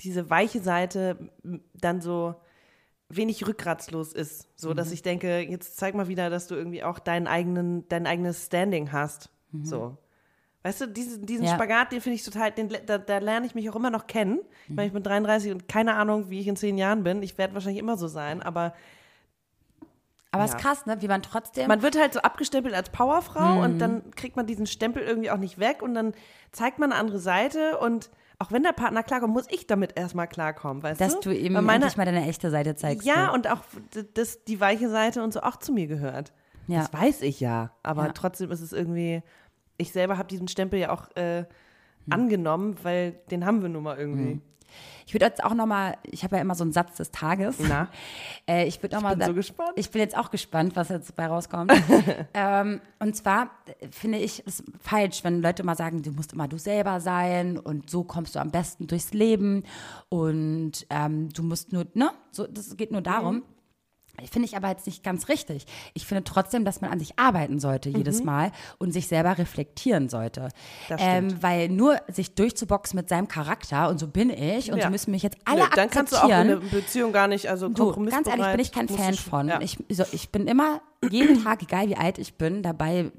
diese 0.01 0.29
weiche 0.29 0.62
Seite 0.62 1.29
dann 1.73 2.01
so 2.01 2.36
wenig 3.10 3.45
rückgratslos 3.47 4.12
ist. 4.13 4.47
So, 4.60 4.73
dass 4.73 4.91
ich 4.91 5.01
denke, 5.03 5.39
jetzt 5.39 5.77
zeig 5.77 5.93
mal 5.93 6.08
wieder, 6.08 6.29
dass 6.29 6.47
du 6.47 6.56
irgendwie 6.56 6.84
auch 6.84 6.99
deinen 6.99 7.27
eigenen, 7.27 7.88
dein 7.89 8.08
eigenes 8.08 8.45
Standing 8.47 8.91
hast. 8.91 9.29
So. 9.62 9.97
Weißt 10.63 10.82
du, 10.82 10.88
diesen, 10.88 11.25
diesen 11.25 11.45
Ja. 11.45 11.53
Spagat, 11.53 11.91
den 11.91 12.01
finde 12.01 12.15
ich 12.15 12.23
total, 12.23 12.51
den, 12.51 12.69
da, 12.86 12.97
da 12.97 13.17
lerne 13.19 13.45
ich 13.45 13.53
mich 13.53 13.69
auch 13.69 13.75
immer 13.75 13.89
noch 13.91 14.08
kennen. 14.08 14.39
Ich 14.67 14.75
meine, 14.75 14.88
ich 14.88 14.93
bin 14.93 15.03
33 15.03 15.51
und 15.51 15.67
keine 15.67 15.93
Ahnung, 15.95 16.29
wie 16.29 16.39
ich 16.39 16.47
in 16.47 16.56
zehn 16.56 16.77
Jahren 16.77 17.03
bin. 17.03 17.21
Ich 17.21 17.38
werde 17.38 17.53
wahrscheinlich 17.53 17.79
immer 17.82 17.97
so 17.97 18.08
sein, 18.08 18.41
aber 18.41 18.73
Aber 20.32 20.45
es 20.45 20.51
Ja. 20.51 20.58
ist 20.58 20.63
krass, 20.63 20.86
ne? 20.88 20.99
wie 21.01 21.08
man 21.08 21.21
trotzdem. 21.21 21.67
Man 21.67 21.84
wird 21.84 21.95
halt 21.99 22.13
so 22.13 22.19
abgestempelt 22.21 22.73
als 22.73 22.89
Powerfrau 22.89 23.58
Mhm. 23.58 23.58
und 23.60 23.77
dann 23.79 24.12
kriegt 24.15 24.36
man 24.36 24.47
diesen 24.47 24.65
Stempel 24.65 25.03
irgendwie 25.03 25.29
auch 25.29 25.38
nicht 25.38 25.60
weg 25.60 25.84
und 25.84 25.93
dann 25.93 26.13
zeigt 26.51 26.79
man 26.79 26.91
eine 26.91 26.99
andere 26.99 27.19
Seite 27.19 27.77
und 27.77 28.10
auch 28.43 28.51
wenn 28.51 28.63
der 28.63 28.73
Partner 28.73 29.03
klarkommt, 29.03 29.34
muss 29.34 29.47
ich 29.49 29.65
damit 29.67 29.97
erstmal 29.97 30.27
klarkommen, 30.27 30.84
weißt 30.84 30.99
dass 31.01 31.19
du? 31.19 31.29
du 31.29 31.36
ihm 31.36 31.53
Weil 31.56 31.62
meine, 31.62 31.86
endlich 31.86 31.97
mal 31.97 32.06
deine 32.06 32.27
echte 32.27 32.49
Seite 32.51 32.75
zeigst. 32.75 33.06
Ja, 33.06 33.27
ne? 33.27 33.32
und 33.34 33.49
auch, 33.49 33.62
dass 34.13 34.43
die 34.43 34.60
weiche 34.60 34.89
Seite 34.89 35.23
und 35.23 35.34
so 35.34 35.41
auch 35.41 35.58
zu 35.58 35.71
mir 35.71 35.88
gehört. 35.88 36.34
Ja. 36.67 36.79
Das 36.82 36.93
weiß 36.93 37.21
ich 37.23 37.39
ja, 37.39 37.71
aber 37.84 38.08
Ja. 38.08 38.12
trotzdem 38.13 38.51
ist 38.51 38.62
es 38.62 38.73
irgendwie, 38.73 39.21
ich 39.77 39.91
selber 39.91 40.17
habe 40.17 40.27
diesen 40.27 40.47
Stempel 40.47 40.79
ja 40.79 40.91
auch 40.91 41.10
äh, 41.15 41.45
Hm. 42.06 42.12
angenommen, 42.13 42.75
weil 42.84 43.13
den 43.32 43.45
haben 43.45 43.62
wir 43.62 43.69
nun 43.69 43.84
mal 43.84 43.97
irgendwie. 43.97 44.41
Ich 45.05 45.13
würde 45.13 45.25
jetzt 45.25 45.43
auch 45.43 45.53
nochmal, 45.53 45.97
ich 46.03 46.23
habe 46.23 46.36
ja 46.36 46.41
immer 46.41 46.55
so 46.55 46.63
einen 46.63 46.73
Satz 46.73 46.97
des 46.97 47.12
Tages. 47.12 47.57
Na? 47.59 47.89
Äh, 48.45 48.67
ich 48.67 48.83
würde 48.83 48.97
nochmal 48.97 49.15
bin 49.15 49.25
so 49.25 49.33
gespannt. 49.33 49.71
Ich 49.75 49.89
bin 49.89 50.01
jetzt 50.01 50.17
auch 50.17 50.29
gespannt, 50.29 50.75
was 50.75 50.89
jetzt 50.89 51.09
dabei 51.09 51.27
rauskommt. 51.27 51.71
ähm, 52.33 52.81
und 52.99 53.15
zwar 53.15 53.51
äh, 53.79 53.88
finde 53.89 54.17
ich 54.17 54.43
es 54.45 54.63
falsch, 54.81 55.23
wenn 55.23 55.41
Leute 55.41 55.63
mal 55.63 55.77
sagen, 55.77 56.01
du 56.01 56.12
musst 56.12 56.33
immer 56.33 56.49
du 56.49 56.57
selber 56.57 56.99
sein 56.99 57.57
und 57.57 57.89
so 57.89 58.03
kommst 58.03 58.36
du 58.36 58.39
am 58.39 58.51
besten 58.51 58.88
durchs 58.88 59.13
Leben 59.13 59.63
und 60.09 60.86
ähm, 60.89 61.29
du 61.29 61.43
musst 61.43 61.71
nur, 61.71 61.86
ne? 61.93 62.12
So, 62.31 62.47
das 62.47 62.75
geht 62.75 62.91
nur 62.91 63.01
darum. 63.01 63.36
Mhm. 63.36 63.43
Finde 64.32 64.47
ich 64.47 64.56
aber 64.56 64.69
jetzt 64.69 64.86
nicht 64.86 65.04
ganz 65.04 65.28
richtig. 65.28 65.65
Ich 65.95 66.06
finde 66.06 66.23
trotzdem, 66.23 66.65
dass 66.65 66.82
man 66.82 66.91
an 66.91 66.99
sich 66.99 67.17
arbeiten 67.17 67.60
sollte 67.60 67.89
jedes 67.89 68.23
Mal 68.23 68.52
und 68.78 68.91
sich 68.91 69.08
selber 69.08 69.38
reflektieren 69.39 70.08
sollte. 70.08 70.49
Mhm. 70.89 70.95
Ähm, 70.99 71.38
weil 71.43 71.67
nur 71.67 71.97
sich 72.08 72.36
durchzuboxen 72.36 72.95
mit 72.95 73.10
seinem 73.10 73.28
Charakter 73.28 73.89
und 73.89 73.99
so 73.99 74.08
bin 74.08 74.30
ich 74.30 74.71
und 74.71 74.78
Ja. 74.78 74.86
so 74.86 74.89
müssen 74.91 75.12
mich 75.12 75.23
jetzt 75.23 75.38
alle 75.45 75.63
Nö, 75.63 75.67
dann 75.76 75.89
kannst 75.89 76.13
du 76.13 76.17
auch 76.17 76.26
in 76.26 76.32
akzeptieren. 76.32 76.62
einer 76.62 76.69
Beziehung 76.71 77.12
gar 77.12 77.28
nicht, 77.28 77.49
also 77.49 77.69
Du, 77.69 77.91
ganz 78.06 78.28
ehrlich, 78.28 78.45
bin 78.52 78.60
ich 78.60 78.71
kein 78.71 78.88
Fan 78.88 79.15
von. 79.15 79.47
Ja. 79.47 79.60
Ich, 79.62 79.78
so, 79.89 80.04
ich 80.12 80.30
bin 80.30 80.45
immer 80.47 80.82
jeden 81.10 81.43
Tag, 81.43 81.63
egal 81.63 81.89
wie 81.89 81.97
alt 81.97 82.19
ich 82.19 82.36
bin, 82.36 82.62
dabei 82.62 83.12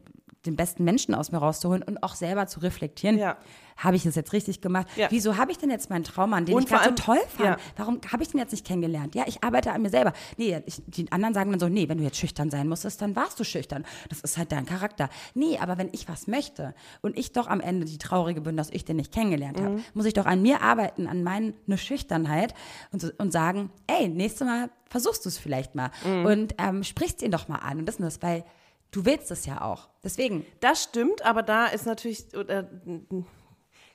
den 0.46 0.57
besten 0.57 0.85
Menschen 0.85 1.14
aus 1.14 1.33
mir 1.33 1.38
rauszuholen 1.38 1.83
und 1.83 2.02
auch 2.02 2.14
selber 2.14 2.46
zu 2.46 2.61
reflektieren. 2.61 3.18
Ja. 3.18 3.37
Habe 3.76 3.96
ich 3.96 4.06
es 4.06 4.14
jetzt 4.14 4.32
richtig 4.32 4.60
gemacht? 4.60 4.87
Ja. 4.96 5.08
Wieso 5.10 5.37
habe 5.37 5.50
ich 5.52 5.58
denn 5.58 5.70
jetzt 5.70 5.90
meinen 5.90 6.04
Traum, 6.04 6.32
an 6.32 6.44
den 6.46 6.54
Und 6.54 6.62
ich 6.64 6.68
gerade 6.68 6.90
so 6.90 6.94
toll 6.94 7.18
fand? 7.28 7.48
ja. 7.48 7.56
Warum 7.76 8.00
habe 8.12 8.22
ich 8.22 8.28
den 8.30 8.38
jetzt 8.38 8.52
nicht 8.52 8.64
kennengelernt? 8.66 9.14
Ja, 9.14 9.24
ich 9.26 9.42
arbeite 9.42 9.72
an 9.72 9.82
mir 9.82 9.90
selber. 9.90 10.12
Nee, 10.37 10.60
ich, 10.66 10.80
die 10.87 11.10
anderen 11.10 11.34
sagen 11.34 11.50
dann 11.50 11.60
so, 11.60 11.68
nee, 11.68 11.88
wenn 11.88 11.98
du 11.98 12.04
jetzt 12.04 12.16
schüchtern 12.16 12.50
sein 12.50 12.68
musstest, 12.68 13.02
dann 13.02 13.16
warst 13.16 13.38
du 13.40 13.44
schüchtern. 13.44 13.84
Das 14.08 14.20
ist 14.20 14.38
halt 14.38 14.52
dein 14.52 14.64
Charakter. 14.66 15.08
Nee, 15.34 15.58
aber 15.58 15.76
wenn 15.78 15.88
ich 15.92 16.08
was 16.08 16.26
möchte 16.26 16.74
und 17.02 17.18
ich 17.18 17.32
doch 17.32 17.48
am 17.48 17.60
Ende 17.60 17.84
die 17.87 17.98
Traurige 17.98 18.40
bin, 18.40 18.56
dass 18.56 18.70
ich 18.70 18.84
den 18.84 18.96
nicht 18.96 19.12
kennengelernt 19.12 19.60
habe, 19.60 19.70
Mhm. 19.76 19.84
muss 19.94 20.06
ich 20.06 20.14
doch 20.14 20.26
an 20.26 20.40
mir 20.42 20.62
arbeiten, 20.62 21.06
an 21.08 21.22
meine 21.24 21.54
Schüchternheit 21.76 22.54
und, 22.92 23.12
und 23.18 23.32
sagen, 23.32 23.70
ey, 23.87 24.08
nächstes 24.08 24.46
Mal 24.46 24.70
versuchst 24.88 25.24
du 25.24 25.28
es 25.28 25.38
vielleicht 25.38 25.74
mal 25.74 25.90
Mhm. 26.04 26.24
und 26.26 26.54
ähm, 26.58 26.84
sprichst 26.84 27.22
ihn 27.22 27.30
doch 27.32 27.48
mal 27.48 27.56
an 27.58 27.78
und 27.80 27.87
das 27.87 27.96
und 27.96 28.04
das, 28.04 28.22
weil 28.22 28.44
du 28.92 29.04
willst 29.04 29.30
es 29.32 29.46
ja 29.46 29.60
auch. 29.62 29.88
Deswegen, 30.04 30.46
Das 30.60 30.82
stimmt, 30.84 31.24
aber 31.24 31.42
da 31.42 31.66
ist 31.66 31.84
natürlich, 31.87 32.26
oder, 32.37 32.68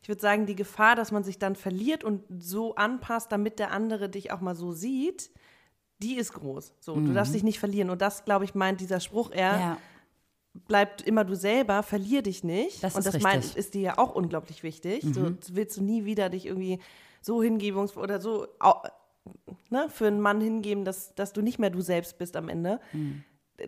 würde 0.09 0.21
sagen, 0.21 0.45
die 0.45 0.55
Gefahr, 0.55 0.95
dass 0.95 1.11
man 1.11 1.23
sich 1.23 1.39
dann 1.39 1.55
verliert 1.55 2.03
und 2.03 2.23
so 2.37 2.75
anpasst, 2.75 3.31
damit 3.31 3.59
der 3.59 3.71
andere 3.71 4.09
dich 4.09 4.31
auch 4.31 4.41
mal 4.41 4.55
so 4.55 4.73
sieht, 4.73 5.31
die 5.99 6.15
ist 6.15 6.33
groß. 6.33 6.73
So, 6.79 6.95
du 6.99 7.13
darfst 7.13 7.33
dich 7.33 7.43
nicht 7.43 7.59
verlieren. 7.59 7.89
Und 7.89 8.01
das, 8.01 8.25
glaube 8.25 8.45
ich, 8.45 8.55
meint 8.55 8.81
dieser 8.81 8.99
Spruch 8.99 9.31
eher, 9.31 9.53
Mhm. 9.53 9.59
ja, 9.61 9.77
bleib 10.67 11.01
immer 11.05 11.23
du 11.23 11.35
selber, 11.35 11.83
verlier 11.83 12.21
dich 12.21 12.43
nicht. 12.43 12.83
Das 12.83 12.95
und 12.95 13.05
das 13.05 13.19
meint, 13.19 13.55
ist 13.55 13.73
dir 13.73 13.81
ja 13.81 13.97
auch 13.97 14.15
unglaublich 14.15 14.63
wichtig. 14.63 15.03
Mhm. 15.03 15.13
So 15.13 15.31
willst 15.51 15.77
du 15.77 15.83
nie 15.83 16.05
wieder 16.05 16.29
dich 16.29 16.45
irgendwie 16.45 16.79
so 17.21 17.43
hingebungsvoll 17.43 18.03
oder 18.03 18.19
so 18.19 18.47
ne, 19.69 19.89
für 19.89 20.07
einen 20.07 20.21
Mann 20.21 20.41
hingeben, 20.41 20.85
dass, 20.85 21.13
dass 21.15 21.33
du 21.33 21.41
nicht 21.41 21.59
mehr 21.59 21.69
du 21.69 21.81
selbst 21.81 22.17
bist 22.17 22.35
am 22.35 22.49
Ende. 22.49 22.79
Mhm. 22.93 23.23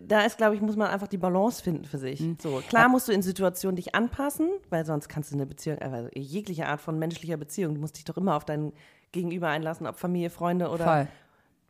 Da 0.08 0.21
ist, 0.21 0.38
glaube 0.38 0.56
ich, 0.56 0.62
muss 0.62 0.75
man 0.75 0.88
einfach 0.88 1.08
die 1.08 1.17
Balance 1.17 1.63
finden 1.63 1.86
für 1.86 1.97
sich. 1.97 2.23
So, 2.41 2.62
klar 2.67 2.89
musst 2.89 3.08
du 3.08 3.12
in 3.12 3.21
Situationen 3.21 3.75
dich 3.75 3.95
anpassen, 3.95 4.49
weil 4.69 4.86
sonst 4.86 5.10
kannst 5.10 5.32
du 5.32 5.36
eine 5.36 5.45
Beziehung, 5.45 5.80
also 5.80 6.10
jegliche 6.13 6.67
Art 6.67 6.82
von 6.82 6.97
menschlicher 6.99 7.38
Beziehung, 7.38 7.75
du 7.75 7.82
musst 7.82 7.97
dich 7.97 8.06
doch 8.06 8.17
immer 8.17 8.36
auf 8.36 8.45
deinen 8.45 8.73
Gegenüber 9.12 9.49
einlassen, 9.49 9.88
ob 9.88 9.97
Familie, 9.97 10.30
Freunde 10.30 10.69
oder 10.69 10.84
voll. 10.84 11.08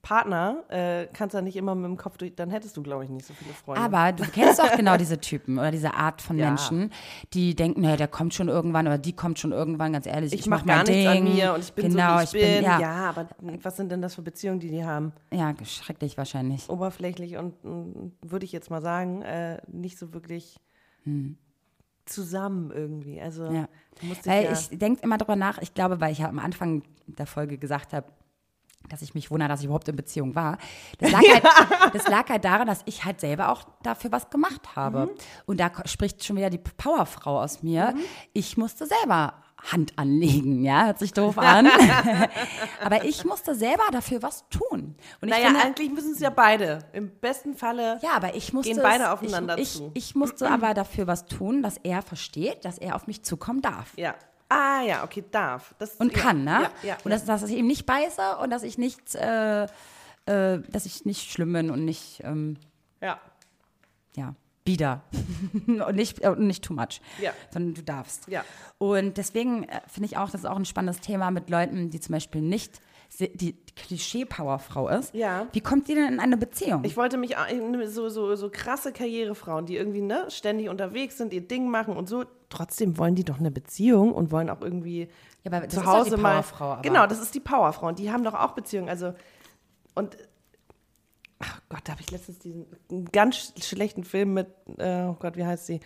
Partner, 0.01 0.63
äh, 0.69 1.05
kannst 1.13 1.35
ja 1.35 1.41
nicht 1.41 1.55
immer 1.55 1.75
mit 1.75 1.85
dem 1.85 1.95
Kopf 1.97 2.17
durch, 2.17 2.33
dann 2.35 2.49
hättest 2.49 2.75
du, 2.75 2.81
glaube 2.81 3.03
ich, 3.03 3.09
nicht 3.11 3.25
so 3.25 3.33
viele 3.35 3.53
Freunde. 3.53 3.81
Aber 3.81 4.11
du 4.11 4.23
kennst 4.23 4.59
auch 4.59 4.75
genau 4.75 4.97
diese 4.97 5.19
Typen 5.19 5.59
oder 5.59 5.69
diese 5.69 5.93
Art 5.93 6.21
von 6.21 6.37
Ja. 6.41 6.47
Menschen, 6.47 6.91
die 7.33 7.55
denken, 7.55 7.81
naja, 7.81 7.97
der 7.97 8.07
kommt 8.07 8.33
schon 8.33 8.47
irgendwann 8.47 8.87
oder 8.87 8.97
die 8.97 9.13
kommt 9.13 9.37
schon 9.37 9.51
irgendwann, 9.51 9.93
ganz 9.93 10.07
ehrlich. 10.07 10.33
ich, 10.33 10.39
Ich, 10.41 10.47
mache 10.47 10.61
mach 10.61 10.67
gar 10.67 10.77
mein 10.83 10.85
nichts 10.95 11.11
Ding. 11.11 11.27
an 11.27 11.33
mir 11.35 11.53
und 11.53 11.59
ich 11.59 11.73
bin 11.73 11.89
genau, 11.89 12.13
so, 12.13 12.33
wie 12.33 12.37
ich, 12.39 12.43
ich 12.43 12.49
bin, 12.49 12.53
bin. 12.55 12.63
ja, 12.63 12.79
Ja. 12.79 13.09
aber 13.09 13.27
was 13.61 13.77
sind 13.77 13.91
denn 13.91 14.01
das 14.01 14.15
für 14.15 14.23
Beziehungen, 14.23 14.59
die 14.59 14.69
die 14.69 14.83
haben? 14.83 15.13
ja, 15.31 15.53
schrecklich 15.63 16.17
wahrscheinlich. 16.17 16.67
Oberflächlich 16.69 17.37
und, 17.37 17.63
mm, 17.63 18.11
würde 18.23 18.45
ich 18.45 18.51
jetzt 18.51 18.71
mal 18.71 18.81
sagen, 18.81 19.21
äh, 19.21 19.61
nicht 19.67 19.97
so 19.99 20.13
wirklich 20.13 20.59
zusammen 22.05 22.71
irgendwie. 22.71 23.21
Also 23.21 23.47
Hm. 23.47 23.55
Ja. 23.55 23.67
Weil 24.25 24.45
ja, 24.45 24.51
ich 24.53 24.69
denke 24.79 25.01
immer 25.03 25.17
drüber 25.17 25.35
nach, 25.35 25.59
ich 25.59 25.73
glaube, 25.73 26.01
weil 26.01 26.11
ich 26.11 26.19
ja 26.19 26.29
am 26.29 26.39
Anfang 26.39 26.81
der 27.05 27.27
Folge 27.27 27.57
gesagt 27.57 27.93
habe, 27.93 28.07
dass 28.91 29.01
ich 29.01 29.13
mich 29.13 29.31
wundere, 29.31 29.49
dass 29.49 29.59
ich 29.59 29.65
überhaupt 29.65 29.87
in 29.87 29.95
Beziehung 29.95 30.35
war. 30.35 30.57
Das 30.99 31.11
lag, 31.11 31.21
halt, 31.21 31.43
das 31.93 32.07
lag 32.07 32.29
halt 32.29 32.45
daran, 32.45 32.67
dass 32.67 32.81
ich 32.85 33.05
halt 33.05 33.19
selber 33.19 33.49
auch 33.49 33.63
dafür 33.83 34.11
was 34.11 34.29
gemacht 34.29 34.75
habe. 34.75 35.07
Mhm. 35.07 35.09
Und 35.45 35.59
da 35.59 35.71
spricht 35.85 36.23
schon 36.23 36.35
wieder 36.37 36.49
die 36.49 36.57
Powerfrau 36.59 37.41
aus 37.41 37.63
mir. 37.63 37.93
Ich 38.33 38.57
musste 38.57 38.85
selber 38.85 39.33
Hand 39.71 39.93
anlegen, 39.97 40.63
ja, 40.63 40.85
hört 40.85 40.99
sich 40.99 41.13
doof 41.13 41.37
an. 41.37 41.67
Aber 42.83 43.05
ich 43.05 43.25
musste 43.25 43.55
selber 43.55 43.83
dafür 43.91 44.21
was 44.23 44.47
tun. 44.49 44.95
Und 45.21 45.29
naja, 45.29 45.47
finde, 45.47 45.61
eigentlich 45.61 45.91
müssen 45.91 46.13
es 46.13 46.19
ja 46.19 46.29
beide. 46.29 46.79
Im 46.93 47.09
besten 47.09 47.53
Falle. 47.53 47.99
ja, 48.01 48.11
aber 48.15 48.35
ich 48.35 48.53
musste 48.53 48.73
Gehen 48.73 48.81
beide 48.81 49.11
aufeinander 49.11 49.57
ich, 49.57 49.73
zu. 49.73 49.91
Ich, 49.93 50.09
ich 50.09 50.15
musste 50.15 50.49
aber 50.49 50.73
dafür 50.73 51.07
was 51.07 51.25
tun, 51.25 51.61
dass 51.61 51.77
er 51.77 52.01
versteht, 52.01 52.65
dass 52.65 52.77
er 52.77 52.95
auf 52.95 53.07
mich 53.07 53.23
zukommen 53.23 53.61
darf. 53.61 53.93
Ja. 53.97 54.15
Ah 54.53 54.81
ja, 54.81 55.03
okay, 55.05 55.23
darf. 55.31 55.73
Das, 55.79 55.95
und 55.95 56.11
ja, 56.13 56.19
kann, 56.21 56.43
ne? 56.43 56.63
Ja, 56.83 56.89
ja, 56.89 56.97
und 57.05 57.11
dass, 57.11 57.23
dass 57.23 57.43
ich 57.43 57.55
eben 57.55 57.67
nicht 57.67 57.85
beiße 57.85 58.37
und 58.41 58.49
dass 58.49 58.63
ich 58.63 58.77
nicht, 58.77 59.15
äh, 59.15 59.63
äh, 59.63 60.59
dass 60.69 60.85
ich 60.85 61.05
nicht 61.05 61.31
schlimm 61.31 61.53
bin 61.53 61.69
und 61.71 61.85
nicht, 61.85 62.21
ähm, 62.25 62.57
ja. 63.01 63.17
ja, 64.17 64.35
bieder 64.65 65.03
und 65.67 65.95
nicht, 65.95 66.19
äh, 66.19 66.35
nicht 66.35 66.65
too 66.65 66.73
much, 66.73 66.99
Ja. 67.21 67.31
sondern 67.51 67.75
du 67.75 67.81
darfst. 67.83 68.27
Ja. 68.27 68.43
Und 68.77 69.15
deswegen 69.17 69.63
äh, 69.63 69.79
finde 69.87 70.07
ich 70.07 70.17
auch, 70.17 70.29
das 70.29 70.41
ist 70.41 70.45
auch 70.45 70.57
ein 70.57 70.65
spannendes 70.65 70.99
Thema 70.99 71.31
mit 71.31 71.49
Leuten, 71.49 71.89
die 71.89 72.01
zum 72.01 72.11
Beispiel 72.11 72.41
nicht 72.41 72.81
die 73.19 73.55
Klischee-Powerfrau 73.75 74.87
ist. 74.89 75.13
Ja. 75.13 75.47
Wie 75.53 75.61
kommt 75.61 75.87
die 75.87 75.95
denn 75.95 76.13
in 76.13 76.19
eine 76.19 76.37
Beziehung? 76.37 76.83
Ich 76.85 76.95
wollte 76.97 77.17
mich 77.17 77.37
auch- 77.37 77.47
so, 77.85 78.09
so, 78.09 78.35
so 78.35 78.49
krasse 78.49 78.91
Karrierefrauen, 78.93 79.65
die 79.65 79.75
irgendwie 79.75 80.01
ne, 80.01 80.25
ständig 80.29 80.69
unterwegs 80.69 81.17
sind, 81.17 81.31
ihr 81.33 81.41
Ding 81.47 81.69
machen 81.69 81.95
und 81.95 82.07
so. 82.09 82.25
Trotzdem 82.51 82.97
wollen 82.99 83.15
die 83.15 83.23
doch 83.23 83.39
eine 83.39 83.49
Beziehung 83.49 84.13
und 84.13 84.31
wollen 84.31 84.49
auch 84.51 84.61
irgendwie 84.61 85.07
Ja, 85.43 85.49
das 85.51 85.61
zu 85.73 85.79
ist 85.79 85.85
doch 85.85 85.85
Hause 85.91 86.15
die 86.17 86.21
mal. 86.21 86.33
Powerfrau, 86.33 86.65
aber- 86.73 86.81
Genau, 86.83 87.07
das 87.07 87.19
ist 87.19 87.33
die 87.33 87.39
Powerfrau 87.39 87.87
und 87.87 87.97
die 87.97 88.11
haben 88.11 88.23
doch 88.23 88.35
auch 88.35 88.51
Beziehungen. 88.51 88.89
Also 88.89 89.13
und 89.95 90.17
ach 91.39 91.61
Gott, 91.69 91.81
da 91.85 91.93
habe 91.93 92.01
ich 92.01 92.11
letztens 92.11 92.39
diesen 92.39 92.65
ganz 93.11 93.53
schlechten 93.63 94.03
Film 94.03 94.33
mit, 94.33 94.47
äh, 94.77 95.03
oh 95.05 95.15
Gott, 95.19 95.35
wie 95.37 95.45
heißt 95.45 95.65
sie? 95.65 95.79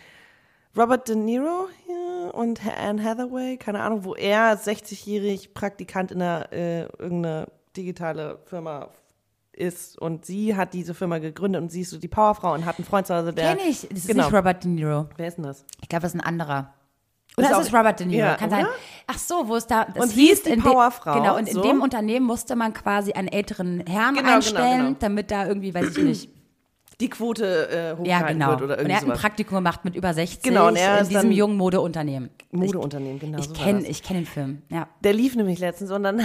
Robert 0.76 1.08
De 1.08 1.16
Niro 1.16 1.68
ja, 1.88 2.30
und 2.32 2.60
Anne 2.66 3.02
Hathaway, 3.02 3.56
keine 3.56 3.80
Ahnung, 3.80 4.04
wo 4.04 4.14
er 4.14 4.58
60-jährig 4.58 5.54
Praktikant 5.54 6.10
in 6.12 6.20
einer 6.20 6.52
äh, 6.52 6.82
irgendeine 6.98 7.46
digitale 7.76 8.38
Firma 8.44 8.90
ist 9.56 9.98
und 10.00 10.24
sie 10.26 10.54
hat 10.54 10.74
diese 10.74 10.94
Firma 10.94 11.18
gegründet 11.18 11.62
und 11.62 11.70
sie 11.70 11.80
ist 11.80 11.90
so 11.90 11.98
die 11.98 12.08
Powerfrau 12.08 12.52
und 12.54 12.64
hat 12.66 12.78
einen 12.78 12.84
Freund 12.84 13.06
zu 13.06 13.14
Hause, 13.14 13.32
der 13.32 13.56
Kenn 13.56 13.68
ich. 13.68 13.88
Das 13.88 13.98
ist 13.98 14.08
genau. 14.08 14.24
nicht 14.24 14.34
Robert 14.34 14.62
De 14.62 14.70
Niro. 14.70 15.08
Wer 15.16 15.28
ist 15.28 15.36
denn 15.36 15.44
das? 15.44 15.64
Ich 15.80 15.88
glaube, 15.88 16.02
das 16.02 16.14
ist 16.14 16.20
ein 16.20 16.26
anderer. 16.26 16.72
Ist 17.30 17.38
Oder 17.38 17.60
ist 17.60 17.66
es 17.68 17.74
Robert 17.74 17.98
De 18.00 18.06
Niro? 18.06 18.26
Ja, 18.26 18.34
Kann 18.36 18.48
oder? 18.48 18.56
sein. 18.58 18.66
Ach 19.06 19.18
so, 19.18 19.48
wo 19.48 19.56
es 19.56 19.66
da. 19.66 19.84
Das 19.86 20.04
Und 20.04 20.10
sie 20.10 20.30
ist 20.30 20.46
die 20.46 20.50
in 20.50 20.62
Powerfrau, 20.62 21.14
Genau, 21.14 21.36
und 21.36 21.48
in 21.48 21.54
so. 21.54 21.62
dem 21.62 21.80
Unternehmen 21.82 22.26
musste 22.26 22.54
man 22.56 22.72
quasi 22.74 23.12
einen 23.12 23.28
älteren 23.28 23.80
Herrn 23.86 24.14
Genau, 24.14 24.22
genau, 24.26 24.36
einstellen, 24.36 24.84
genau. 24.86 24.96
damit 25.00 25.30
da 25.30 25.46
irgendwie, 25.46 25.74
weiß 25.74 25.96
ich 25.96 26.04
nicht. 26.04 26.35
Die 27.00 27.10
Quote 27.10 27.68
äh, 27.68 27.96
hochgehalten 27.96 28.06
Ja, 28.06 28.22
genau. 28.28 28.48
wird 28.50 28.62
oder 28.62 28.74
und 28.74 28.78
irgendwie 28.80 28.90
er 28.92 28.96
hat 28.96 29.02
ein 29.02 29.06
sowas. 29.08 29.20
Praktikum 29.20 29.56
gemacht 29.56 29.84
mit 29.84 29.94
über 29.96 30.14
60 30.14 30.42
Genau, 30.42 30.68
und 30.68 30.76
er 30.76 31.00
in 31.02 31.08
diesem 31.08 31.30
jungen 31.30 31.56
Modeunternehmen. 31.58 32.30
Modeunternehmen, 32.52 33.18
genau. 33.18 33.38
Ich 33.38 33.48
so 33.48 33.52
kenne 33.52 33.82
kenn 33.82 34.16
den 34.16 34.24
Film, 34.26 34.62
ja. 34.70 34.88
Der 35.04 35.12
lief 35.12 35.36
nämlich 35.36 35.58
letztens 35.58 35.90
und 35.90 36.04
dann, 36.04 36.20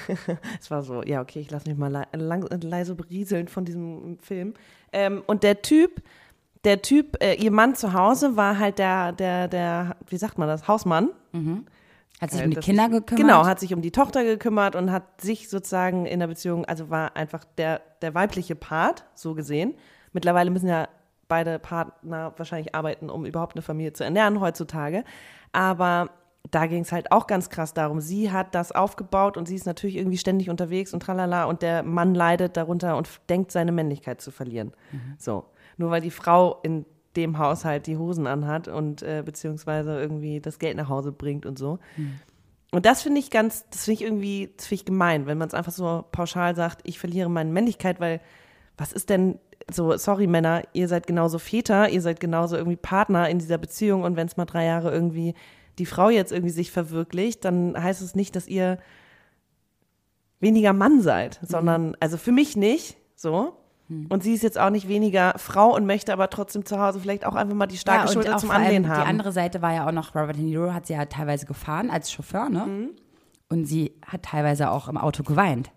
es 0.60 0.70
war 0.70 0.82
so, 0.82 1.02
ja, 1.02 1.20
okay, 1.20 1.40
ich 1.40 1.50
lasse 1.50 1.68
mich 1.68 1.76
mal 1.78 1.92
le 1.92 2.04
lang, 2.16 2.46
leise 2.62 2.94
berieseln 2.94 3.48
von 3.48 3.64
diesem 3.66 4.18
Film. 4.20 4.54
Ähm, 4.92 5.22
und 5.26 5.42
der 5.42 5.60
Typ, 5.60 6.02
der 6.64 6.80
Typ, 6.80 7.22
äh, 7.22 7.34
ihr 7.34 7.50
Mann 7.50 7.74
zu 7.74 7.92
Hause 7.92 8.36
war 8.36 8.58
halt 8.58 8.78
der, 8.78 9.12
der, 9.12 9.48
der, 9.48 9.96
wie 10.08 10.16
sagt 10.16 10.38
man 10.38 10.48
das, 10.48 10.66
Hausmann. 10.66 11.10
Hat 12.22 12.30
sich 12.30 12.40
Äh, 12.40 12.44
um 12.44 12.50
die 12.52 12.56
Kinder 12.56 12.88
gekümmert. 12.88 13.20
Genau, 13.20 13.44
hat 13.44 13.60
sich 13.60 13.74
um 13.74 13.82
die 13.82 13.92
Tochter 13.92 14.24
gekümmert 14.24 14.74
und 14.76 14.90
hat 14.90 15.20
sich 15.20 15.50
sozusagen 15.50 16.06
in 16.06 16.20
der 16.20 16.26
Beziehung, 16.28 16.64
also 16.64 16.88
war 16.88 17.14
einfach 17.16 17.44
der, 17.58 17.82
der 18.00 18.14
weibliche 18.14 18.54
Part, 18.56 19.04
so 19.14 19.34
gesehen. 19.34 19.74
Mittlerweile 20.16 20.50
müssen 20.50 20.68
ja 20.68 20.88
beide 21.28 21.58
Partner 21.58 22.32
wahrscheinlich 22.38 22.74
arbeiten, 22.74 23.10
um 23.10 23.26
überhaupt 23.26 23.54
eine 23.54 23.60
Familie 23.60 23.92
zu 23.92 24.02
ernähren 24.02 24.40
heutzutage. 24.40 25.04
Aber 25.52 26.08
da 26.50 26.64
ging 26.64 26.80
es 26.84 26.90
halt 26.90 27.12
auch 27.12 27.26
ganz 27.26 27.50
krass 27.50 27.74
darum. 27.74 28.00
Sie 28.00 28.32
hat 28.32 28.54
das 28.54 28.72
aufgebaut 28.72 29.36
und 29.36 29.46
sie 29.46 29.56
ist 29.56 29.66
natürlich 29.66 29.96
irgendwie 29.96 30.16
ständig 30.16 30.48
unterwegs 30.48 30.94
und 30.94 31.00
tralala 31.00 31.44
und 31.44 31.60
der 31.60 31.82
Mann 31.82 32.14
leidet 32.14 32.56
darunter 32.56 32.96
und 32.96 33.10
denkt, 33.28 33.52
seine 33.52 33.72
Männlichkeit 33.72 34.22
zu 34.22 34.30
verlieren. 34.30 34.72
So. 35.18 35.44
Nur 35.76 35.90
weil 35.90 36.00
die 36.00 36.10
Frau 36.10 36.60
in 36.62 36.86
dem 37.14 37.36
Haushalt 37.36 37.86
die 37.86 37.98
Hosen 37.98 38.26
anhat 38.26 38.68
und 38.68 39.02
äh, 39.02 39.22
beziehungsweise 39.22 40.00
irgendwie 40.00 40.40
das 40.40 40.58
Geld 40.58 40.78
nach 40.78 40.88
Hause 40.88 41.12
bringt 41.12 41.44
und 41.44 41.58
so. 41.58 41.78
Und 42.72 42.86
das 42.86 43.02
finde 43.02 43.20
ich 43.20 43.30
ganz, 43.30 43.68
das 43.68 43.84
finde 43.84 44.00
ich 44.00 44.08
irgendwie, 44.08 44.52
das 44.56 44.66
finde 44.66 44.80
ich 44.80 44.84
gemein, 44.86 45.26
wenn 45.26 45.36
man 45.36 45.48
es 45.48 45.54
einfach 45.54 45.72
so 45.72 46.04
pauschal 46.10 46.54
sagt, 46.56 46.80
ich 46.84 46.98
verliere 46.98 47.28
meine 47.28 47.50
Männlichkeit, 47.50 48.00
weil 48.00 48.20
was 48.78 48.92
ist 48.92 49.10
denn 49.10 49.38
so, 49.70 49.96
sorry 49.96 50.26
Männer, 50.26 50.62
ihr 50.72 50.88
seid 50.88 51.06
genauso 51.06 51.38
Väter, 51.38 51.88
ihr 51.88 52.00
seid 52.00 52.20
genauso 52.20 52.56
irgendwie 52.56 52.76
Partner 52.76 53.28
in 53.28 53.38
dieser 53.38 53.58
Beziehung 53.58 54.04
und 54.04 54.16
wenn 54.16 54.26
es 54.26 54.36
mal 54.36 54.44
drei 54.44 54.64
Jahre 54.64 54.92
irgendwie 54.92 55.34
die 55.78 55.86
Frau 55.86 56.08
jetzt 56.08 56.32
irgendwie 56.32 56.52
sich 56.52 56.70
verwirklicht, 56.70 57.44
dann 57.44 57.80
heißt 57.80 58.00
es 58.00 58.14
nicht, 58.14 58.36
dass 58.36 58.46
ihr 58.46 58.78
weniger 60.40 60.72
Mann 60.72 61.00
seid, 61.02 61.40
sondern, 61.42 61.96
also 62.00 62.16
für 62.16 62.32
mich 62.32 62.56
nicht, 62.56 62.96
so. 63.14 63.56
Und 64.08 64.24
sie 64.24 64.34
ist 64.34 64.42
jetzt 64.42 64.58
auch 64.58 64.70
nicht 64.70 64.88
weniger 64.88 65.34
Frau 65.36 65.72
und 65.74 65.86
möchte 65.86 66.12
aber 66.12 66.28
trotzdem 66.28 66.64
zu 66.64 66.80
Hause 66.80 66.98
vielleicht 66.98 67.24
auch 67.24 67.36
einfach 67.36 67.54
mal 67.54 67.68
die 67.68 67.76
starke 67.76 68.08
und 68.08 68.14
Schulter 68.14 68.36
zum 68.36 68.50
Anlehnen 68.50 68.88
haben. 68.88 69.02
Die 69.02 69.08
andere 69.08 69.30
Seite 69.30 69.62
war 69.62 69.72
ja 69.72 69.86
auch 69.86 69.92
noch, 69.92 70.14
Robert 70.16 70.36
De 70.36 70.42
Niro 70.42 70.72
hat 70.72 70.86
sie 70.88 70.94
ja 70.94 71.04
teilweise 71.04 71.46
gefahren 71.46 71.88
als 71.90 72.10
Chauffeur, 72.10 72.48
ne? 72.48 72.66
Mhm. 72.66 72.90
Und 73.48 73.66
sie 73.66 73.92
hat 74.04 74.24
teilweise 74.24 74.70
auch 74.70 74.88
im 74.88 74.96
Auto 74.96 75.22
geweint, 75.22 75.68
Mhm. 75.68 75.75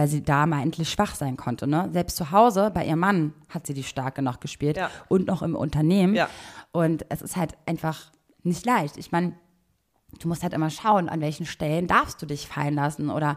Weil 0.00 0.08
sie 0.08 0.22
da 0.22 0.46
mal 0.46 0.62
endlich 0.62 0.88
schwach 0.88 1.14
sein 1.14 1.36
konnte, 1.36 1.66
ne? 1.66 1.90
Selbst 1.92 2.16
zu 2.16 2.30
Hause 2.30 2.70
bei 2.72 2.86
ihrem 2.86 3.00
Mann 3.00 3.34
hat 3.50 3.66
sie 3.66 3.74
die 3.74 3.82
Starke 3.82 4.22
noch 4.22 4.40
gespielt 4.40 4.78
Ja. 4.78 4.88
und 5.08 5.26
noch 5.26 5.42
im 5.42 5.54
Unternehmen. 5.54 6.14
Ja. 6.14 6.30
Und 6.72 7.04
es 7.10 7.20
ist 7.20 7.36
halt 7.36 7.52
einfach 7.66 8.10
nicht 8.42 8.64
leicht. 8.64 8.96
Ich 8.96 9.12
meine, 9.12 9.34
du 10.18 10.26
musst 10.28 10.42
halt 10.42 10.54
immer 10.54 10.70
schauen, 10.70 11.10
an 11.10 11.20
welchen 11.20 11.44
Stellen 11.44 11.86
darfst 11.86 12.22
du 12.22 12.24
dich 12.24 12.48
fallen 12.48 12.76
lassen 12.76 13.10
oder 13.10 13.36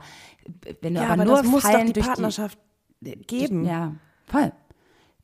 wenn 0.80 0.93
du 0.93 1.02
ja, 1.02 1.08
aber, 1.08 1.13
aber 1.15 1.26
nur 1.26 1.36
das 1.41 1.47
muss 1.47 1.63
doch 1.63 1.71
fallen 1.71 1.88
die 1.88 1.91
durch 1.93 2.06
Partnerschaft 2.06 2.58
die, 3.02 3.12
geben. 3.17 3.65
ja, 3.65 3.95
voll. 4.26 4.54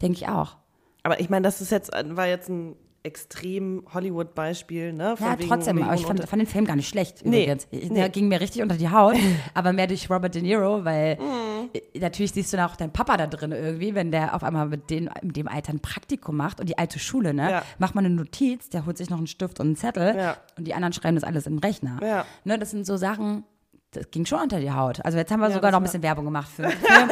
Denke 0.01 0.17
ich 0.17 0.27
auch. 0.27 0.57
Aber 1.03 1.21
ich 1.21 1.29
meine, 1.29 1.43
das 1.43 1.61
ist 1.61 1.71
jetzt, 1.71 1.89
war 1.93 2.27
jetzt 2.27 2.49
ein 2.49 2.75
extrem 3.03 3.83
Hollywood-Beispiel, 3.93 4.93
ne? 4.93 5.15
Von 5.17 5.27
Ja, 5.27 5.35
trotzdem, 5.35 5.81
aber 5.81 5.95
ich 5.95 6.05
fand, 6.05 6.19
fand 6.27 6.41
den 6.41 6.47
Film 6.47 6.65
gar 6.65 6.75
nicht 6.75 6.89
schlecht 6.89 7.25
Nee, 7.25 7.43
übrigens. 7.43 7.67
Nee. 7.71 7.89
Der 7.89 8.09
ging 8.09 8.27
mir 8.27 8.39
richtig 8.41 8.61
unter 8.61 8.75
die 8.75 8.89
Haut, 8.89 9.15
aber 9.53 9.73
mehr 9.73 9.87
durch 9.87 10.09
Robert 10.09 10.35
De 10.35 10.41
Niro, 10.41 10.83
weil 10.83 11.17
äh, 11.73 11.99
natürlich 11.99 12.33
siehst 12.33 12.51
du 12.51 12.57
dann 12.57 12.69
auch 12.69 12.75
deinen 12.75 12.91
Papa 12.91 13.15
da 13.17 13.27
drin 13.27 13.51
irgendwie, 13.51 13.95
wenn 13.95 14.11
der 14.11 14.35
auf 14.35 14.43
einmal 14.43 14.67
mit, 14.67 14.89
den, 14.89 15.09
mit 15.21 15.37
dem 15.37 15.47
Alter 15.47 15.73
ein 15.73 15.79
Praktikum 15.79 16.35
macht 16.35 16.59
und 16.59 16.67
die 16.67 16.77
alte 16.77 16.99
Schule, 16.99 17.33
ne? 17.33 17.49
Ja. 17.51 17.63
Macht 17.77 17.95
man 17.95 18.05
eine 18.05 18.13
Notiz, 18.13 18.69
der 18.69 18.85
holt 18.85 18.97
sich 18.97 19.09
noch 19.09 19.17
einen 19.17 19.27
Stift 19.27 19.59
und 19.59 19.67
einen 19.67 19.75
Zettel 19.75 20.15
Ja. 20.17 20.37
und 20.57 20.65
die 20.67 20.73
anderen 20.73 20.93
schreiben 20.93 21.15
das 21.15 21.23
alles 21.23 21.47
im 21.47 21.57
Rechner. 21.59 21.99
Ja. 22.03 22.25
Ne, 22.43 22.59
das 22.59 22.71
sind 22.71 22.85
so 22.85 22.97
Sachen, 22.97 23.43
das 23.91 24.11
ging 24.11 24.25
schon 24.25 24.41
unter 24.41 24.59
die 24.59 24.71
Haut. 24.71 25.03
Also 25.05 25.17
jetzt 25.17 25.31
haben 25.31 25.39
wir 25.39 25.47
Ja, 25.47 25.53
sogar 25.55 25.71
noch 25.71 25.79
ein 25.79 25.83
bisschen 25.83 26.03
Werbung 26.03 26.25
gemacht 26.25 26.49
für 26.49 26.65
einen 26.67 26.77
Film, 26.77 27.09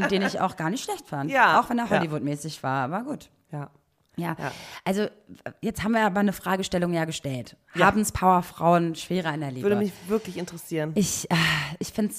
den, 0.02 0.08
den 0.08 0.22
ich 0.22 0.40
auch 0.40 0.56
gar 0.56 0.70
nicht 0.70 0.84
schlecht 0.84 1.08
fand. 1.08 1.30
Ja. 1.30 1.60
Auch 1.60 1.68
wenn 1.68 1.78
er. 1.78 1.90
Hollywood-mäßig 1.90 2.62
war, 2.62 2.84
aber 2.84 3.02
gut. 3.02 3.28
Ja. 3.52 3.70
Ja. 4.16 4.36
Ja. 4.38 4.52
also 4.84 5.06
jetzt 5.62 5.82
haben 5.82 5.92
wir 5.92 6.04
aber 6.04 6.20
eine 6.20 6.32
Fragestellung 6.32 6.92
ja 6.92 7.04
gestellt. 7.04 7.56
Ja. 7.74 7.86
Haben 7.86 8.00
es 8.00 8.12
Powerfrauen 8.12 8.94
schwerer 8.94 9.32
in 9.34 9.40
der 9.40 9.50
Liebe? 9.50 9.62
Würde 9.62 9.76
mich 9.76 9.92
wirklich 10.08 10.36
interessieren. 10.36 10.92
ich 10.94 11.30
äh, 11.30 11.36
ich 11.78 11.92
finde 11.92 12.12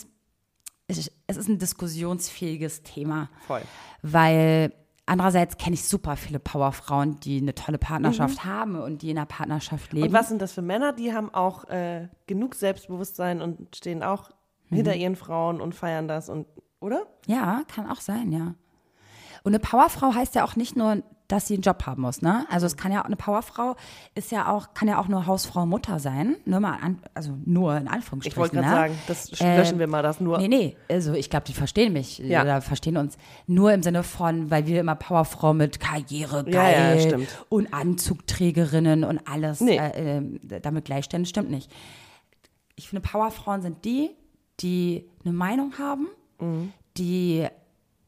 es, 0.87 1.11
es 1.27 1.37
ist 1.37 1.47
ein 1.47 1.59
diskussionsfähiges 1.59 2.83
Thema, 2.83 3.29
Voll. 3.47 3.61
weil 4.01 4.73
andererseits 5.05 5.57
kenne 5.57 5.73
ich 5.75 5.83
super 5.83 6.15
viele 6.15 6.39
Powerfrauen, 6.39 7.19
die 7.19 7.37
eine 7.41 7.53
tolle 7.55 7.77
Partnerschaft 7.77 8.45
Mhm. 8.45 8.49
haben 8.49 8.75
und 8.81 9.01
die 9.01 9.11
in 9.11 9.17
einer 9.17 9.25
Partnerschaft 9.25 9.93
leben. 9.93 10.07
Und 10.07 10.13
was 10.13 10.29
sind 10.29 10.41
das 10.41 10.53
für 10.53 10.61
Männer? 10.61 10.93
Die 10.93 11.13
haben 11.13 11.33
auch 11.33 11.65
äh, 11.69 12.07
genug 12.27 12.55
Selbstbewusstsein 12.55 13.41
und 13.41 13.75
stehen 13.75 14.03
auch 14.03 14.31
Mhm. 14.69 14.75
hinter 14.77 14.95
ihren 14.95 15.15
Frauen 15.17 15.59
und 15.61 15.75
feiern 15.75 16.07
das 16.07 16.29
und, 16.29 16.47
oder? 16.79 17.05
Ja, 17.27 17.63
kann 17.67 17.89
auch 17.89 17.99
sein, 18.01 18.31
ja. 18.31 18.55
Und 19.43 19.51
eine 19.53 19.59
Powerfrau 19.59 20.13
heißt 20.13 20.35
ja 20.35 20.43
auch 20.45 20.55
nicht 20.55 20.75
nur, 20.77 21.03
dass 21.31 21.47
sie 21.47 21.53
einen 21.53 21.63
Job 21.63 21.85
haben 21.85 22.01
muss, 22.01 22.21
ne? 22.21 22.45
Also 22.49 22.65
es 22.65 22.75
kann 22.75 22.91
ja 22.91 23.01
auch, 23.01 23.05
eine 23.05 23.15
Powerfrau 23.15 23.75
ist 24.15 24.31
ja 24.31 24.51
auch, 24.51 24.73
kann 24.73 24.87
ja 24.87 24.99
auch 24.99 25.07
nur 25.07 25.25
Hausfrau, 25.27 25.65
Mutter 25.65 25.99
sein, 25.99 26.35
nur 26.45 26.59
mal 26.59 26.77
an, 26.81 26.99
also 27.13 27.37
nur 27.45 27.77
in 27.77 27.85
Ich 27.85 27.91
Anführungsstrichen. 27.91 28.37
wollte 28.39 28.55
gerade 28.55 28.67
ne? 28.67 28.73
sagen, 28.75 28.99
das 29.07 29.31
löschen 29.39 29.79
wir 29.79 29.87
mal 29.87 30.03
das 30.03 30.19
nur. 30.19 30.37
Nee, 30.39 30.47
nee, 30.49 30.75
also 30.89 31.13
ich 31.13 31.29
glaube, 31.29 31.45
die 31.45 31.53
verstehen 31.53 31.93
mich 31.93 32.17
Ja. 32.19 32.41
oder 32.41 32.61
verstehen 32.61 32.97
uns 32.97 33.17
nur 33.47 33.71
im 33.71 33.81
Sinne 33.83 34.03
von, 34.03 34.51
weil 34.51 34.67
wir 34.67 34.79
immer 34.81 34.95
Powerfrau 34.95 35.53
mit 35.53 35.79
Karriere, 35.79 36.43
Ja, 36.49 36.69
ja, 36.69 36.77
geil 36.93 36.99
stimmt. 36.99 37.27
und 37.49 37.73
Anzugträgerinnen 37.73 39.03
und 39.03 39.21
alles 39.27 39.61
Nee. 39.61 39.77
äh, 39.77 40.17
äh, 40.17 40.59
damit 40.61 40.85
gleichstellen, 40.85 41.25
stimmt 41.25 41.49
nicht. 41.49 41.71
Ich 42.75 42.89
finde, 42.89 43.07
Powerfrauen 43.07 43.61
sind 43.61 43.85
die, 43.85 44.09
die 44.59 45.09
eine 45.23 45.33
Meinung 45.33 45.73
haben, 45.79 46.07
Mhm. 46.39 46.73
die 46.97 47.47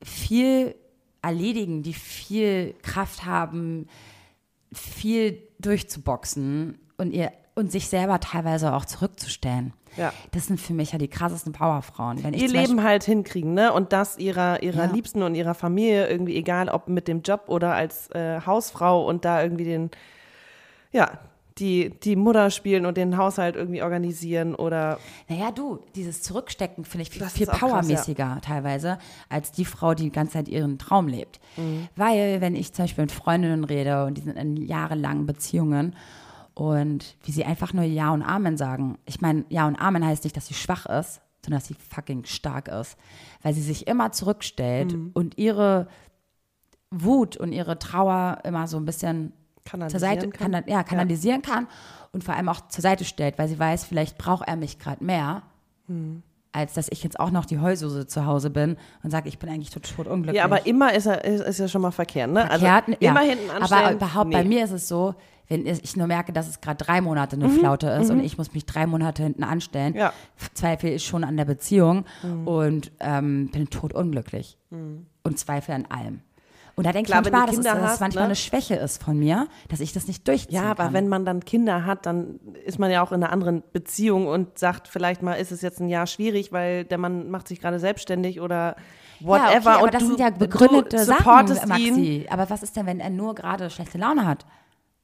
viel 0.04 0.76
erledigen, 1.24 1.82
die 1.82 1.94
viel 1.94 2.76
Kraft 2.84 3.26
haben, 3.26 3.88
viel 4.72 5.42
durchzuboxen 5.60 6.78
und 6.98 7.12
ihr 7.12 7.32
und 7.56 7.72
sich 7.72 7.88
selber 7.88 8.20
teilweise 8.20 8.74
auch 8.74 8.86
zurückzustellen. 8.86 9.74
Ja. 9.96 10.12
Das 10.32 10.48
sind 10.48 10.60
für 10.60 10.74
mich 10.74 10.92
ja 10.92 10.98
die 10.98 11.08
krassesten 11.08 11.54
Powerfrauen. 11.54 12.24
Wenn 12.24 12.34
ihr 12.34 12.48
Leben 12.48 12.82
halt 12.82 13.04
hinkriegen, 13.04 13.54
ne? 13.54 13.72
Und 13.72 13.94
das 13.94 14.18
ihrer, 14.18 14.64
ihrer 14.64 14.86
Ja. 14.86 14.92
Liebsten 14.92 15.22
und 15.22 15.36
ihrer 15.36 15.54
Familie 15.54 16.08
irgendwie, 16.08 16.36
egal 16.36 16.68
ob 16.70 16.88
mit 16.88 17.08
dem 17.08 17.22
Job 17.22 17.44
oder 17.48 17.76
als 17.76 18.10
äh, 18.10 18.42
Hausfrau 18.44 19.08
und 19.08 19.24
da 19.24 19.44
irgendwie 19.44 19.66
den, 19.66 19.92
ja, 20.92 21.20
die, 21.60 21.92
die 22.02 22.16
Mutter 22.16 22.50
spielen 22.50 22.86
und 22.86 22.98
den 22.98 23.18
Haushalt 23.18 23.56
irgendwie 23.56 23.84
organisieren 23.84 24.56
oder 24.56 24.98
Naja, 25.28 25.52
du, 25.52 25.80
dieses 25.96 26.22
Zurückstecken 26.24 26.84
finde 26.86 27.04
ich 27.04 27.10
viel, 27.12 27.24
viel 27.28 27.48
auch 27.50 27.54
krass, 27.54 27.70
powermäßiger 27.70 28.40
teilweise 28.42 28.98
als 29.30 29.52
die 29.52 29.66
Frau, 29.66 29.94
die 29.94 30.06
die 30.06 30.12
ganze 30.12 30.34
Zeit 30.34 30.48
ihren 30.48 30.80
Traum 30.80 31.08
lebt. 31.08 31.40
Mhm. 31.58 31.88
Weil, 31.96 32.42
wenn 32.42 32.56
ich 32.56 32.74
zum 32.74 32.84
Beispiel 32.86 33.04
mit 33.04 33.12
Freundinnen 33.12 33.64
rede 33.64 34.06
und 34.06 34.18
die 34.18 34.22
sind 34.22 34.38
in 34.38 34.58
jahrelangen 34.58 35.26
Beziehungen 35.26 35.96
und 36.56 37.16
wie 37.24 37.32
sie 37.32 37.46
einfach 37.46 37.74
nur 37.74 37.84
Ja 37.84 38.12
und 38.12 38.24
Amen 38.24 38.58
sagen. 38.58 38.98
Ich 39.06 39.22
meine, 39.22 39.46
Ja 39.50 39.68
und 39.68 39.76
Amen 39.76 40.06
heißt 40.06 40.24
nicht, 40.24 40.36
dass 40.36 40.48
sie 40.48 40.54
schwach 40.56 40.86
ist, 40.86 41.22
sondern 41.44 41.60
dass 41.60 41.68
sie 41.68 41.76
fucking 41.76 42.26
stark 42.26 42.68
ist. 42.68 42.98
Weil 43.42 43.54
sie 43.54 43.62
sich 43.62 43.88
immer 43.88 44.12
zurückstellt 44.12 44.94
Mhm. 44.94 45.12
und 45.14 45.38
ihre 45.38 45.88
Wut 46.92 47.38
und 47.38 47.52
ihre 47.54 47.80
Trauer 47.80 48.40
immer 48.44 48.68
so 48.68 48.78
ein 48.78 48.86
bisschen 48.86 49.34
zur 49.66 50.00
Seite, 50.00 50.28
kanalisieren 50.30 50.32
kann. 50.32 50.52
kana 50.52 50.64
ja, 50.68 50.84
kanalisieren 50.84 51.42
kann 51.42 51.68
und 52.12 52.24
vor 52.24 52.36
allem 52.36 52.50
auch 52.50 52.68
zur 52.68 52.82
Seite 52.82 53.06
stellt, 53.06 53.38
weil 53.38 53.48
sie 53.48 53.58
weiß, 53.60 53.86
vielleicht 53.86 54.18
braucht 54.18 54.48
er 54.48 54.56
mich 54.56 54.80
gerade 54.80 55.04
mehr, 55.04 55.44
Hm. 55.88 56.22
als 56.54 56.74
dass 56.74 56.88
ich 56.92 57.04
jetzt 57.04 57.20
auch 57.20 57.32
noch 57.32 57.46
die 57.46 57.60
Heulsuse 57.60 58.08
zu 58.08 58.26
Hause 58.26 58.50
bin 58.50 58.78
und 59.04 59.10
sage, 59.12 59.28
ich 59.28 59.40
bin 59.40 59.50
eigentlich 59.50 59.72
tot, 59.72 60.08
unglücklich. 60.08 60.38
Ja, 60.38 60.46
aber 60.46 60.66
immer 60.66 60.94
ist 60.94 61.06
er 61.08 61.24
ist, 61.26 61.42
ist 61.42 61.60
ja 61.60 61.68
schon 61.68 61.82
mal 61.82 61.92
verkehrt, 61.92 62.30
ne? 62.32 62.46
Verkehrt, 62.48 62.88
also 62.88 62.98
ja. 63.02 63.12
immer 63.12 63.20
hinten 63.22 63.50
anstellen. 63.50 63.84
Aber 63.86 63.92
überhaupt 63.94 64.32
bei 64.32 64.44
nee. 64.44 64.50
mir 64.50 64.64
ist 64.64 64.72
es 64.72 64.88
so, 64.88 65.16
wenn 65.50 65.66
ich 65.66 65.98
nur 65.98 66.08
merke, 66.08 66.32
dass 66.32 66.48
es 66.48 66.62
gerade 66.62 66.84
drei 66.84 67.02
Monate 67.02 67.36
Mhm, 67.36 67.44
eine 67.44 67.52
Flaute 67.54 67.88
ist 67.90 68.10
und 68.10 68.22
ich 68.22 68.38
muss 68.38 68.54
mich 68.54 68.66
drei 68.66 68.86
Monate 68.88 69.24
hinten 69.24 69.44
anstellen, 69.44 69.94
Ja. 69.96 70.14
zweifle 70.54 70.92
ich 70.92 71.06
schon 71.06 71.24
an 71.26 71.36
der 71.36 71.46
Beziehung 71.46 72.06
Mhm. 72.24 72.48
und 72.48 72.92
ähm, 73.02 73.50
bin 73.52 73.70
tot 73.70 73.94
unglücklich 73.94 74.58
und 75.24 75.38
zweifle 75.40 75.76
an 75.76 75.86
allem. 75.88 76.22
Und 76.76 76.88
da 76.88 76.92
denke 76.92 77.10
ich 77.10 77.16
manchmal, 77.16 77.46
dass, 77.46 77.58
es, 77.58 77.64
dass 77.64 77.80
hast, 77.80 78.00
manchmal 78.00 78.24
ne? 78.24 78.30
eine 78.30 78.36
Schwäche 78.36 78.76
ist 78.76 79.04
von 79.04 79.18
mir, 79.18 79.48
dass 79.70 79.80
ich 79.80 79.94
das 79.94 80.08
nicht 80.08 80.28
durchziehen 80.28 80.56
Ja, 80.56 80.72
aber 80.72 80.86
kann. 80.86 80.94
wenn 80.94 81.08
man 81.08 81.24
dann 81.24 81.46
Kinder 81.46 81.86
hat, 81.86 82.08
dann 82.08 82.40
ist 82.66 82.80
man 82.80 82.90
ja 82.90 83.04
auch 83.04 83.12
in 83.12 83.24
einer 83.24 83.32
anderen 83.32 83.62
Beziehung 83.74 84.26
und 84.28 84.58
sagt, 84.58 84.88
vielleicht 84.88 85.22
mal 85.22 85.36
ist 85.36 85.52
es 85.52 85.62
jetzt 85.62 85.80
ein 85.80 85.90
Jahr 85.90 86.08
schwierig, 86.08 86.52
weil 86.52 86.84
der 86.84 86.98
Mann 86.98 87.30
macht 87.30 87.48
sich 87.48 87.62
gerade 87.62 87.80
selbstständig 87.80 88.42
oder 88.42 88.76
whatever. 89.20 89.52
Ja, 89.52 89.58
okay, 89.58 89.68
aber 89.68 89.84
und 89.84 89.94
das 89.94 90.02
du, 90.02 90.08
sind 90.08 90.20
ja 90.20 90.30
begründete 90.32 90.98
du 90.98 91.04
Sachen, 91.06 91.68
Maxi. 91.68 91.90
ihn. 91.90 92.26
Aber 92.30 92.50
was 92.50 92.64
ist 92.64 92.76
denn, 92.76 92.88
wenn 92.88 93.00
er 93.00 93.12
nur 93.12 93.36
gerade 93.36 93.70
schlechte 93.70 94.00
Laune 94.00 94.26
hat? 94.26 94.46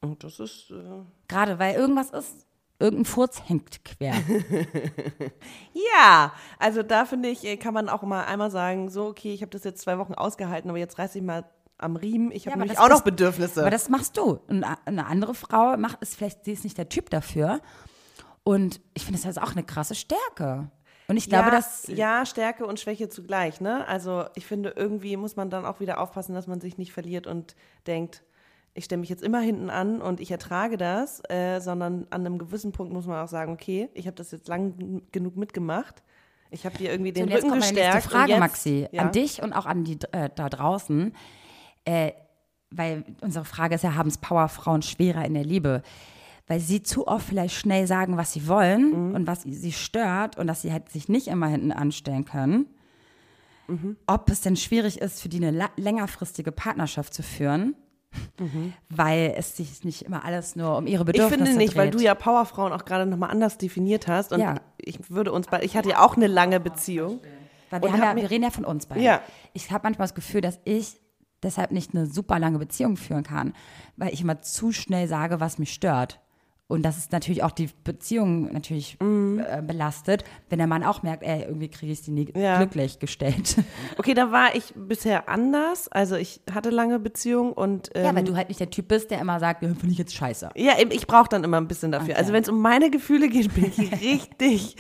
Und 0.02 0.24
das 0.24 0.40
ist, 0.40 0.72
äh, 0.72 1.04
Gerade 1.28 1.60
weil 1.60 1.76
irgendwas 1.76 2.10
ist, 2.10 2.48
irgendein 2.80 3.06
Furz 3.06 3.42
hängt 3.48 3.84
quer. 3.84 4.14
ja, 5.74 6.32
also 6.58 6.82
da 6.84 7.06
finde 7.06 7.30
ich, 7.30 7.46
äh, 7.46 7.58
kann 7.58 7.74
man 7.74 7.90
auch 7.90 8.02
mal 8.04 8.24
einmal 8.24 8.50
sagen, 8.50 8.90
so, 8.90 9.08
okay, 9.08 9.34
ich 9.34 9.42
habe 9.42 9.52
das 9.52 9.64
jetzt 9.66 9.82
zwei 9.82 9.98
Wochen 9.98 10.14
ausgehalten, 10.14 10.70
aber 10.70 10.80
jetzt 10.80 10.98
reiß 10.98 11.16
ich 11.16 11.22
mal 11.22 11.44
am 11.80 11.96
Riemen. 11.96 12.32
Ich 12.32 12.46
habe 12.46 12.56
aber 12.56 12.66
nämlich 12.66 12.80
auch 12.80 12.90
noch 12.90 13.02
Bedürfnisse. 13.02 13.62
Aber 13.62 13.70
das 13.70 13.90
machst 13.90 14.18
du. 14.18 14.40
Und 14.48 14.64
eine 14.86 15.06
andere 15.06 15.34
Frau 15.34 15.78
macht 15.78 15.98
es 16.02 16.16
vielleicht, 16.16 16.46
sie 16.46 16.54
ist 16.54 16.64
nicht 16.64 16.78
der 16.78 16.90
Typ 16.90 17.10
dafür. 17.10 17.62
Und 18.44 18.82
ich 18.94 19.04
finde, 19.06 19.20
das 19.22 19.30
ist 19.30 19.42
auch 19.42 19.52
eine 19.52 19.64
krasse 19.64 19.96
Stärke. 19.96 20.70
Und 21.08 21.18
ich 21.18 21.28
glaube, 21.28 21.46
ja, 21.46 21.52
dass. 21.52 21.88
ja, 21.88 22.26
Stärke 22.26 22.66
und 22.68 22.80
Schwäche 22.80 23.10
zugleich, 23.10 23.62
ne? 23.62 23.88
Also 23.88 24.26
ich 24.36 24.46
finde, 24.46 24.74
irgendwie 24.76 25.18
muss 25.18 25.36
man 25.36 25.50
dann 25.50 25.66
auch 25.66 25.80
wieder 25.80 26.00
aufpassen, 26.00 26.36
dass 26.36 26.46
man 26.46 26.62
sich 26.62 26.78
nicht 26.78 26.94
verliert 26.94 27.26
und 27.26 27.56
denkt, 27.88 28.24
ich 28.76 28.86
stelle 28.86 29.00
mich 29.00 29.10
jetzt 29.10 29.24
immer 29.24 29.40
hinten 29.40 29.72
an 29.72 30.02
und 30.02 30.20
ich 30.20 30.30
ertrage 30.30 30.78
das, 30.78 31.22
äh, 31.30 31.60
sondern 31.60 32.06
an 32.12 32.26
einem 32.26 32.38
gewissen 32.38 32.72
Punkt 32.72 32.94
muss 32.94 33.08
man 33.08 33.24
auch 33.24 33.28
sagen, 33.28 33.52
okay, 33.52 33.90
ich 33.96 34.06
habe 34.06 34.16
das 34.16 34.32
jetzt 34.32 34.48
lang 34.48 35.02
genug 35.12 35.36
mitgemacht. 35.36 36.04
Ich 36.52 36.66
habe 36.66 36.78
dir 36.78 36.92
irgendwie 36.92 37.10
So, 37.10 37.16
den 37.16 37.24
und 37.24 37.30
jetzt 37.30 37.44
Rücken 37.44 37.50
kommt 37.50 37.62
meine 37.62 37.74
gestärkt. 37.74 38.04
Frage, 38.06 38.32
jetzt, 38.32 38.40
Maxi, 38.40 38.88
ja, 38.92 39.02
an 39.02 39.12
dich 39.12 39.42
und 39.42 39.54
auch 39.54 39.66
an 39.66 39.84
die 39.84 39.98
äh, 40.12 40.30
da 40.34 40.50
draußen. 40.50 41.14
Äh, 41.90 42.14
weil 42.72 43.04
unsere 43.22 43.46
Frage 43.46 43.74
ist 43.76 43.84
ja, 43.84 43.96
haben 43.96 44.10
es 44.10 44.18
Powerfrauen 44.20 44.82
schwerer 44.82 45.26
in 45.26 45.34
der 45.34 45.44
Liebe? 45.46 45.82
weil 46.52 46.60
sie 46.60 46.82
zu 46.82 47.08
oft 47.08 47.28
vielleicht 47.28 47.54
schnell 47.54 47.86
sagen, 47.86 48.18
was 48.18 48.34
sie 48.34 48.48
wollen 48.48 49.14
und 49.14 49.28
was 49.28 49.44
sie 49.44 49.72
stört 49.72 50.36
und 50.40 50.48
dass 50.48 50.64
sie 50.64 50.74
halt 50.74 50.90
sich 50.90 51.08
nicht 51.08 51.28
immer 51.28 51.46
hinten 51.46 51.72
anstellen 51.72 52.26
können. 52.26 52.66
Ob 54.08 54.32
es 54.32 54.42
denn 54.42 54.56
schwierig 54.56 55.00
ist, 55.00 55.22
für 55.22 55.30
die 55.30 55.38
eine 55.46 55.70
längerfristige 55.78 56.52
Partnerschaft 56.52 57.14
zu 57.14 57.22
führen, 57.22 57.76
weil 58.90 59.36
es 59.38 59.58
sich 59.58 59.84
nicht 59.84 60.02
immer 60.02 60.26
alles 60.26 60.56
nur 60.56 60.76
um 60.76 60.88
ihre 60.88 61.04
Ich 61.04 61.06
Bedürfnisse 61.06 61.44
finde 61.46 61.58
nicht, 61.60 61.76
weil 61.78 61.92
dreht. 61.92 62.00
du 62.00 62.04
ja 62.04 62.16
Powerfrauen 62.16 62.74
auch 62.74 62.84
gerade 62.84 63.06
nochmal 63.06 63.30
anders 63.30 63.60
definiert 63.60 64.08
hast. 64.08 64.34
Und 64.34 64.40
Ja. 64.40 64.56
ich 64.80 65.12
würde 65.12 65.32
uns 65.32 65.46
bei, 65.46 65.62
ich 65.62 65.78
hatte 65.78 65.90
ja 65.90 66.04
auch 66.04 66.18
eine 66.18 66.26
lange 66.26 66.60
Beziehung. 66.60 67.20
Weil 67.70 67.84
wir, 67.84 67.90
ja, 67.96 68.16
wir 68.16 68.28
reden 68.32 68.44
ja 68.46 68.50
von 68.50 68.66
uns 68.66 68.88
beiden. 68.88 69.04
Ja. 69.04 69.22
Ich 69.54 69.70
habe 69.70 69.84
manchmal 69.84 70.08
das 70.08 70.16
Gefühl, 70.16 70.42
dass 70.42 70.60
ich 70.66 71.00
deshalb 71.44 71.72
nicht 71.72 71.94
eine 71.96 72.06
super 72.06 72.40
lange 72.40 72.60
Beziehung 72.60 72.98
führen 72.98 73.24
kann, 73.24 73.54
weil 73.98 74.14
ich 74.14 74.22
immer 74.22 74.42
zu 74.42 74.72
schnell 74.72 75.08
sage, 75.08 75.40
was 75.40 75.58
mich 75.60 75.74
stört. 75.74 76.20
Und 76.72 76.84
das 76.84 76.98
ist 77.00 77.12
natürlich 77.12 77.42
auch 77.42 77.50
die 77.50 77.68
Beziehung 77.84 78.54
natürlich 78.54 78.96
Mhm. 79.02 79.40
äh, 79.44 79.60
belastet, 79.64 80.24
wenn 80.52 80.60
der 80.60 80.68
Mann 80.68 80.84
auch 80.84 81.02
merkt, 81.02 81.24
ey, 81.24 81.42
irgendwie 81.42 81.68
kriege 81.68 81.92
ich 81.92 82.02
sie 82.04 82.12
nie 82.12 82.32
Ja. 82.38 82.58
glücklich 82.58 83.00
gestellt. 83.00 83.56
Okay, 83.98 84.14
da 84.14 84.32
war 84.32 84.54
ich 84.54 84.72
bisher 84.76 85.28
anders. 85.30 85.88
Also 85.88 86.16
ich 86.16 86.42
hatte 86.54 86.70
lange 86.70 87.00
Beziehung 87.00 87.54
und 87.54 87.90
ähm, 87.96 88.06
ja, 88.06 88.16
weil 88.16 88.24
du 88.24 88.36
halt 88.36 88.50
nicht 88.50 88.60
der 88.60 88.70
Typ 88.70 88.88
bist, 88.88 89.10
der 89.10 89.20
immer 89.20 89.40
sagt, 89.40 89.64
ja, 89.64 89.70
finde 89.70 89.92
ich 89.94 89.98
jetzt 89.98 90.14
scheiße. 90.14 90.52
Ja, 90.56 90.74
ich 90.78 91.08
brauche 91.08 91.28
dann 91.28 91.44
immer 91.44 91.58
ein 91.58 91.68
bisschen 91.68 91.92
dafür. 91.92 92.10
Okay. 92.12 92.20
Also 92.20 92.34
wenn 92.34 92.44
es 92.44 92.50
um 92.50 92.62
meine 92.62 92.92
Gefühle 92.92 93.30
geht, 93.30 93.52
bin 93.56 93.66
ich 93.76 93.92
richtig, 94.04 94.76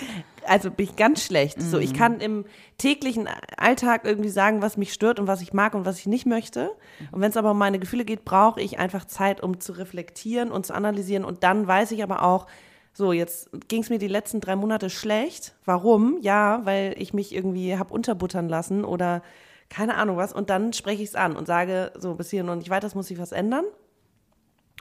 also 0.50 0.72
bin 0.72 0.86
ich 0.86 0.96
ganz 0.96 1.24
schlecht. 1.24 1.62
So, 1.62 1.78
Mhm. 1.78 1.84
ich 1.84 1.94
kann 1.94 2.20
im 2.20 2.46
täglichen 2.78 3.30
Alltag 3.58 4.02
irgendwie 4.06 4.30
sagen, 4.30 4.62
was 4.62 4.78
mich 4.78 4.92
stört 4.94 5.20
und 5.20 5.28
was 5.28 5.42
ich 5.42 5.54
mag 5.54 5.74
und 5.76 5.86
was 5.86 6.00
ich 6.00 6.08
nicht 6.08 6.26
möchte. 6.26 6.72
Und 7.12 7.22
wenn 7.22 7.30
es 7.30 7.38
aber 7.38 7.52
um 7.52 7.58
meine 7.58 7.80
Gefühle 7.80 8.06
geht, 8.06 8.26
brauche 8.26 8.60
ich 8.62 8.80
einfach 8.80 9.06
Zeit, 9.06 9.42
um 9.42 9.60
zu 9.60 9.74
reflektieren 9.74 10.52
und 10.52 10.66
zu 10.66 10.74
analysieren. 10.74 11.24
Und 11.26 11.44
dann 11.44 11.68
weiß 11.68 11.92
ich 11.92 12.04
aber 12.04 12.24
auch, 12.24 12.48
so, 12.94 13.14
jetzt 13.14 13.50
ging 13.68 13.82
es 13.84 13.90
mir 13.90 14.00
die 14.00 14.08
letzten 14.08 14.42
drei 14.42 14.56
Monate 14.56 14.90
schlecht. 14.90 15.56
Warum? 15.64 16.18
Ja, 16.22 16.62
weil 16.66 16.96
ich 16.98 17.14
mich 17.14 17.34
irgendwie 17.34 17.78
hab 17.78 17.92
unterbuttern 17.92 18.50
lassen 18.50 18.84
oder 18.84 19.22
keine 19.70 19.96
Ahnung 19.96 20.18
was. 20.18 20.34
Und 20.34 20.50
dann 20.50 20.74
spreche 20.74 21.04
ich 21.04 21.10
es 21.10 21.16
an 21.16 21.36
und 21.38 21.46
sage, 21.46 21.92
so 21.98 22.16
bis 22.16 22.32
hierhin 22.32 22.50
und 22.50 22.58
nicht 22.58 22.72
weiter, 22.72 22.82
das 22.88 22.96
muss 22.96 23.08
sich 23.08 23.20
was 23.20 23.32
ändern. 23.32 23.64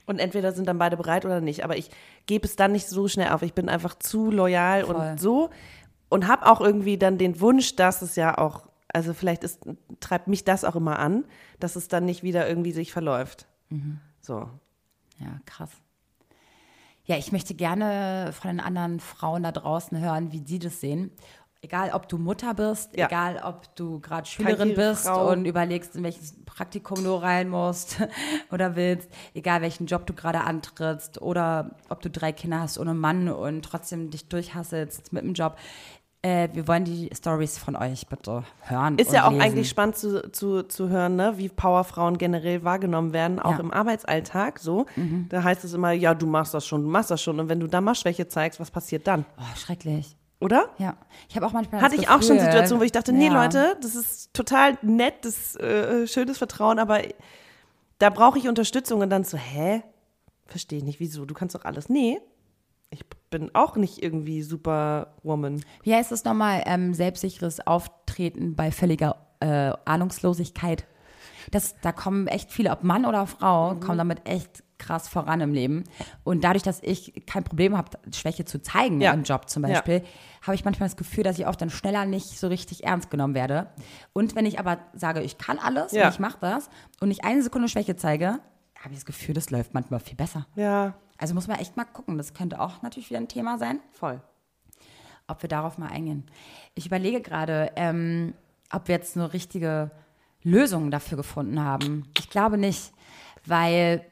Und 0.09 0.21
entweder 0.21 0.53
sind 0.53 0.67
dann 0.67 0.79
beide 0.79 0.97
bereit 0.97 1.27
oder 1.27 1.43
nicht. 1.43 1.65
Aber 1.65 1.77
ich 1.77 1.91
gebe 2.25 2.47
es 2.47 2.57
dann 2.57 2.73
nicht 2.73 2.89
so 2.89 3.09
schnell 3.09 3.29
auf. 3.29 3.43
Ich 3.43 3.53
bin 3.53 3.69
einfach 3.69 3.95
zu 3.95 4.31
loyal 4.31 4.85
Voll. 4.85 4.97
und 4.97 5.21
so. 5.21 5.51
Und 6.09 6.27
habe 6.27 6.47
auch 6.47 6.63
irgendwie 6.63 6.97
dann 6.97 7.19
den 7.19 7.41
Wunsch, 7.43 7.77
dass 7.77 8.01
es 8.01 8.17
ja 8.17 8.39
auch, 8.39 8.71
also 8.89 9.13
vielleicht 9.13 9.45
ist, 9.45 9.61
treibt 10.01 10.27
mich 10.27 10.45
das 10.45 10.65
auch 10.65 10.77
immer 10.77 10.99
an, 10.99 11.27
dass 11.61 11.77
es 11.77 11.89
dann 11.89 12.07
nicht 12.07 12.23
wieder 12.23 12.49
irgendwie 12.49 12.73
sich 12.73 12.91
verläuft. 12.91 13.47
Mhm. 13.69 14.01
So. 14.23 14.49
Ja, 15.19 15.41
krass. 15.45 15.73
Ja, 17.05 17.17
ich 17.17 17.31
möchte 17.31 17.55
gerne 17.55 18.31
von 18.33 18.49
den 18.49 18.61
anderen 18.61 19.01
Frauen 19.01 19.43
da 19.43 19.53
draußen 19.53 19.99
hören, 19.99 20.33
wie 20.33 20.41
die 20.41 20.59
das 20.59 20.81
sehen. 20.81 21.11
Egal, 21.61 21.91
ob 21.93 22.09
du 22.09 22.19
Mutter 22.19 22.55
bist, 22.55 22.97
Ja. 22.97 23.07
egal, 23.07 23.41
ob 23.43 23.75
du 23.75 23.99
gerade 23.99 24.29
Schülerin 24.29 24.75
bist 24.77 25.09
und 25.11 25.45
überlegst, 25.45 25.97
in 25.97 26.05
welches 26.05 26.37
Praktikum 26.45 27.03
du 27.03 27.15
rein 27.21 27.49
musst 27.49 27.97
oder 28.53 28.77
willst, 28.77 29.09
egal 29.35 29.61
welchen 29.61 29.87
Job 29.87 30.07
du 30.07 30.13
gerade 30.15 30.43
antrittst 30.43 31.21
oder 31.21 31.73
ob 31.89 32.01
du 32.01 32.11
drei 32.11 32.31
Kinder 32.31 32.61
hast 32.61 32.79
ohne 32.79 32.95
Mann 32.95 33.29
und 33.29 33.63
trotzdem 33.65 34.11
dich 34.11 34.29
durchhasselst 34.29 35.13
mit 35.13 35.25
dem 35.25 35.33
Job. 35.35 35.57
Äh, 36.23 36.49
wir 36.53 36.69
wollen 36.69 36.85
die 36.85 37.11
Stories 37.13 37.59
von 37.59 37.75
euch 37.75 38.07
bitte 38.07 38.45
hören. 38.63 38.97
Ist 38.99 39.13
ja 39.13 39.27
auch 39.27 39.31
lesen. 39.33 39.43
eigentlich 39.43 39.69
spannend 39.69 39.97
zu, 39.97 40.31
zu, 40.31 40.63
zu 40.63 40.89
hören, 40.89 41.17
ne? 41.17 41.35
wie 41.39 41.49
Powerfrauen 41.49 42.19
generell 42.19 42.63
wahrgenommen 42.63 43.13
werden, 43.13 43.41
auch 43.41 43.53
Ja. 43.53 43.59
Mhm. 43.59 43.65
im 43.65 43.73
Arbeitsalltag. 43.73 44.61
So, 44.61 44.87
da 45.29 45.43
heißt 45.43 45.65
es 45.65 45.75
immer, 45.75 45.91
ja, 45.91 46.15
du 46.15 46.27
machst 46.27 46.55
das 46.55 46.65
schon, 46.67 46.83
du 46.83 46.89
machst 46.89 47.11
das 47.11 47.21
schon. 47.21 47.41
Und 47.41 47.49
wenn 47.49 47.59
du 47.59 47.67
da 47.67 47.81
mal 47.81 47.97
Schwäche 47.97 48.29
zeigst, 48.29 48.61
was 48.61 48.71
passiert 48.71 49.09
dann? 49.09 49.25
Oh, 49.39 49.57
schrecklich. 49.57 50.17
Oder? 50.41 50.69
Ja, 50.79 50.97
ich 51.29 51.35
habe 51.37 51.47
auch 51.47 51.53
manchmal 51.53 51.81
Hatte 51.83 51.97
das 51.97 52.05
ich 52.05 52.09
auch 52.11 52.23
schon 52.23 52.39
Situationen, 52.39 52.81
wo 52.81 52.85
ich 52.85 52.93
dachte, 52.93 53.13
nee, 53.13 53.27
Ja. 53.27 53.43
Leute, 53.43 53.77
das 53.83 53.95
ist 53.97 54.33
total 54.35 54.79
nett, 54.83 55.15
das 55.25 55.57
äh, 55.57 56.07
schönes 56.07 56.39
Vertrauen, 56.39 56.79
aber 56.79 57.01
da 57.99 58.11
brauche 58.11 58.39
ich 58.39 58.49
Unterstützung 58.49 59.01
und 59.01 59.11
dann 59.11 59.25
so, 59.25 59.37
hä? 59.37 59.83
Verstehe 60.47 60.79
ich 60.79 60.85
nicht, 60.85 61.01
wieso? 61.01 61.25
Du 61.25 61.35
kannst 61.35 61.55
doch 61.57 61.65
alles. 61.65 61.89
Nee, 61.89 62.21
ich 62.91 63.05
bin 63.31 63.55
auch 63.55 63.77
nicht 63.77 64.03
irgendwie 64.03 64.43
Superwoman. 64.43 65.63
Wie 65.83 65.95
heißt 65.95 66.13
es 66.13 66.25
nochmal? 66.25 66.63
Ähm, 66.67 66.95
selbstsicheres 66.95 67.67
Auftreten 67.67 68.55
bei 68.55 68.71
völliger 68.71 69.17
äh, 69.41 69.73
Ahnungslosigkeit. 69.85 70.87
Das, 71.51 71.75
da 71.83 71.93
kommen 71.93 72.29
echt 72.29 72.53
viele, 72.53 72.71
ob 72.71 72.85
Mann 72.85 73.05
oder 73.05 73.27
Frau, 73.27 73.75
Mhm. 73.75 73.81
kommen 73.81 73.99
damit 73.99 74.27
echt 74.29 74.63
krass 74.79 75.09
voran 75.09 75.41
im 75.41 75.53
Leben. 75.53 75.85
Und 76.25 76.45
dadurch, 76.45 76.63
dass 76.63 76.83
ich 76.83 77.25
kein 77.27 77.45
Problem 77.45 77.77
habe, 77.77 77.99
Schwäche 78.15 78.45
zu 78.45 78.61
zeigen 78.63 79.01
Ja. 79.01 79.13
im 79.13 79.23
Job 79.25 79.49
zum 79.51 79.65
Ja. 79.65 79.71
Beispiel, 79.75 80.03
habe 80.43 80.55
ich 80.55 80.65
manchmal 80.65 80.89
das 80.89 80.97
Gefühl, 80.97 81.25
dass 81.25 81.39
ich 81.39 81.47
oft 81.47 81.61
dann 81.61 81.71
schneller 81.71 82.07
nicht 82.07 82.39
so 82.39 82.49
richtig 82.49 82.85
ernst 82.85 83.11
genommen 83.11 83.35
werde. 83.35 83.69
Und 84.13 84.35
wenn 84.37 84.47
ich 84.47 84.59
aber 84.59 84.79
sage, 84.95 85.21
ich 85.23 85.37
kann 85.39 85.59
alles 85.59 85.93
Ja. 85.93 86.07
und 86.07 86.13
ich 86.15 86.19
mache 86.21 86.39
das 86.41 86.71
und 87.01 87.09
nicht 87.09 87.25
eine 87.25 87.43
Sekunde 87.43 87.69
Schwäche 87.69 87.97
zeige, 87.97 88.39
habe 88.79 88.91
ich 88.93 88.97
das 88.97 89.05
Gefühl, 89.07 89.35
das 89.35 89.51
läuft 89.51 89.75
manchmal 89.75 90.01
viel 90.01 90.17
besser. 90.17 90.47
Ja, 90.55 90.95
Also 91.21 91.35
muss 91.35 91.49
man 91.49 91.59
echt 91.59 91.77
mal 91.77 91.85
gucken. 91.85 92.17
Das 92.17 92.33
könnte 92.33 92.61
auch 92.61 92.81
natürlich 92.83 93.11
wieder 93.11 93.19
ein 93.19 93.27
Thema 93.29 93.59
sein 93.59 93.81
voll. 93.93 94.21
ob 95.27 95.43
wir 95.43 95.49
darauf 95.49 95.77
mal 95.77 95.89
eingehen. 95.89 96.25
Ich 96.75 96.87
überlege 96.87 97.21
gerade, 97.21 97.73
ähm, 97.77 98.33
ob 98.73 98.89
wir 98.89 98.95
jetzt 98.95 99.17
eine 99.17 99.33
richtige 99.35 99.91
Lösung 100.43 100.91
dafür 100.91 101.17
gefunden 101.19 101.63
haben. 101.63 102.05
Ich 102.19 102.31
glaube 102.31 102.57
nicht, 102.57 102.93
weil 103.45 104.07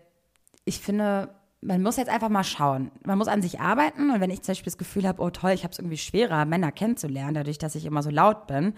ich 0.66 0.80
finde, 0.80 1.30
man 1.62 1.82
muss 1.82 1.96
jetzt 1.96 2.10
einfach 2.10 2.28
mal 2.28 2.44
schauen. 2.44 2.90
Man 3.04 3.16
muss 3.16 3.28
an 3.28 3.40
sich 3.40 3.60
arbeiten 3.60 4.10
und 4.10 4.20
wenn 4.20 4.30
ich 4.30 4.42
zum 4.42 4.52
Beispiel 4.52 4.70
das 4.70 4.78
Gefühl 4.78 5.06
habe, 5.06 5.22
oh 5.22 5.30
toll, 5.30 5.52
ich 5.52 5.62
habe 5.62 5.72
es 5.72 5.78
irgendwie 5.78 5.96
schwerer, 5.96 6.44
Männer 6.44 6.72
kennenzulernen, 6.72 7.34
dadurch, 7.34 7.56
dass 7.56 7.74
ich 7.74 7.86
immer 7.86 8.02
so 8.02 8.10
laut 8.10 8.46
bin, 8.46 8.74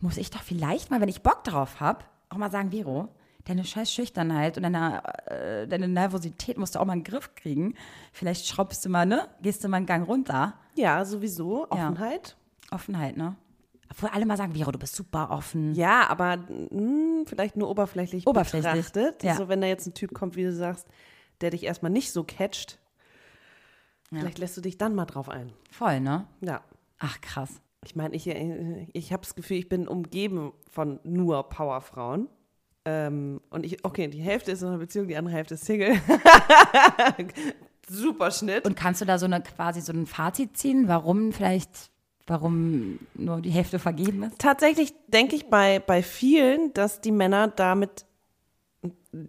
muss 0.00 0.16
ich 0.16 0.30
doch 0.30 0.42
vielleicht 0.42 0.90
mal, 0.90 1.00
wenn 1.00 1.08
ich 1.08 1.22
Bock 1.22 1.44
drauf 1.44 1.80
habe, 1.80 2.04
auch 2.30 2.38
mal 2.38 2.50
sagen, 2.50 2.70
Vero, 2.70 3.08
deine 3.44 3.64
scheiß 3.64 3.92
Schüchternheit 3.92 4.56
und 4.56 4.62
deine, 4.62 5.02
äh, 5.26 5.68
deine 5.68 5.88
Nervosität 5.88 6.56
musst 6.56 6.74
du 6.74 6.78
auch 6.78 6.84
mal 6.84 6.94
in 6.94 7.00
den 7.00 7.12
Griff 7.12 7.34
kriegen. 7.34 7.74
Vielleicht 8.12 8.46
schraubst 8.46 8.84
du 8.84 8.88
mal, 8.88 9.04
ne? 9.04 9.28
Gehst 9.42 9.62
du 9.62 9.68
mal 9.68 9.78
einen 9.78 9.86
Gang 9.86 10.08
runter. 10.08 10.54
Ja, 10.76 11.04
sowieso. 11.04 11.66
Ja. 11.72 11.88
Offenheit. 11.88 12.36
Offenheit, 12.70 13.16
ne? 13.16 13.36
Obwohl 13.92 14.08
alle 14.10 14.24
mal 14.26 14.36
sagen, 14.38 14.54
Vero, 14.54 14.72
du 14.72 14.78
bist 14.78 14.96
super 14.96 15.30
offen. 15.30 15.74
Ja, 15.74 16.08
aber 16.08 16.38
mh, 16.38 17.24
vielleicht 17.26 17.56
nur 17.56 17.68
oberflächlich, 17.68 18.26
Oberflächlich, 18.26 18.90
betrachtet. 18.90 19.22
ja. 19.22 19.36
So, 19.36 19.48
wenn 19.48 19.60
da 19.60 19.66
jetzt 19.66 19.86
ein 19.86 19.94
Typ 19.94 20.14
kommt, 20.14 20.34
wie 20.34 20.44
du 20.44 20.52
sagst, 20.52 20.88
der 21.42 21.50
dich 21.50 21.64
erstmal 21.64 21.92
nicht 21.92 22.10
so 22.10 22.24
catcht, 22.24 22.78
vielleicht 24.10 24.38
lässt 24.38 24.56
du 24.56 24.60
dich 24.62 24.78
dann 24.78 24.94
mal 24.94 25.04
drauf 25.04 25.28
ein. 25.28 25.52
Voll, 25.70 26.00
ne? 26.00 26.26
Ja. 26.40 26.62
Ach, 26.98 27.20
krass. 27.20 27.60
Ich 27.84 27.94
meine, 27.96 28.14
ich, 28.14 28.26
äh, 28.28 28.86
ich 28.92 29.12
habe 29.12 29.22
das 29.22 29.34
Gefühl, 29.34 29.56
ich 29.58 29.68
bin 29.68 29.88
umgeben 29.88 30.52
von 30.70 30.98
nur 31.04 31.48
Powerfrauen. 31.48 32.28
Ähm, 32.84 33.40
und 33.50 33.64
ich, 33.66 33.84
okay, 33.84 34.08
die 34.08 34.20
Hälfte 34.20 34.52
ist 34.52 34.62
in 34.62 34.68
einer 34.68 34.78
Beziehung, 34.78 35.06
die 35.08 35.16
andere 35.16 35.34
Hälfte 35.34 35.54
ist 35.54 35.64
Single. 35.66 36.00
Super 37.88 38.30
Schnitt. 38.30 38.64
Und 38.66 38.76
kannst 38.76 39.00
du 39.00 39.04
da 39.04 39.18
so 39.18 39.26
eine 39.26 39.40
quasi 39.42 39.80
so 39.80 39.92
ein 39.92 40.06
Fazit 40.06 40.56
ziehen, 40.56 40.88
warum 40.88 41.32
vielleicht, 41.32 41.90
warum 42.32 42.98
nur 43.14 43.40
die 43.40 43.50
Hälfte 43.50 43.78
vergeben 43.78 44.24
ist? 44.24 44.38
Tatsächlich 44.38 44.94
denke 45.06 45.36
ich 45.36 45.50
bei, 45.50 45.78
bei 45.78 46.02
vielen, 46.02 46.72
dass 46.72 47.00
die 47.00 47.12
Männer 47.12 47.48
damit 47.48 48.06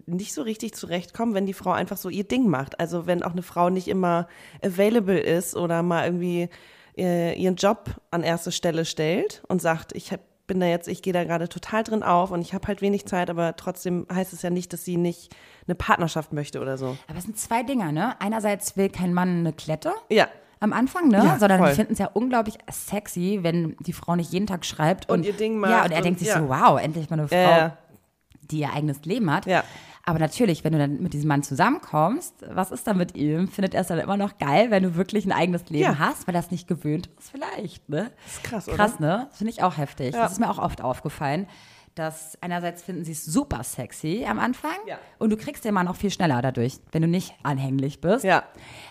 nicht 0.05 0.33
so 0.33 0.41
richtig 0.41 0.73
zurechtkommen, 0.73 1.33
wenn 1.33 1.45
die 1.45 1.53
Frau 1.53 1.71
einfach 1.71 1.97
so 1.97 2.09
ihr 2.09 2.23
Ding 2.23 2.47
macht. 2.47 2.79
Also 2.79 3.05
wenn 3.05 3.21
auch 3.21 3.33
eine 3.33 3.43
Frau 3.43 3.69
nicht 3.69 3.87
immer 3.87 4.27
available 4.63 5.19
ist 5.19 5.55
oder 5.55 5.83
mal 5.83 6.05
irgendwie 6.05 6.49
äh, 6.97 7.37
ihren 7.39 7.55
Job 7.55 7.89
an 8.09 8.23
erste 8.23 8.51
Stelle 8.51 8.85
stellt 8.85 9.43
und 9.49 9.61
sagt, 9.61 9.93
ich 9.93 10.13
hab, 10.13 10.21
bin 10.47 10.59
da 10.59 10.67
jetzt, 10.67 10.87
ich 10.87 11.01
gehe 11.01 11.13
da 11.13 11.25
gerade 11.25 11.49
total 11.49 11.83
drin 11.83 12.03
auf 12.03 12.31
und 12.31 12.41
ich 12.41 12.53
habe 12.53 12.67
halt 12.67 12.81
wenig 12.81 13.05
Zeit, 13.05 13.29
aber 13.29 13.55
trotzdem 13.57 14.07
heißt 14.11 14.31
es 14.31 14.41
ja 14.41 14.49
nicht, 14.49 14.71
dass 14.71 14.85
sie 14.85 14.97
nicht 14.97 15.35
eine 15.67 15.75
Partnerschaft 15.75 16.31
möchte 16.31 16.61
oder 16.61 16.77
so. 16.77 16.97
Aber 17.07 17.17
es 17.17 17.25
sind 17.25 17.37
zwei 17.37 17.63
Dinger, 17.63 17.91
ne? 17.91 18.19
Einerseits 18.21 18.77
will 18.77 18.89
kein 18.89 19.13
Mann 19.13 19.39
eine 19.39 19.53
Klette 19.53 19.93
Ja. 20.09 20.27
Am 20.63 20.73
Anfang, 20.73 21.09
ne? 21.09 21.17
Ja, 21.23 21.37
Sondern 21.39 21.59
voll. 21.59 21.69
die 21.69 21.75
finden 21.75 21.93
es 21.93 21.99
ja 21.99 22.09
unglaublich 22.13 22.57
sexy, 22.71 23.39
wenn 23.41 23.75
die 23.79 23.93
Frau 23.93 24.15
nicht 24.15 24.31
jeden 24.31 24.47
Tag 24.47 24.65
schreibt 24.65 25.09
Und 25.09 25.19
und, 25.19 25.25
ihr 25.25 25.33
Ding 25.33 25.53
Ja, 25.55 25.59
macht 25.59 25.85
und 25.85 25.91
er 25.91 25.97
und- 25.97 26.05
denkt 26.05 26.19
sich 26.19 26.29
ja. 26.29 26.39
so, 26.39 26.49
wow, 26.49 26.79
endlich 26.81 27.09
mal 27.09 27.19
eine 27.19 27.27
Frau, 27.27 27.35
Ja, 27.35 27.57
ja. 27.57 27.77
die 28.49 28.59
ihr 28.59 28.73
eigenes 28.73 29.03
Leben 29.05 29.29
hat. 29.31 29.45
Ja. 29.45 29.63
Aber 30.05 30.19
natürlich, 30.19 30.65
wenn 30.65 30.73
du 30.73 30.79
dann 30.79 31.01
mit 31.01 31.13
diesem 31.13 31.29
Mann 31.29 31.43
zusammenkommst, 31.43 32.35
was 32.49 32.71
ist 32.71 32.85
dann 32.87 32.97
mit 32.97 33.15
ihm? 33.15 33.47
Findet 33.47 33.73
er 33.73 33.81
es 33.81 33.87
dann 33.87 33.99
immer 33.99 34.17
noch 34.17 34.37
geil, 34.37 34.69
wenn 34.69 34.83
du 34.83 34.95
wirklich 34.95 35.25
ein 35.25 35.31
eigenes 35.31 35.69
Leben 35.69 35.83
Ja. 35.93 35.97
hast, 35.99 36.27
weil 36.27 36.35
er 36.35 36.41
es 36.41 36.51
nicht 36.51 36.67
gewöhnt 36.67 37.09
ist? 37.17 37.31
Vielleicht, 37.31 37.87
ne? 37.87 38.11
ist 38.25 38.43
krass, 38.43 38.67
oder? 38.67 38.75
Krass, 38.77 38.99
ne? 38.99 39.27
Das 39.29 39.37
finde 39.37 39.51
ich 39.51 39.63
auch 39.63 39.77
heftig. 39.77 40.13
Ja. 40.13 40.23
Das 40.23 40.33
ist 40.33 40.39
mir 40.39 40.49
auch 40.49 40.59
oft 40.59 40.81
aufgefallen, 40.81 41.47
dass 41.95 42.37
einerseits 42.41 42.81
finden 42.81 43.03
sie 43.05 43.11
es 43.11 43.23
super 43.23 43.63
sexy 43.63 44.25
am 44.27 44.39
Anfang 44.39 44.71
Ja. 44.87 44.97
und 45.19 45.29
du 45.29 45.37
kriegst 45.37 45.63
den 45.63 45.73
Mann 45.73 45.87
auch 45.87 45.95
viel 45.95 46.09
schneller 46.09 46.41
dadurch, 46.41 46.79
wenn 46.91 47.01
du 47.03 47.07
nicht 47.07 47.33
anhänglich 47.43 48.01
bist. 48.01 48.23
Ja. 48.23 48.43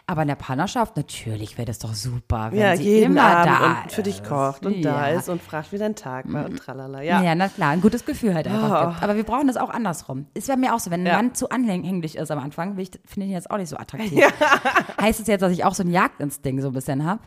Aber 0.07 0.23
in 0.23 0.29
der 0.29 0.37
Partnerschaft, 0.37 0.97
natürlich 0.97 1.59
wäre 1.59 1.67
das 1.67 1.79
doch 1.81 1.95
super, 1.95 2.53
wenn 2.53 2.59
Ja, 2.61 2.77
sie 2.77 3.03
immer 3.03 3.23
Abend 3.23 3.47
da 3.61 3.83
und 3.83 3.93
für 3.93 4.03
dich 4.03 4.23
kocht 4.23 4.65
und 4.67 4.83
da 4.83 5.09
ja. 5.11 5.19
ist 5.19 5.29
und 5.29 5.43
fragt, 5.43 5.73
wie 5.73 5.79
dein 5.79 5.97
Tag 5.97 6.33
war 6.33 6.45
und 6.45 6.57
tralala. 6.59 7.03
Ja. 7.03 7.23
Ja. 7.23 7.35
na 7.35 7.49
klar, 7.49 7.71
ein 7.71 7.81
gutes 7.81 8.05
Gefühl 8.05 8.35
halt 8.35 8.47
einfach 8.47 8.87
Oh. 8.87 8.91
gibt. 8.91 9.03
Aber 9.03 9.17
wir 9.17 9.25
brauchen 9.25 9.47
das 9.49 9.57
auch 9.57 9.71
andersrum. 9.71 10.27
Ist 10.35 10.49
bei 10.49 10.57
mir 10.57 10.75
auch 10.75 10.79
so, 10.81 10.91
wenn 10.91 11.01
ein 11.03 11.07
Ja. 11.07 11.17
Mann 11.17 11.35
zu 11.35 11.49
anhänglich 11.51 12.17
ist 12.17 12.31
am 12.31 12.39
Anfang, 12.39 12.77
finde 12.77 12.83
ich 13.07 13.17
ihn 13.17 13.31
jetzt 13.31 13.51
auch 13.51 13.59
nicht 13.59 13.69
so 13.69 13.77
attraktiv. 13.77 14.21
Heißt 15.01 15.21
es 15.21 15.27
jetzt, 15.27 15.41
dass 15.43 15.53
ich 15.53 15.65
auch 15.65 15.75
so 15.75 15.83
einen 15.83 15.93
Jagdinstinkt 15.93 16.63
so 16.63 16.69
ein 16.69 16.75
bisschen 16.75 17.05
habe? 17.05 17.21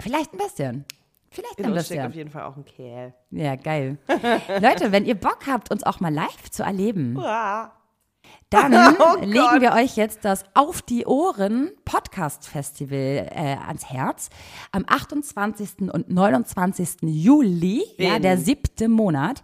Vielleicht 0.00 0.32
ein 0.32 0.38
bisschen. 0.38 0.84
Vielleicht 1.34 1.58
In 1.58 1.66
uns 1.72 1.86
steckt 1.86 1.88
bisschen. 2.00 2.06
auf 2.06 2.14
jeden 2.14 2.30
Fall 2.30 2.42
auch 2.44 2.56
ein 2.56 2.64
Kerl. 2.64 3.12
Ja, 3.30 3.56
geil. 3.56 3.98
Leute, 4.60 4.92
wenn 4.92 5.04
ihr 5.04 5.14
Bock 5.16 5.40
habt, 5.46 5.70
uns 5.70 5.82
auch 5.84 6.00
mal 6.00 6.12
live 6.14 6.50
zu 6.50 6.62
erleben, 6.62 7.18
Ah. 7.18 7.72
Dann 8.50 8.72
Oh 8.98 9.20
legen 9.20 9.60
wir 9.60 9.72
euch 9.72 9.96
jetzt 9.96 10.24
das 10.24 10.44
Auf 10.54 10.82
die 10.82 11.06
Ohren 11.06 11.70
Podcast 11.84 12.48
Festival 12.48 13.28
äh, 13.34 13.56
ans 13.66 13.90
Herz. 13.90 14.30
Am 14.72 14.84
28. 14.86 15.90
und 15.92 16.08
29. 16.10 16.98
Juli, 17.02 17.82
ja, 17.98 18.18
der 18.18 18.38
siebte 18.38 18.88
Monat, 18.88 19.42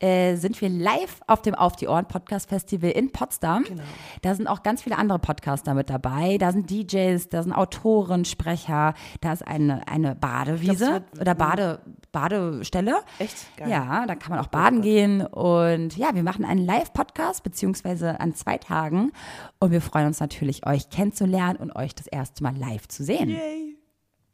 äh, 0.00 0.36
sind 0.36 0.60
wir 0.60 0.68
live 0.68 1.20
auf 1.26 1.42
dem 1.42 1.54
Auf 1.54 1.76
die 1.76 1.88
Ohren 1.88 2.06
Podcast 2.06 2.48
Festival 2.48 2.90
in 2.90 3.10
Potsdam. 3.10 3.64
Genau. 3.64 3.82
Da 4.22 4.34
sind 4.34 4.46
auch 4.46 4.62
ganz 4.62 4.82
viele 4.82 4.96
andere 4.96 5.18
Podcaster 5.18 5.74
mit 5.74 5.90
dabei. 5.90 6.38
Da 6.38 6.52
sind 6.52 6.70
DJs, 6.70 7.28
da 7.28 7.42
sind 7.42 7.52
Autoren, 7.52 8.24
Sprecher, 8.24 8.94
da 9.20 9.32
ist 9.32 9.46
eine, 9.46 9.86
eine 9.88 10.14
Badewiese 10.14 10.76
glaub, 10.76 10.92
wird- 11.12 11.20
oder 11.20 11.34
Bade, 11.34 11.80
Badestelle. 12.12 12.96
Echt? 13.18 13.56
Geil. 13.56 13.70
Ja, 13.70 14.06
da 14.06 14.14
kann 14.14 14.30
man 14.30 14.40
auch 14.40 14.48
baden 14.48 14.82
gehen. 14.82 15.26
Und 15.26 15.96
ja, 15.96 16.14
wir 16.14 16.22
machen 16.22 16.44
einen 16.44 16.64
Live-Podcast, 16.64 17.42
beziehungsweise 17.42 18.17
an 18.20 18.34
zwei 18.34 18.58
Tagen. 18.58 19.12
Und 19.58 19.70
wir 19.70 19.80
freuen 19.80 20.06
uns 20.06 20.20
natürlich, 20.20 20.66
euch 20.66 20.90
kennenzulernen 20.90 21.58
und 21.58 21.74
euch 21.76 21.94
das 21.94 22.06
erste 22.06 22.42
Mal 22.42 22.56
live 22.56 22.88
zu 22.88 23.04
sehen. 23.04 23.30
Yay. 23.30 23.76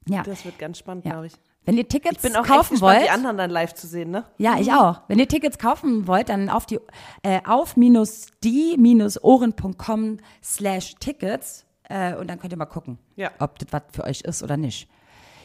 Ja. 0.08 0.22
Das 0.22 0.44
wird 0.44 0.58
ganz 0.58 0.78
spannend, 0.78 1.04
ja. 1.06 1.12
glaube 1.12 1.26
ich. 1.28 1.32
Wenn 1.66 1.78
ihr 1.78 1.88
Tickets 1.88 2.16
Ich 2.16 2.20
bin 2.22 2.36
auch 2.36 2.44
echt 2.44 2.52
kaufen 2.52 2.70
gespannt, 2.74 2.96
wollt. 2.98 3.06
die 3.06 3.10
anderen 3.10 3.38
dann 3.38 3.48
live 3.50 3.72
zu 3.72 3.86
sehen, 3.86 4.10
ne? 4.10 4.24
Ja, 4.36 4.58
ich 4.60 4.70
auch. 4.70 5.00
Wenn 5.08 5.18
ihr 5.18 5.26
Tickets 5.28 5.56
kaufen 5.58 6.06
wollt, 6.06 6.28
dann 6.28 6.50
auf 6.50 6.66
die 6.66 6.78
äh, 7.22 7.40
auf 7.46 7.76
minus 7.78 8.26
die 8.42 8.76
minus 8.78 9.22
ohren.com 9.24 10.18
slash 10.42 10.94
Tickets 11.00 11.64
äh, 11.88 12.14
und 12.16 12.28
dann 12.28 12.38
könnt 12.38 12.52
ihr 12.52 12.58
mal 12.58 12.66
gucken, 12.66 12.98
Ja. 13.16 13.30
ob 13.38 13.58
das 13.58 13.68
was 13.72 13.82
für 13.92 14.04
euch 14.04 14.20
ist 14.20 14.42
oder 14.42 14.58
nicht. 14.58 14.90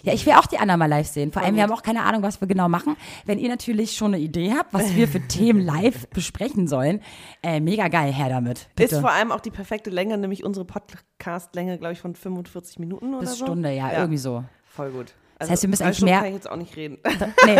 Ja, 0.03 0.13
ich 0.13 0.25
will 0.25 0.33
auch 0.33 0.45
die 0.45 0.57
anderen 0.57 0.79
mal 0.79 0.85
live 0.85 1.07
sehen. 1.07 1.31
Vor 1.31 1.41
allem, 1.41 1.55
wir 1.55 1.63
haben 1.63 1.71
auch 1.71 1.83
keine 1.83 2.03
Ahnung, 2.03 2.23
was 2.23 2.41
wir 2.41 2.47
genau 2.47 2.69
machen. 2.69 2.95
Wenn 3.25 3.39
ihr 3.39 3.49
natürlich 3.49 3.93
schon 3.93 4.13
eine 4.13 4.23
Idee 4.23 4.53
habt, 4.57 4.73
was 4.73 4.95
wir 4.95 5.07
für 5.07 5.19
Themen 5.27 5.61
live 5.61 6.07
besprechen 6.09 6.67
sollen, 6.67 7.01
äh, 7.43 7.59
mega 7.59 7.87
geil, 7.87 8.13
her 8.13 8.29
damit. 8.29 8.69
Bitte. 8.75 8.95
Ist 8.95 9.01
vor 9.01 9.11
allem 9.11 9.31
auch 9.31 9.41
die 9.41 9.51
perfekte 9.51 9.89
Länge, 9.89 10.17
nämlich 10.17 10.43
unsere 10.43 10.65
Podcast-Länge, 10.65 11.77
glaube 11.77 11.93
ich, 11.93 11.99
von 11.99 12.15
45 12.15 12.79
Minuten 12.79 13.13
oder 13.13 13.21
Bis 13.21 13.37
so. 13.37 13.45
Stunde, 13.45 13.71
ja, 13.71 13.91
irgendwie 13.93 14.17
so. 14.17 14.43
Voll 14.65 14.91
gut. 14.91 15.13
Also, 15.39 15.51
heißt, 15.51 15.63
wir 15.63 15.69
müssen 15.69 15.83
eigentlich 15.83 16.01
mehr- 16.01 16.17
kann 16.19 16.27
ich 16.27 16.33
jetzt 16.33 16.49
auch 16.49 16.55
nicht 16.57 16.75
reden. 16.75 16.97
Nee, 17.45 17.57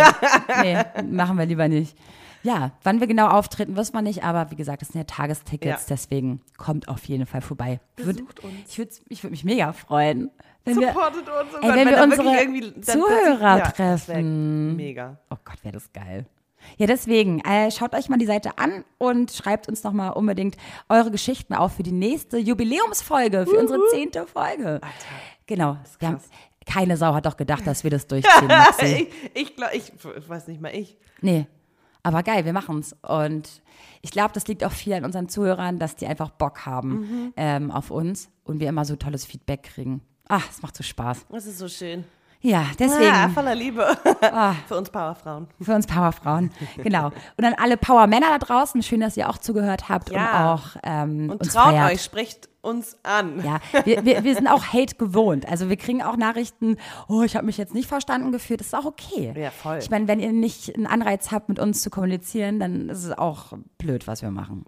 nee, 0.62 1.02
machen 1.10 1.38
wir 1.38 1.46
lieber 1.46 1.66
nicht. 1.68 1.96
Ja, 2.42 2.72
wann 2.84 3.00
wir 3.00 3.06
genau 3.06 3.28
auftreten, 3.28 3.76
wissen 3.76 3.92
wir 3.94 4.00
nicht, 4.02 4.24
aber 4.24 4.50
wie 4.50 4.56
gesagt, 4.56 4.80
das 4.80 4.88
sind 4.88 4.98
ja 5.00 5.04
Tagestickets, 5.04 5.82
Ja. 5.82 5.86
deswegen 5.90 6.40
kommt 6.56 6.88
auf 6.88 7.04
jeden 7.04 7.26
Fall 7.26 7.42
vorbei. 7.42 7.80
Besucht 7.96 8.40
uns. 8.40 8.54
Ich 8.68 8.78
würde 8.78 8.92
ich 9.08 9.22
würd 9.22 9.30
mich 9.30 9.44
mega 9.44 9.72
freuen, 9.74 10.30
wenn 10.64 10.80
wir, 10.80 10.88
Supportet 10.88 11.22
uns. 11.28 11.54
und 11.54 11.62
Ey, 11.62 11.68
dann- 11.68 11.78
wenn 11.78 11.88
wir 11.88 12.02
unsere 12.02 12.72
dann 12.72 12.82
Zuhörer 12.82 13.58
ja, 13.58 13.72
das 13.76 13.78
wär 13.78 13.96
treffen. 13.96 14.76
Mega. 14.76 15.18
oh 15.30 15.36
Gott, 15.44 15.62
wäre 15.64 15.74
das 15.74 15.92
geil. 15.92 16.24
Ja, 16.76 16.86
deswegen, 16.86 17.40
äh, 17.40 17.70
schaut 17.70 17.94
euch 17.94 18.08
mal 18.10 18.18
die 18.18 18.26
Seite 18.26 18.58
an 18.58 18.84
und 18.98 19.30
schreibt 19.32 19.66
uns 19.68 19.82
noch 19.82 19.92
mal 19.92 20.10
unbedingt 20.10 20.56
eure 20.90 21.10
Geschichten 21.10 21.54
auf 21.54 21.74
für 21.76 21.82
die 21.82 21.92
nächste 21.92 22.36
Jubiläumsfolge, 22.38 23.46
für 23.46 23.58
unsere 23.58 23.80
zehnte 23.90 24.26
Folge. 24.26 24.80
Genau. 25.46 25.78
Wir 25.98 26.08
haben. 26.08 26.20
Keine 26.70 26.96
Sau 26.96 27.14
hat 27.14 27.26
doch 27.26 27.36
gedacht, 27.36 27.66
dass 27.66 27.84
wir 27.84 27.90
das 27.90 28.06
durchziehen, 28.08 28.48
Maxi. 28.48 29.08
ich 29.34 29.42
ich, 29.42 29.56
glaub, 29.56 29.72
ich 29.72 29.92
ich 30.16 30.28
weiß 30.28 30.48
nicht 30.48 30.60
mal 30.60 30.74
ich. 30.74 30.96
Nee. 31.20 31.46
Aber 32.02 32.22
geil, 32.22 32.44
wir 32.46 32.52
machen's. 32.52 32.96
Und 33.02 33.62
ich 34.00 34.10
glaube, 34.10 34.30
das 34.32 34.46
liegt 34.46 34.64
auch 34.64 34.72
viel 34.72 34.94
an 34.94 35.04
unseren 35.04 35.28
Zuhörern, 35.28 35.78
dass 35.78 35.96
die 35.96 36.06
einfach 36.06 36.30
Bock 36.30 36.64
haben 36.64 37.32
ähm, 37.36 37.70
auf 37.70 37.90
uns 37.90 38.30
und 38.44 38.58
wir 38.60 38.68
immer 38.68 38.84
so 38.86 38.96
tolles 38.96 39.26
Feedback 39.26 39.64
kriegen. 39.64 40.00
Ach, 40.28 40.48
es 40.48 40.62
macht 40.62 40.76
so 40.76 40.82
Spaß. 40.82 41.26
Das 41.28 41.46
ist 41.46 41.58
so 41.58 41.68
schön. 41.68 42.04
Ja, 42.42 42.64
deswegen 42.78 43.10
Ah, 43.12 43.28
voller 43.28 43.54
Liebe. 43.54 43.86
Ah. 44.22 44.54
Für 44.66 44.76
uns 44.78 44.88
Powerfrauen. 44.88 45.46
für 45.60 45.74
uns 45.74 45.86
Powerfrauen. 45.86 46.50
Genau. 46.78 47.08
Und 47.36 47.44
an 47.44 47.54
alle 47.58 47.76
Power-Männer 47.76 48.28
da 48.30 48.38
draußen, 48.38 48.82
schön, 48.82 49.00
dass 49.00 49.16
ihr 49.18 49.28
auch 49.28 49.36
zugehört 49.38 49.88
habt 49.90 50.10
Ja. 50.10 50.22
und 50.54 50.58
auch 50.58 50.76
ähm, 50.82 51.30
Und 51.30 51.40
uns 51.42 51.52
traut 51.52 51.74
feiert. 51.74 51.92
euch, 51.92 52.02
sprecht 52.02 52.48
uns 52.62 52.96
an. 53.02 53.44
Ja, 53.44 53.58
wir, 53.84 54.04
wir, 54.06 54.24
wir 54.24 54.34
sind 54.34 54.46
auch 54.48 54.64
Hate 54.72 54.96
gewohnt. 54.96 55.46
Also 55.48 55.68
wir 55.68 55.76
kriegen 55.76 56.02
auch 56.02 56.16
Nachrichten, 56.16 56.76
oh, 57.08 57.22
ich 57.22 57.36
habe 57.36 57.44
mich 57.46 57.58
jetzt 57.58 57.74
nicht 57.74 57.88
verstanden 57.88 58.32
gefühlt. 58.32 58.60
Das 58.60 58.68
ist 58.68 58.74
auch 58.74 58.86
okay. 58.86 59.34
Ja, 59.36 59.50
voll. 59.50 59.78
Ich 59.78 59.90
meine, 59.90 60.08
wenn 60.08 60.20
ihr 60.20 60.32
nicht 60.32 60.74
einen 60.74 60.86
Anreiz 60.86 61.30
habt, 61.32 61.48
mit 61.50 61.58
uns 61.58 61.82
zu 61.82 61.90
kommunizieren, 61.90 62.58
dann 62.58 62.88
ist 62.88 63.04
es 63.04 63.12
auch 63.16 63.52
blöd, 63.78 64.06
was 64.06 64.22
wir 64.22 64.30
machen. 64.30 64.64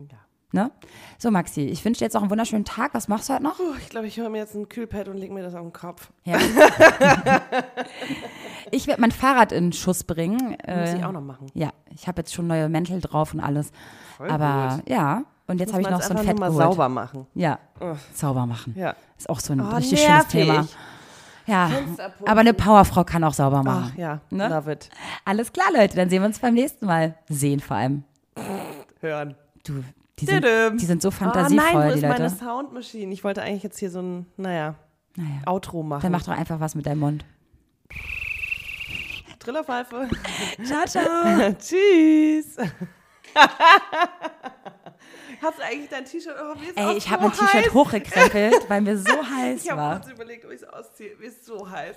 Ne? 0.54 0.70
So, 1.18 1.30
Maxi, 1.30 1.62
ich 1.62 1.82
wünsche 1.84 2.00
dir 2.00 2.04
jetzt 2.04 2.16
auch 2.16 2.20
einen 2.20 2.30
wunderschönen 2.30 2.66
Tag. 2.66 2.92
Was 2.92 3.08
machst 3.08 3.28
du 3.28 3.32
heute 3.34 3.42
noch? 3.42 3.56
Puh, 3.56 3.74
ich 3.78 3.88
glaube, 3.88 4.06
ich 4.06 4.18
hole 4.20 4.28
mir 4.28 4.38
jetzt 4.38 4.54
ein 4.54 4.68
Kühlpad 4.68 5.08
und 5.08 5.16
leg 5.16 5.32
mir 5.32 5.42
das 5.42 5.54
auf 5.54 5.62
den 5.62 5.72
Kopf. 5.72 6.10
Ja. 6.24 6.38
ich 8.70 8.86
werde 8.86 9.00
mein 9.00 9.12
Fahrrad 9.12 9.52
in 9.52 9.72
Schuss 9.72 10.04
bringen. 10.04 10.50
Muss 10.50 10.58
Äh, 10.66 10.96
ich 10.98 11.04
auch 11.04 11.12
noch 11.12 11.20
machen. 11.20 11.46
ja, 11.54 11.70
ich 11.94 12.06
habe 12.06 12.20
jetzt 12.20 12.34
schon 12.34 12.46
neue 12.46 12.68
Mäntel 12.68 13.00
drauf 13.00 13.34
und 13.34 13.40
alles. 13.40 13.70
Voll 14.16 14.30
Aber 14.30 14.76
gut. 14.76 14.88
ja, 14.90 15.24
und 15.46 15.58
jetzt 15.58 15.72
habe 15.72 15.82
ich 15.82 15.90
noch 15.90 16.02
so 16.02 16.14
ein 16.14 16.24
Fett 16.24 16.38
mal 16.38 16.48
geholt. 16.50 16.64
sauber 16.64 16.88
machen. 16.88 17.26
Ja, 17.34 17.58
sauber 18.14 18.46
machen. 18.46 18.74
Ja. 18.76 18.94
Ist 19.18 19.28
auch 19.28 19.40
so 19.40 19.52
ein 19.52 19.60
Oh, 19.60 19.74
richtig 19.76 20.00
schönes 20.00 20.32
nervig. 20.32 20.46
Thema. 20.46 20.66
Ja, 21.46 21.70
aber 22.24 22.40
eine 22.40 22.54
Powerfrau 22.54 23.02
kann 23.04 23.24
auch 23.24 23.34
sauber 23.34 23.62
machen. 23.64 23.90
Ach 23.94 23.98
ja, 23.98 24.20
Ne? 24.30 24.48
love 24.48 24.70
it. 24.70 24.88
Alles 25.24 25.52
klar, 25.52 25.66
Leute, 25.74 25.96
dann 25.96 26.08
sehen 26.08 26.22
wir 26.22 26.26
uns 26.28 26.38
beim 26.38 26.54
nächsten 26.54 26.86
Mal. 26.86 27.16
Sehen 27.28 27.58
vor 27.60 27.76
allem. 27.78 28.04
Hören. 29.00 29.34
Du, 29.66 29.82
die 30.18 30.26
sind, 30.26 30.44
die 30.44 30.84
sind 30.84 31.02
so 31.02 31.08
Oh 31.08 31.12
nein, 31.12 31.32
fantasievoll, 31.32 31.74
wo 31.84 31.88
die 31.88 31.94
ist 31.94 32.02
meine 32.02 32.24
Leute. 32.24 32.30
Soundmaschine? 32.36 33.12
Ich 33.12 33.24
wollte 33.24 33.42
eigentlich 33.42 33.62
jetzt 33.62 33.78
hier 33.78 33.90
so 33.90 34.00
ein, 34.00 34.26
naja, 34.36 34.74
Naja, 35.16 35.40
Outro 35.46 35.82
machen. 35.82 36.02
dann 36.02 36.12
mach 36.12 36.22
doch 36.22 36.32
einfach 36.36 36.60
was 36.60 36.74
mit 36.74 36.86
deinem 36.86 37.00
Mund. 37.00 37.24
Trillerpfeife. 39.38 40.08
Ciao, 40.64 40.84
ciao. 40.86 41.52
Tschüss. 41.58 42.56
Hast 45.42 45.58
du 45.58 45.62
eigentlich 45.64 45.88
dein 45.90 46.04
T-Shirt? 46.04 46.34
Oh, 46.40 46.56
mir 46.56 46.68
ist 46.70 46.78
auch 46.78 46.90
Ey, 46.90 46.96
ich 46.98 47.04
so 47.04 47.10
habe 47.10 47.22
mein 47.24 47.32
T-Shirt 47.32 47.74
hochgekrempelt, 47.74 48.54
weil 48.68 48.80
mir 48.80 48.96
so 48.96 49.04
heiß 49.10 49.64
Ich 49.64 49.70
habe 49.70 49.80
war. 49.80 49.98
kurz 50.00 50.12
überlegt, 50.12 50.44
ob 50.44 50.52
ich 50.52 50.62
es 50.62 50.68
ausziehe. 50.68 51.10
Mir 51.18 51.26
ist 51.26 51.44
so 51.44 51.68
heiß. 51.68 51.96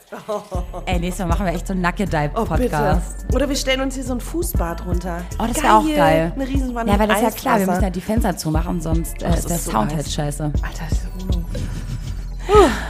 Ey, 0.88 1.00
nächstes 1.00 1.20
Mal 1.26 1.28
machen 1.30 1.46
wir 1.46 1.54
echt 1.54 1.68
so 1.68 1.74
einen 1.74 1.82
Oh, 1.82 1.88
Nacke-Dive-Podcast. 1.88 3.18
bitte. 3.28 3.36
Oder 3.36 3.48
wir 3.50 3.56
stellen 3.56 3.82
uns 3.82 3.94
hier 3.94 4.04
so 4.04 4.14
ein 4.14 4.20
Fußbad 4.20 4.86
runter. 4.88 5.22
Oh, 5.38 5.46
das 5.48 5.62
wäre 5.62 5.76
auch 5.76 5.86
geil. 5.88 6.32
Eine 6.36 6.48
Riesenwanne 6.48 6.92
Ja, 6.92 6.98
weil 6.98 7.08
das 7.08 7.18
ist 7.18 7.24
ja 7.24 7.30
klar, 7.32 7.60
wir 7.60 7.68
müssen 7.68 7.84
ja 7.84 7.90
die 7.92 8.02
Fenster 8.02 8.36
zumachen, 8.36 8.82
sonst 8.82 9.22
äh, 9.22 9.28
das 9.28 9.40
ist 9.42 9.50
der 9.50 9.58
so 9.60 9.72
Sound 9.72 9.94
halt 9.96 10.10
scheiße. 10.10 10.44
Alter, 10.64 10.86
diese 10.90 11.14
Wohnung. 11.14 11.46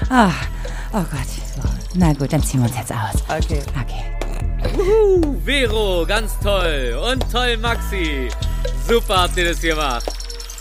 Oh 0.09 1.03
Gott. 1.11 1.27
So. 1.61 1.69
Na 1.95 2.13
gut, 2.13 2.31
dann 2.31 2.41
ziehen 2.43 2.61
wir 2.61 2.69
uns 2.69 2.77
jetzt 2.77 2.91
aus. 2.93 3.21
Okay. 3.27 3.59
Okay. 3.81 5.37
Vero, 5.43 6.05
ganz 6.07 6.39
toll. 6.39 6.97
Und 7.11 7.29
toll, 7.29 7.57
Maxi. 7.57 8.29
Super 8.87 9.23
habt 9.23 9.35
ihr 9.37 9.49
das 9.49 9.59
gemacht. 9.59 10.24